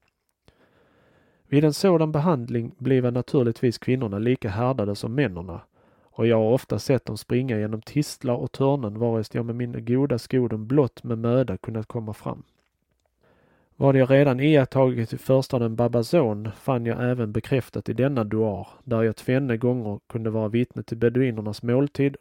Vid 1.47 1.63
en 1.63 1.73
sådan 1.73 2.11
behandling 2.11 2.75
blev 2.77 3.13
naturligtvis 3.13 3.77
kvinnorna 3.77 4.17
lika 4.19 4.49
härdade 4.49 4.95
som 4.95 5.15
männen 5.15 5.49
och 6.11 6.27
jag 6.27 6.37
har 6.37 6.51
ofta 6.51 6.79
sett 6.79 7.05
dem 7.05 7.17
springa 7.17 7.59
genom 7.59 7.81
tistlar 7.81 8.33
och 8.33 8.51
törnen 8.51 8.99
varest 8.99 9.35
jag 9.35 9.45
med 9.45 9.55
min 9.55 9.85
goda 9.85 10.19
skodom 10.19 10.67
blott 10.67 11.03
med 11.03 11.17
möda 11.17 11.57
kunnat 11.57 11.87
komma 11.87 12.13
fram. 12.13 12.43
Vad 13.75 13.95
jag 13.95 14.11
redan 14.11 14.39
iakttagit 14.39 15.13
i 15.13 15.17
förstaden 15.17 15.75
Babazon 15.75 16.51
fann 16.51 16.85
jag 16.85 17.09
även 17.11 17.31
bekräftat 17.31 17.89
i 17.89 17.93
denna 17.93 18.23
duar, 18.23 18.67
där 18.83 19.03
jag 19.03 19.15
tvenne 19.15 19.57
gånger 19.57 19.99
kunde 20.07 20.29
vara 20.29 20.47
vittne 20.47 20.83
till 20.83 20.97
beduinernas 20.97 21.63
måltid 21.63 22.17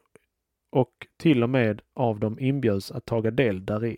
och 0.70 1.07
till 1.16 1.43
och 1.43 1.51
med 1.51 1.82
av 1.95 2.20
dem 2.20 2.38
inbjöds 2.41 2.91
att 2.91 3.05
taga 3.05 3.30
del 3.30 3.64
däri. 3.64 3.97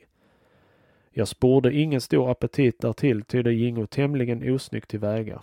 Jag 1.11 1.29
sporde 1.29 1.75
ingen 1.75 2.01
stor 2.01 2.31
appetit 2.31 2.81
därtill, 2.81 3.23
ty 3.23 3.43
det 3.43 3.53
gingo 3.53 3.87
tämligen 3.87 4.55
osnyggt 4.55 4.91
tillväga. 4.91 5.43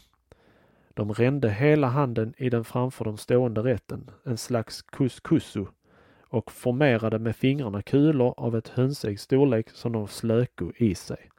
De 0.93 1.13
rände 1.13 1.49
hela 1.49 1.87
handen 1.87 2.33
i 2.37 2.49
den 2.49 2.63
framför 2.63 3.05
de 3.05 3.17
stående 3.17 3.61
rätten, 3.61 4.09
en 4.25 4.37
slags 4.37 4.81
kuskusu, 4.81 5.65
och 6.29 6.51
formerade 6.51 7.19
med 7.19 7.35
fingrarna 7.35 7.81
kulor 7.81 8.33
av 8.37 8.55
ett 8.55 8.67
hönsäggs 8.67 9.21
storlek 9.21 9.69
som 9.69 9.91
de 9.91 10.07
slöko 10.07 10.71
i 10.75 10.95
sig. 10.95 11.29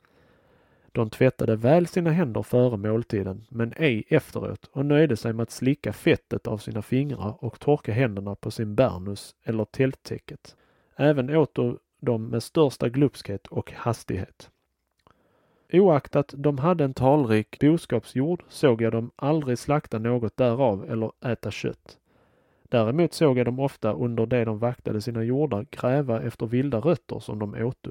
De 0.93 1.11
tvättade 1.11 1.57
väl 1.57 1.87
sina 1.87 2.11
händer 2.11 2.43
före 2.43 2.77
måltiden, 2.77 3.47
men 3.49 3.73
ej 3.77 4.05
efteråt 4.09 4.71
och 4.73 4.87
nöjde 4.87 5.17
sig 5.17 5.33
med 5.33 5.43
att 5.43 5.51
slicka 5.51 5.93
fettet 5.93 6.47
av 6.47 6.59
sina 6.59 6.83
fingrar 6.83 7.45
och 7.45 7.61
torka 7.61 7.93
händerna 7.93 8.35
på 8.35 8.51
sin 8.51 8.75
bärnus 8.75 9.35
eller 9.45 9.65
tälttäcket. 9.65 10.57
Även 10.97 11.37
åt 11.37 11.59
de 12.01 12.29
med 12.29 12.43
största 12.43 12.89
glupskhet 12.89 13.47
och 13.47 13.73
hastighet. 13.73 14.51
Oaktat 15.73 16.35
de 16.37 16.59
hade 16.59 16.85
en 16.85 16.95
talrik 16.95 17.59
boskapsjord 17.61 18.43
såg 18.49 18.83
jag 18.83 18.93
dem 18.93 19.11
aldrig 19.17 19.59
slakta 19.59 19.99
något 19.99 20.37
därav 20.37 20.91
eller 20.91 21.13
äta 21.25 21.51
kött. 21.51 21.99
Däremot 22.63 23.13
såg 23.13 23.39
jag 23.39 23.47
dem 23.47 23.59
ofta 23.59 23.93
under 23.93 24.27
det 24.27 24.45
de 24.45 24.59
vaktade 24.59 25.01
sina 25.01 25.23
jordar 25.23 25.67
gräva 25.71 26.23
efter 26.23 26.47
vilda 26.47 26.79
rötter 26.79 27.19
som 27.19 27.39
de 27.39 27.55
åto. 27.55 27.91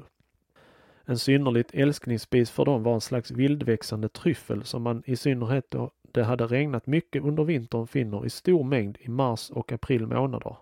En 1.04 1.18
synnerligt 1.18 1.74
älskningsspis 1.74 2.50
för 2.50 2.64
dem 2.64 2.82
var 2.82 2.94
en 2.94 3.00
slags 3.00 3.30
vildväxande 3.30 4.08
tryffel 4.08 4.64
som 4.64 4.82
man 4.82 5.02
i 5.06 5.16
synnerhet 5.16 5.70
då 5.70 5.90
det 6.12 6.24
hade 6.24 6.46
regnat 6.46 6.86
mycket 6.86 7.22
under 7.22 7.44
vintern 7.44 7.86
finner 7.86 8.26
i 8.26 8.30
stor 8.30 8.64
mängd 8.64 8.98
i 9.00 9.08
mars 9.08 9.50
och 9.50 9.72
april 9.72 10.06
månader. 10.06 10.56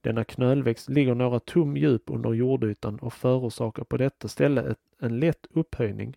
Denna 0.00 0.24
knölväxt 0.24 0.88
ligger 0.88 1.14
några 1.14 1.40
tum 1.40 1.76
djup 1.76 2.02
under 2.06 2.32
jordytan 2.32 2.98
och 2.98 3.12
förorsakar 3.12 3.84
på 3.84 3.96
detta 3.96 4.28
ställe 4.28 4.62
ett, 4.62 4.78
en 4.98 5.20
lätt 5.20 5.46
upphöjning. 5.50 6.16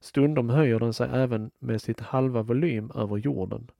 Stundom 0.00 0.50
höjer 0.50 0.78
den 0.78 0.92
sig 0.92 1.08
även 1.12 1.50
med 1.58 1.82
sitt 1.82 2.00
halva 2.00 2.42
volym 2.42 2.90
över 2.94 3.16
jorden. 3.16 3.70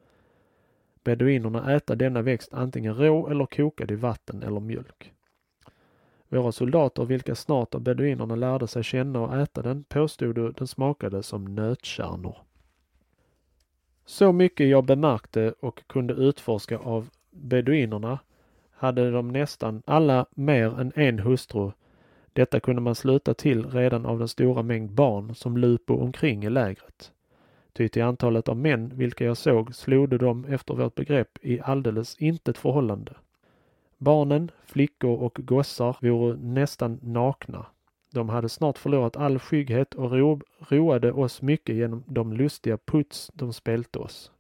Beduinerna 1.05 1.75
äta 1.75 1.95
denna 1.95 2.23
växt 2.23 2.53
antingen 2.53 2.95
rå 2.95 3.29
eller 3.29 3.47
kokad 3.47 3.91
i 3.91 3.95
vatten 3.95 4.43
eller 4.43 4.61
mjölk. 4.61 5.13
Våra 6.29 6.53
soldater, 6.53 7.05
vilka 7.05 7.35
snart 7.35 7.75
av 7.75 7.81
beduinerna 7.81 8.37
lärde 8.37 8.67
sig 8.67 8.83
känna 8.83 9.21
och 9.21 9.37
äta 9.37 9.63
den, 9.63 9.85
påstod 9.85 10.55
den 10.55 10.67
smakade 10.67 11.23
som 11.23 11.55
nötkärnor. 11.55 12.37
Så 14.05 14.33
mycket 14.33 14.69
jag 14.69 14.85
bemärkte 14.85 15.55
och 15.61 15.87
kunde 15.87 16.15
utforska 16.15 16.79
av 16.79 17.11
beduinerna 17.31 18.19
hade 18.81 19.11
de 19.11 19.29
nästan 19.29 19.83
alla 19.87 20.27
mer 20.31 20.81
än 20.81 20.93
en 20.95 21.19
hustru. 21.19 21.71
Detta 22.33 22.61
kunde 22.61 22.83
man 22.83 22.95
sluta 22.95 23.35
till 23.35 23.71
redan 23.71 24.07
av 24.07 24.19
den 24.19 24.29
stora 24.29 24.63
mängd 24.63 24.91
barn 24.91 25.35
som 25.35 25.57
lupo 25.57 25.95
omkring 25.95 26.45
i 26.45 26.51
lägret. 26.51 27.13
Ty 27.73 27.89
till 27.89 28.03
antalet 28.03 28.49
av 28.49 28.57
män 28.57 28.93
vilka 28.95 29.25
jag 29.25 29.37
såg 29.37 29.75
slog 29.75 30.19
de 30.19 30.45
efter 30.45 30.75
vårt 30.75 30.95
begrepp 30.95 31.39
i 31.43 31.61
alldeles 31.61 32.17
intet 32.17 32.59
förhållande. 32.59 33.13
Barnen, 33.99 34.51
flickor 34.65 35.23
och 35.23 35.39
gossar 35.43 35.97
vore 36.01 36.37
nästan 36.37 36.99
nakna. 37.03 37.67
De 38.13 38.29
hade 38.29 38.49
snart 38.49 38.79
förlorat 38.79 39.17
all 39.17 39.39
skygghet 39.39 39.95
och 39.95 40.13
ro, 40.13 40.41
roade 40.59 41.13
oss 41.13 41.43
mycket 41.43 41.75
genom 41.75 42.05
de 42.07 42.33
lustiga 42.33 42.79
puts 42.79 43.31
de 43.35 43.53
spelte 43.53 43.99
oss. 43.99 44.33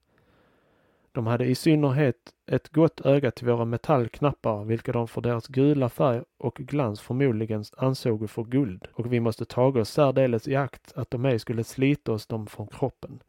De 1.13 1.27
hade 1.27 1.45
i 1.45 1.55
synnerhet 1.55 2.17
ett 2.51 2.69
gott 2.69 3.01
öga 3.01 3.31
till 3.31 3.47
våra 3.47 3.65
metallknappar, 3.65 4.65
vilka 4.65 4.93
de 4.93 5.09
för 5.09 5.21
deras 5.21 5.49
gula 5.49 5.89
färg 5.89 6.23
och 6.39 6.55
glans 6.55 7.01
förmodligen 7.01 7.65
ansåg 7.77 8.31
för 8.31 8.45
guld, 8.45 8.87
och 8.93 9.13
vi 9.13 9.21
måste 9.21 9.45
taga 9.45 9.81
oss 9.81 9.91
särdeles 9.91 10.49
i 10.49 10.57
akt 10.57 10.93
att 10.97 11.11
de 11.11 11.25
ej 11.25 11.39
skulle 11.39 11.65
slita 11.65 12.13
oss 12.13 12.27
dem 12.27 12.47
från 12.47 12.67
kroppen. 12.67 13.23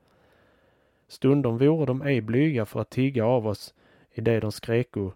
Stundom 1.07 1.57
vore 1.57 1.85
de 1.85 2.01
ej 2.01 2.21
blyga 2.21 2.65
för 2.65 2.79
att 2.79 2.89
tigga 2.89 3.25
av 3.25 3.47
oss 3.47 3.73
i 4.11 4.21
det 4.21 4.39
de 4.39 4.51
skreko 4.51 5.11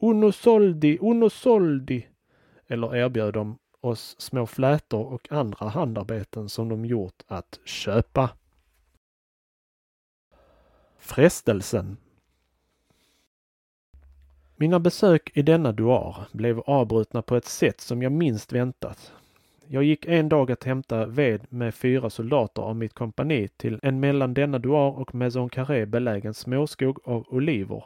Uno 0.00 0.32
soldi, 0.32 0.98
uno 1.00 1.30
soldi! 1.30 2.06
Eller 2.66 2.96
erbjöd 2.96 3.34
de 3.34 3.58
oss 3.80 4.16
små 4.18 4.46
flätor 4.46 5.06
och 5.06 5.32
andra 5.32 5.68
handarbeten 5.68 6.48
som 6.48 6.68
de 6.68 6.84
gjort 6.84 7.22
att 7.26 7.60
köpa. 7.64 8.30
Frestelsen 10.98 11.96
mina 14.60 14.80
besök 14.80 15.30
i 15.34 15.42
denna 15.42 15.72
duar 15.72 16.16
blev 16.32 16.60
avbrutna 16.60 17.22
på 17.22 17.36
ett 17.36 17.44
sätt 17.44 17.80
som 17.80 18.02
jag 18.02 18.12
minst 18.12 18.52
väntat. 18.52 19.12
Jag 19.66 19.84
gick 19.84 20.06
en 20.06 20.28
dag 20.28 20.50
att 20.50 20.64
hämta 20.64 21.06
ved 21.06 21.40
med 21.48 21.74
fyra 21.74 22.10
soldater 22.10 22.62
av 22.62 22.76
mitt 22.76 22.94
kompani 22.94 23.48
till 23.48 23.78
en 23.82 24.00
mellan 24.00 24.34
denna 24.34 24.58
duar 24.58 24.98
och 24.98 25.14
Maison 25.14 25.48
Carré 25.48 25.86
belägen 25.86 26.34
småskog 26.34 26.98
av 27.04 27.26
oliver, 27.28 27.84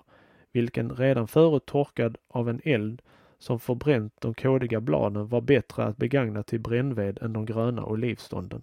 vilken 0.52 0.90
redan 0.90 1.28
förut 1.28 1.66
torkad 1.66 2.16
av 2.28 2.48
en 2.48 2.60
eld 2.64 3.02
som 3.38 3.60
förbränt 3.60 4.14
de 4.20 4.34
kådiga 4.34 4.80
bladen 4.80 5.28
var 5.28 5.40
bättre 5.40 5.84
att 5.84 5.96
begagna 5.96 6.42
till 6.42 6.60
brännved 6.60 7.18
än 7.22 7.32
de 7.32 7.46
gröna 7.46 7.84
olivstånden. 7.84 8.62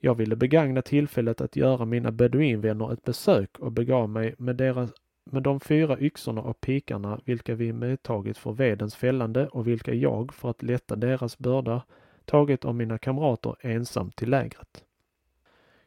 Jag 0.00 0.14
ville 0.14 0.36
begagna 0.36 0.82
tillfället 0.82 1.40
att 1.40 1.56
göra 1.56 1.84
mina 1.84 2.12
beduinvänner 2.12 2.92
ett 2.92 3.04
besök 3.04 3.58
och 3.58 3.72
begav 3.72 4.08
mig 4.08 4.34
med 4.38 4.56
deras 4.56 4.90
med 5.32 5.42
de 5.42 5.60
fyra 5.60 6.00
yxorna 6.00 6.40
och 6.40 6.60
pikarna 6.60 7.20
vilka 7.24 7.54
vi 7.54 7.72
medtagit 7.72 8.38
för 8.38 8.52
vedens 8.52 8.96
fällande 8.96 9.48
och 9.48 9.68
vilka 9.68 9.94
jag, 9.94 10.34
för 10.34 10.50
att 10.50 10.62
lätta 10.62 10.96
deras 10.96 11.38
börda, 11.38 11.82
tagit 12.24 12.64
av 12.64 12.74
mina 12.74 12.98
kamrater 12.98 13.56
ensam 13.60 14.10
till 14.10 14.30
lägret. 14.30 14.84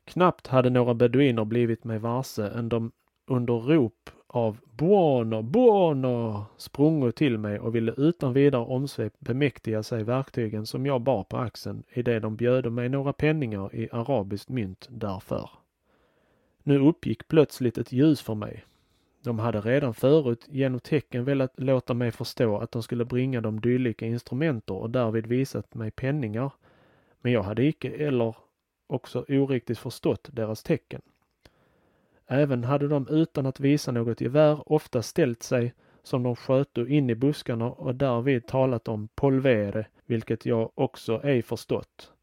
Knappt 0.06 0.48
hade 0.48 0.70
några 0.70 0.94
beduiner 0.94 1.46
blivit 1.46 1.84
mig 1.84 2.00
varse 2.00 2.48
än 2.48 2.70
de 2.70 2.92
under 3.28 3.54
rop 3.54 4.10
av 4.28 4.58
Buono, 4.78 5.42
Buono 5.42 6.46
sprungo 6.58 7.12
till 7.12 7.38
mig 7.38 7.60
och 7.60 7.76
ville 7.76 7.94
utan 7.98 8.34
vidare 8.34 8.62
omsvep 8.62 9.14
bemäktiga 9.20 9.84
sig 9.84 10.04
verktygen 10.04 10.66
som 10.66 10.86
jag 10.86 11.02
bar 11.02 11.24
på 11.24 11.38
axeln 11.38 11.84
i 11.94 12.02
det 12.02 12.20
de 12.20 12.36
bjöd 12.36 12.72
mig 12.72 12.90
några 12.90 13.14
penningar 13.14 13.76
i 13.76 13.90
arabiskt 13.92 14.50
mynt 14.50 14.88
därför. 14.92 15.50
Nu 16.64 16.80
uppgick 16.80 17.28
plötsligt 17.28 17.78
ett 17.78 17.92
ljus 17.92 18.22
för 18.22 18.36
mig 18.36 18.64
de 19.24 19.40
hade 19.40 19.62
redan 19.62 19.94
förut 19.94 20.48
genom 20.50 20.80
tecken 20.80 21.24
velat 21.24 21.60
låta 21.60 21.94
mig 21.94 22.12
förstå 22.12 22.58
att 22.58 22.72
de 22.72 22.84
skulle 22.84 23.06
bringa 23.06 23.42
dem 23.42 23.62
dylika 23.62 24.06
instrumenter 24.06 24.74
och 24.74 24.90
därvid 24.90 25.28
visat 25.28 25.74
mig 25.74 25.92
penningar. 25.92 26.52
Men 27.22 27.32
jag 27.32 27.44
hade 27.44 27.64
icke 27.64 27.90
eller 27.90 28.36
också 28.88 29.26
oriktigt 29.28 29.80
förstått 29.80 30.30
deras 30.32 30.64
tecken. 30.64 31.02
Även 32.28 32.64
hade 32.64 32.88
de 32.88 33.08
utan 33.10 33.46
att 33.46 33.60
visa 33.60 33.92
något 33.92 34.22
gevär 34.22 34.72
ofta 34.72 35.02
ställt 35.02 35.44
sig 35.44 35.74
som 36.04 36.24
de 36.24 36.36
sköto 36.36 36.86
in 36.86 37.10
i 37.10 37.16
buskarna 37.16 37.72
och 37.72 37.96
därvid 37.96 38.48
talat 38.48 38.88
om 38.88 39.08
polvere, 39.16 39.86
vilket 40.06 40.46
jag 40.46 40.72
också 40.76 41.22
ej 41.24 41.42
förstått. 41.42 42.14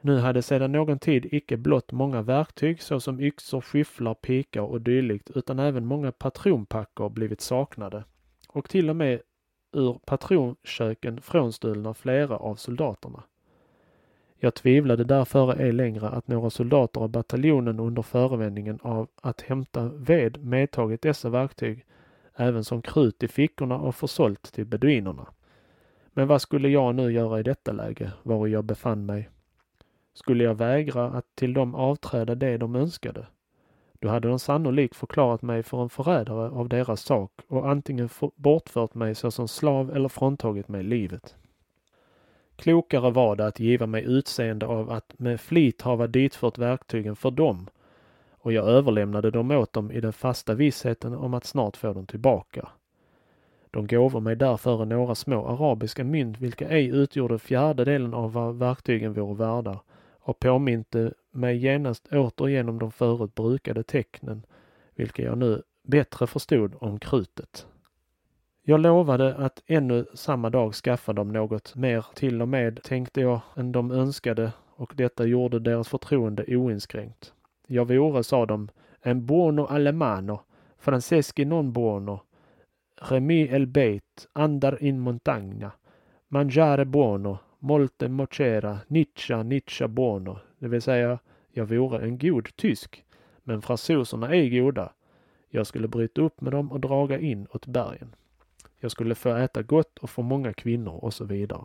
Nu 0.00 0.18
hade 0.18 0.42
sedan 0.42 0.72
någon 0.72 0.98
tid 0.98 1.26
icke 1.30 1.56
blott 1.56 1.92
många 1.92 2.22
verktyg 2.22 2.82
såsom 2.82 3.20
yxor, 3.20 3.60
skyfflar, 3.60 4.14
pikar 4.14 4.62
och 4.62 4.80
dylikt 4.80 5.30
utan 5.34 5.58
även 5.58 5.86
många 5.86 6.12
patronpackor 6.12 7.08
blivit 7.08 7.40
saknade 7.40 8.04
och 8.48 8.68
till 8.68 8.90
och 8.90 8.96
med 8.96 9.20
ur 9.72 9.98
patronköken 10.06 11.20
frånstulna 11.20 11.94
flera 11.94 12.36
av 12.36 12.54
soldaterna. 12.54 13.22
Jag 14.40 14.54
tvivlade 14.54 15.04
därför 15.04 15.60
ej 15.60 15.72
längre 15.72 16.08
att 16.08 16.28
några 16.28 16.50
soldater 16.50 17.00
av 17.00 17.08
bataljonen 17.08 17.80
under 17.80 18.02
förevändningen 18.02 18.78
av 18.82 19.08
att 19.22 19.40
hämta 19.40 19.88
ved 19.88 20.44
medtagit 20.44 21.02
dessa 21.02 21.28
verktyg 21.28 21.84
även 22.36 22.64
som 22.64 22.82
krut 22.82 23.22
i 23.22 23.28
fickorna 23.28 23.78
och 23.78 23.94
försålt 23.94 24.52
till 24.52 24.66
beduinerna. 24.66 25.26
Men 26.12 26.28
vad 26.28 26.42
skulle 26.42 26.68
jag 26.68 26.94
nu 26.94 27.12
göra 27.12 27.40
i 27.40 27.42
detta 27.42 27.72
läge, 27.72 28.12
var 28.22 28.46
jag 28.46 28.64
befann 28.64 29.06
mig? 29.06 29.28
Skulle 30.18 30.44
jag 30.44 30.54
vägra 30.54 31.04
att 31.04 31.24
till 31.34 31.54
dem 31.54 31.74
avträda 31.74 32.34
det 32.34 32.56
de 32.56 32.76
önskade, 32.76 33.26
då 33.98 34.08
hade 34.08 34.28
de 34.28 34.38
sannolikt 34.38 34.96
förklarat 34.96 35.42
mig 35.42 35.62
för 35.62 35.82
en 35.82 35.88
förrädare 35.88 36.50
av 36.50 36.68
deras 36.68 37.00
sak 37.00 37.32
och 37.48 37.70
antingen 37.70 38.08
bortfört 38.36 38.94
mig 38.94 39.14
såsom 39.14 39.48
slav 39.48 39.96
eller 39.96 40.08
fråntagit 40.08 40.68
mig 40.68 40.82
livet. 40.82 41.36
Klokare 42.56 43.10
var 43.10 43.36
det 43.36 43.46
att 43.46 43.60
giva 43.60 43.86
mig 43.86 44.04
utseende 44.04 44.66
av 44.66 44.90
att 44.90 45.18
med 45.18 45.40
flit 45.40 45.82
hava 45.82 46.06
ditfört 46.06 46.58
verktygen 46.58 47.16
för 47.16 47.30
dem 47.30 47.66
och 48.30 48.52
jag 48.52 48.68
överlämnade 48.68 49.30
dem 49.30 49.50
åt 49.50 49.72
dem 49.72 49.90
i 49.90 50.00
den 50.00 50.12
fasta 50.12 50.54
vissheten 50.54 51.14
om 51.14 51.34
att 51.34 51.44
snart 51.44 51.76
få 51.76 51.92
dem 51.92 52.06
tillbaka. 52.06 52.68
De 53.70 53.86
gåvor 53.86 54.20
mig 54.20 54.36
därför 54.36 54.84
några 54.84 55.14
små 55.14 55.46
arabiska 55.46 56.04
mynt 56.04 56.38
vilka 56.38 56.68
ej 56.68 56.88
utgjorde 56.88 57.38
fjärdedelen 57.38 58.14
av 58.14 58.32
vad 58.32 58.58
verktygen 58.58 59.12
vore 59.12 59.34
värda 59.34 59.80
och 60.28 60.40
påminte 60.40 61.12
mig 61.30 61.56
genast 61.56 62.08
återigen 62.12 62.68
om 62.68 62.78
de 62.78 62.92
förut 62.92 63.34
brukade 63.34 63.82
tecknen, 63.82 64.46
vilka 64.94 65.22
jag 65.22 65.38
nu 65.38 65.62
bättre 65.82 66.26
förstod 66.26 66.74
om 66.78 66.98
krutet. 66.98 67.66
Jag 68.62 68.80
lovade 68.80 69.34
att 69.34 69.62
ännu 69.66 70.06
samma 70.14 70.50
dag 70.50 70.74
skaffa 70.74 71.12
dem 71.12 71.32
något 71.32 71.74
mer 71.74 72.06
till 72.14 72.42
och 72.42 72.48
med, 72.48 72.82
tänkte 72.82 73.20
jag, 73.20 73.40
än 73.56 73.72
de 73.72 73.90
önskade 73.90 74.52
och 74.68 74.92
detta 74.96 75.24
gjorde 75.26 75.58
deras 75.58 75.88
förtroende 75.88 76.44
oinskränkt. 76.56 77.32
Jag 77.66 77.84
vore, 77.84 78.24
sa 78.24 78.46
de, 78.46 78.68
en 79.02 79.26
buono 79.26 79.64
alemano, 79.66 80.40
franceschi 80.78 81.44
non 81.44 81.72
buono, 81.72 82.20
remi 82.96 83.42
el 83.42 83.66
beit, 83.66 84.28
andar 84.32 84.82
in 84.82 85.00
montagna, 85.00 85.72
mangiare 86.28 86.84
buono, 86.84 87.38
molte 87.58 88.08
mocera, 88.08 88.78
niccia, 88.88 89.42
niccia 89.42 89.88
buono, 89.88 90.38
det 90.58 90.68
vill 90.68 90.82
säga 90.82 91.18
jag 91.50 91.66
vore 91.66 92.04
en 92.04 92.18
god 92.18 92.56
tysk. 92.56 93.04
Men 93.44 93.62
fransoserna 93.62 94.34
är 94.34 94.60
goda. 94.60 94.92
Jag 95.50 95.66
skulle 95.66 95.88
bryta 95.88 96.22
upp 96.22 96.40
med 96.40 96.52
dem 96.52 96.72
och 96.72 96.80
draga 96.80 97.18
in 97.18 97.46
åt 97.50 97.66
bergen. 97.66 98.14
Jag 98.80 98.90
skulle 98.90 99.14
få 99.14 99.36
äta 99.36 99.62
gott 99.62 99.98
och 99.98 100.10
få 100.10 100.22
många 100.22 100.52
kvinnor 100.52 101.04
och 101.04 101.14
så 101.14 101.24
vidare. 101.24 101.64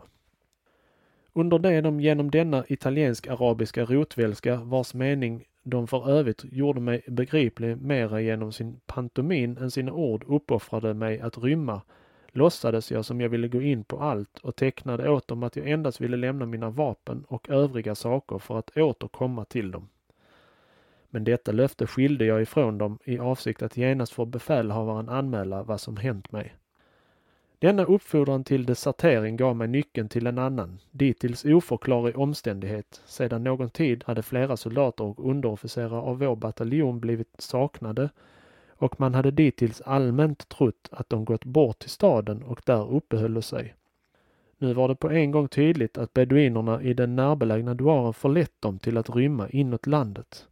Under 1.32 1.58
det 1.58 1.80
de 1.80 2.00
genom 2.00 2.30
denna 2.30 2.64
italiensk-arabiska 2.68 3.84
rotvälska 3.84 4.56
vars 4.56 4.94
mening 4.94 5.44
de 5.62 5.86
för 5.86 6.10
övrigt 6.10 6.44
gjorde 6.44 6.80
mig 6.80 7.02
begriplig 7.06 7.76
mera 7.76 8.20
genom 8.20 8.52
sin 8.52 8.80
pantomin 8.86 9.58
än 9.58 9.70
sina 9.70 9.92
ord 9.92 10.24
uppoffrade 10.28 10.94
mig 10.94 11.20
att 11.20 11.38
rymma 11.38 11.82
låtsades 12.34 12.90
jag 12.90 13.04
som 13.04 13.20
jag 13.20 13.28
ville 13.28 13.48
gå 13.48 13.62
in 13.62 13.84
på 13.84 14.00
allt 14.00 14.38
och 14.38 14.56
tecknade 14.56 15.10
åt 15.10 15.28
dem 15.28 15.42
att 15.42 15.56
jag 15.56 15.68
endast 15.68 16.00
ville 16.00 16.16
lämna 16.16 16.46
mina 16.46 16.70
vapen 16.70 17.24
och 17.28 17.50
övriga 17.50 17.94
saker 17.94 18.38
för 18.38 18.58
att 18.58 18.76
åter 18.76 19.08
komma 19.08 19.44
till 19.44 19.70
dem. 19.70 19.88
Men 21.10 21.24
detta 21.24 21.52
löfte 21.52 21.86
skilde 21.86 22.24
jag 22.24 22.42
ifrån 22.42 22.78
dem 22.78 22.98
i 23.04 23.18
avsikt 23.18 23.62
att 23.62 23.76
genast 23.76 24.12
få 24.12 24.24
befälhavaren 24.24 25.08
anmäla 25.08 25.62
vad 25.62 25.80
som 25.80 25.96
hänt 25.96 26.32
mig. 26.32 26.54
Denna 27.58 27.84
uppfordran 27.84 28.44
till 28.44 28.66
desertering 28.66 29.36
gav 29.36 29.56
mig 29.56 29.68
nyckeln 29.68 30.08
till 30.08 30.26
en 30.26 30.38
annan, 30.38 30.78
dittills 30.90 31.44
oförklarlig 31.44 32.18
omständighet. 32.18 33.02
Sedan 33.06 33.44
någon 33.44 33.70
tid 33.70 34.04
hade 34.06 34.22
flera 34.22 34.56
soldater 34.56 35.04
och 35.04 35.30
underofficerare 35.30 36.00
av 36.00 36.18
vår 36.18 36.36
bataljon 36.36 37.00
blivit 37.00 37.34
saknade 37.38 38.10
och 38.76 39.00
man 39.00 39.14
hade 39.14 39.30
dittills 39.30 39.80
allmänt 39.80 40.48
trott 40.48 40.88
att 40.90 41.10
de 41.10 41.24
gått 41.24 41.44
bort 41.44 41.78
till 41.78 41.90
staden 41.90 42.42
och 42.42 42.62
där 42.66 42.92
uppehöll 42.92 43.42
sig. 43.42 43.74
Nu 44.58 44.74
var 44.74 44.88
det 44.88 44.94
på 44.94 45.10
en 45.10 45.30
gång 45.30 45.48
tydligt 45.48 45.98
att 45.98 46.12
beduinerna 46.12 46.82
i 46.82 46.94
den 46.94 47.16
närbelägna 47.16 47.74
Duaren 47.74 48.12
förlett 48.14 48.60
dem 48.60 48.78
till 48.78 48.96
att 48.96 49.10
rymma 49.10 49.48
inåt 49.48 49.86
landet. 49.86 50.46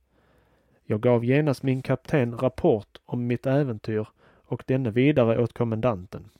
Jag 0.84 1.00
gav 1.00 1.24
genast 1.24 1.62
min 1.62 1.82
kapten 1.82 2.38
rapport 2.38 2.98
om 3.04 3.26
mitt 3.26 3.46
äventyr 3.46 4.06
och 4.22 4.64
denne 4.66 4.90
vidare 4.90 5.42
åt 5.42 5.52
kommendanten. 5.52 6.30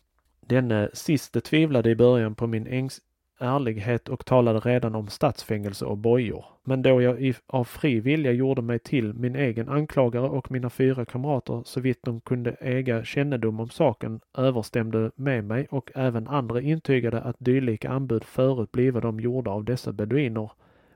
Denne 0.41 0.91
siste 0.93 1.41
tvivlade 1.41 1.91
i 1.91 1.97
början 1.97 2.35
på 2.35 2.47
min 2.47 2.66
ängs 2.66 3.01
ärlighet 3.43 4.09
och 4.09 4.24
talade 4.24 4.61
redan 4.61 4.95
om 4.95 5.09
statsfängelse 5.09 5.84
och 5.84 5.99
bojor. 5.99 6.45
Men 6.64 6.82
då 6.82 7.03
jag 7.03 7.34
av 7.47 7.64
fri 7.64 8.01
vilja 8.01 8.32
gjorde 8.32 8.62
mig 8.62 8.78
till 8.78 9.14
min 9.14 9.36
egen 9.36 9.68
anklagare 9.68 10.28
och 10.28 10.51
mina 10.51 10.70
fyra 10.70 11.05
kamrater 11.05 11.62
så 11.64 11.80
vitt 11.80 12.03
de 12.03 12.20
kunde 12.20 12.51
äga 12.51 13.05
kännedom 13.05 13.61
om 13.61 13.68
saken 13.68 14.20
överstämde 14.38 15.11
med 15.14 15.45
mig 15.45 15.66
och 15.70 15.90
även 15.95 16.28
andra 16.28 16.61
intygade 16.61 17.20
att 17.20 17.36
dylika 17.38 17.90
anbud 17.90 18.24
förut 18.24 18.72
blivit 18.72 19.03
de 19.03 19.20
gjorda 19.20 19.51
av 19.51 19.64
dessa 19.64 19.93
beduiner 19.93 20.51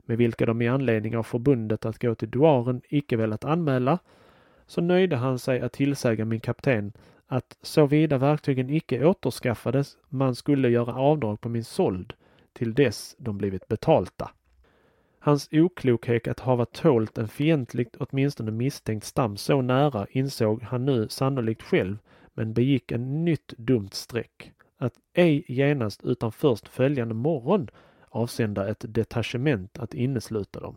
med 0.05 0.19
vilka 0.19 0.47
de 0.47 0.63
i 0.63 0.69
anledning 0.69 1.17
av 1.17 1.23
förbundet 1.23 1.87
att 1.87 1.99
gå 1.99 2.15
till 2.15 2.31
Duaren 2.31 2.81
icke 2.89 3.17
velat 3.17 3.45
anmäla, 3.45 3.99
så 4.67 4.81
nöjde 4.81 5.17
han 5.17 5.39
sig 5.39 5.61
att 5.61 5.73
tillsäga 5.73 6.25
min 6.25 6.41
kapten 6.41 6.93
att 7.27 7.57
såvida 7.63 8.19
verktygen 8.19 8.71
icke 8.71 9.05
återskaffades 9.05 9.97
man 10.09 10.35
skulle 10.35 10.69
göra 10.69 10.95
avdrag 10.95 11.41
på 11.41 11.49
min 11.49 11.65
såld 11.65 12.13
till 12.57 12.75
dess 12.75 13.17
de 13.19 13.39
blivit 13.39 13.69
betalta. 13.69 14.31
Hans 15.19 15.49
oklokhet 15.53 16.29
att 16.29 16.41
hava 16.41 16.65
tålt 16.65 17.19
en 17.19 17.29
fientligt, 17.29 17.97
åtminstone 17.97 18.51
misstänkt 18.51 19.05
stam 19.05 19.37
så 19.37 19.63
nära 19.63 20.07
insåg 20.11 20.63
han 20.63 20.85
nu 20.85 21.09
sannolikt 21.09 21.63
själv, 21.63 21.99
men 22.35 22.53
begick 22.53 22.93
en 22.93 23.25
nytt 23.25 23.55
dumt 23.59 23.91
streck. 23.93 24.53
Att 24.79 24.93
ej 25.15 25.45
genast 25.49 26.05
utan 26.05 26.33
först 26.33 26.69
följande 26.69 27.15
morgon 27.15 27.69
avsända 28.09 28.69
ett 28.69 28.85
detachement 28.89 29.79
att 29.79 29.95
innesluta 29.95 30.61
dem. 30.61 30.77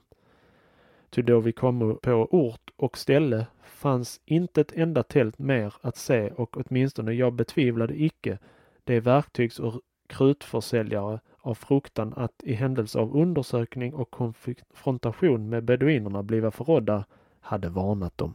Ty 1.10 1.22
då 1.22 1.40
vi 1.40 1.52
kom 1.52 2.00
på 2.02 2.28
ort 2.32 2.72
och 2.76 2.98
ställe 2.98 3.46
fanns 3.64 4.22
inte 4.26 4.62
ett 4.62 4.72
enda 4.72 5.04
tält 5.04 5.40
mer 5.40 5.74
att 5.82 5.98
se 5.98 6.30
och 6.30 6.58
åtminstone 6.58 7.14
jag 7.14 7.34
betvivlade 7.34 8.02
icke 8.02 8.38
de 8.84 9.00
verktygs 9.00 9.60
och 9.60 9.82
krutförsäljare 10.08 11.20
av 11.50 11.54
fruktan 11.54 12.14
att 12.16 12.43
i 12.43 12.54
händelse 12.54 13.00
av 13.00 13.18
undersökning 13.18 13.93
och 13.93 14.12
konfrontation 14.12 15.50
med 15.50 15.64
beduinerna 15.64 16.24
bliva 16.24 16.52
förrådda 16.52 17.06
hade 17.39 17.70
varnat 17.70 18.18
dem. 18.18 18.34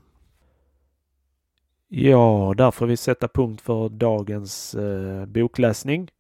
Ja, 1.89 2.55
där 2.57 2.71
får 2.71 2.87
vi 2.87 2.97
sätta 2.97 3.29
punkt 3.29 3.61
för 3.61 3.89
dagens 3.89 4.75
eh, 4.75 5.27
bokläsning. 5.27 6.11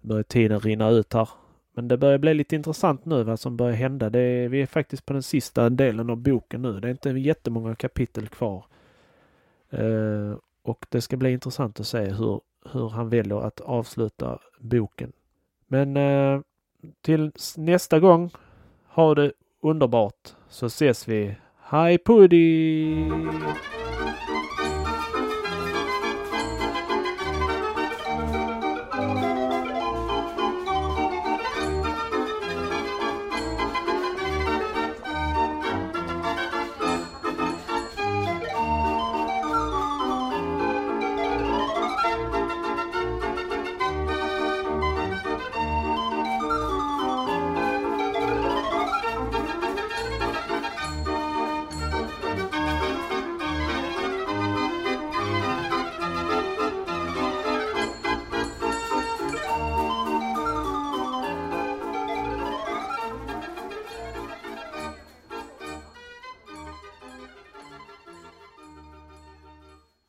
Börjar 0.00 0.22
tiden 0.22 0.60
rinna 0.60 0.88
ut 0.88 1.12
här. 1.12 1.28
Men 1.74 1.88
det 1.88 1.98
börjar 1.98 2.18
bli 2.18 2.34
lite 2.34 2.56
intressant 2.56 3.04
nu 3.04 3.22
vad 3.22 3.40
som 3.40 3.56
börjar 3.56 3.76
hända. 3.76 4.10
Det 4.10 4.20
är, 4.20 4.48
vi 4.48 4.62
är 4.62 4.66
faktiskt 4.66 5.06
på 5.06 5.12
den 5.12 5.22
sista 5.22 5.70
delen 5.70 6.10
av 6.10 6.16
boken 6.16 6.62
nu. 6.62 6.80
Det 6.80 6.88
är 6.88 6.90
inte 6.90 7.10
jättemånga 7.10 7.74
kapitel 7.74 8.28
kvar. 8.28 8.64
Eh, 9.70 10.34
och 10.62 10.86
det 10.88 11.00
ska 11.00 11.16
bli 11.16 11.32
intressant 11.32 11.80
att 11.80 11.86
se 11.86 12.00
hur, 12.00 12.40
hur 12.72 12.88
han 12.88 13.08
väljer 13.08 13.40
att 13.40 13.60
avsluta 13.60 14.38
boken. 14.60 15.12
Men 15.66 15.96
eh, 15.96 16.40
till 17.00 17.32
nästa 17.56 18.00
gång, 18.00 18.30
ha 18.88 19.14
det 19.14 19.32
underbart 19.62 20.34
så 20.48 20.66
ses 20.66 21.08
vi. 21.08 21.36
Hej 21.60 21.98
pudding! 21.98 23.12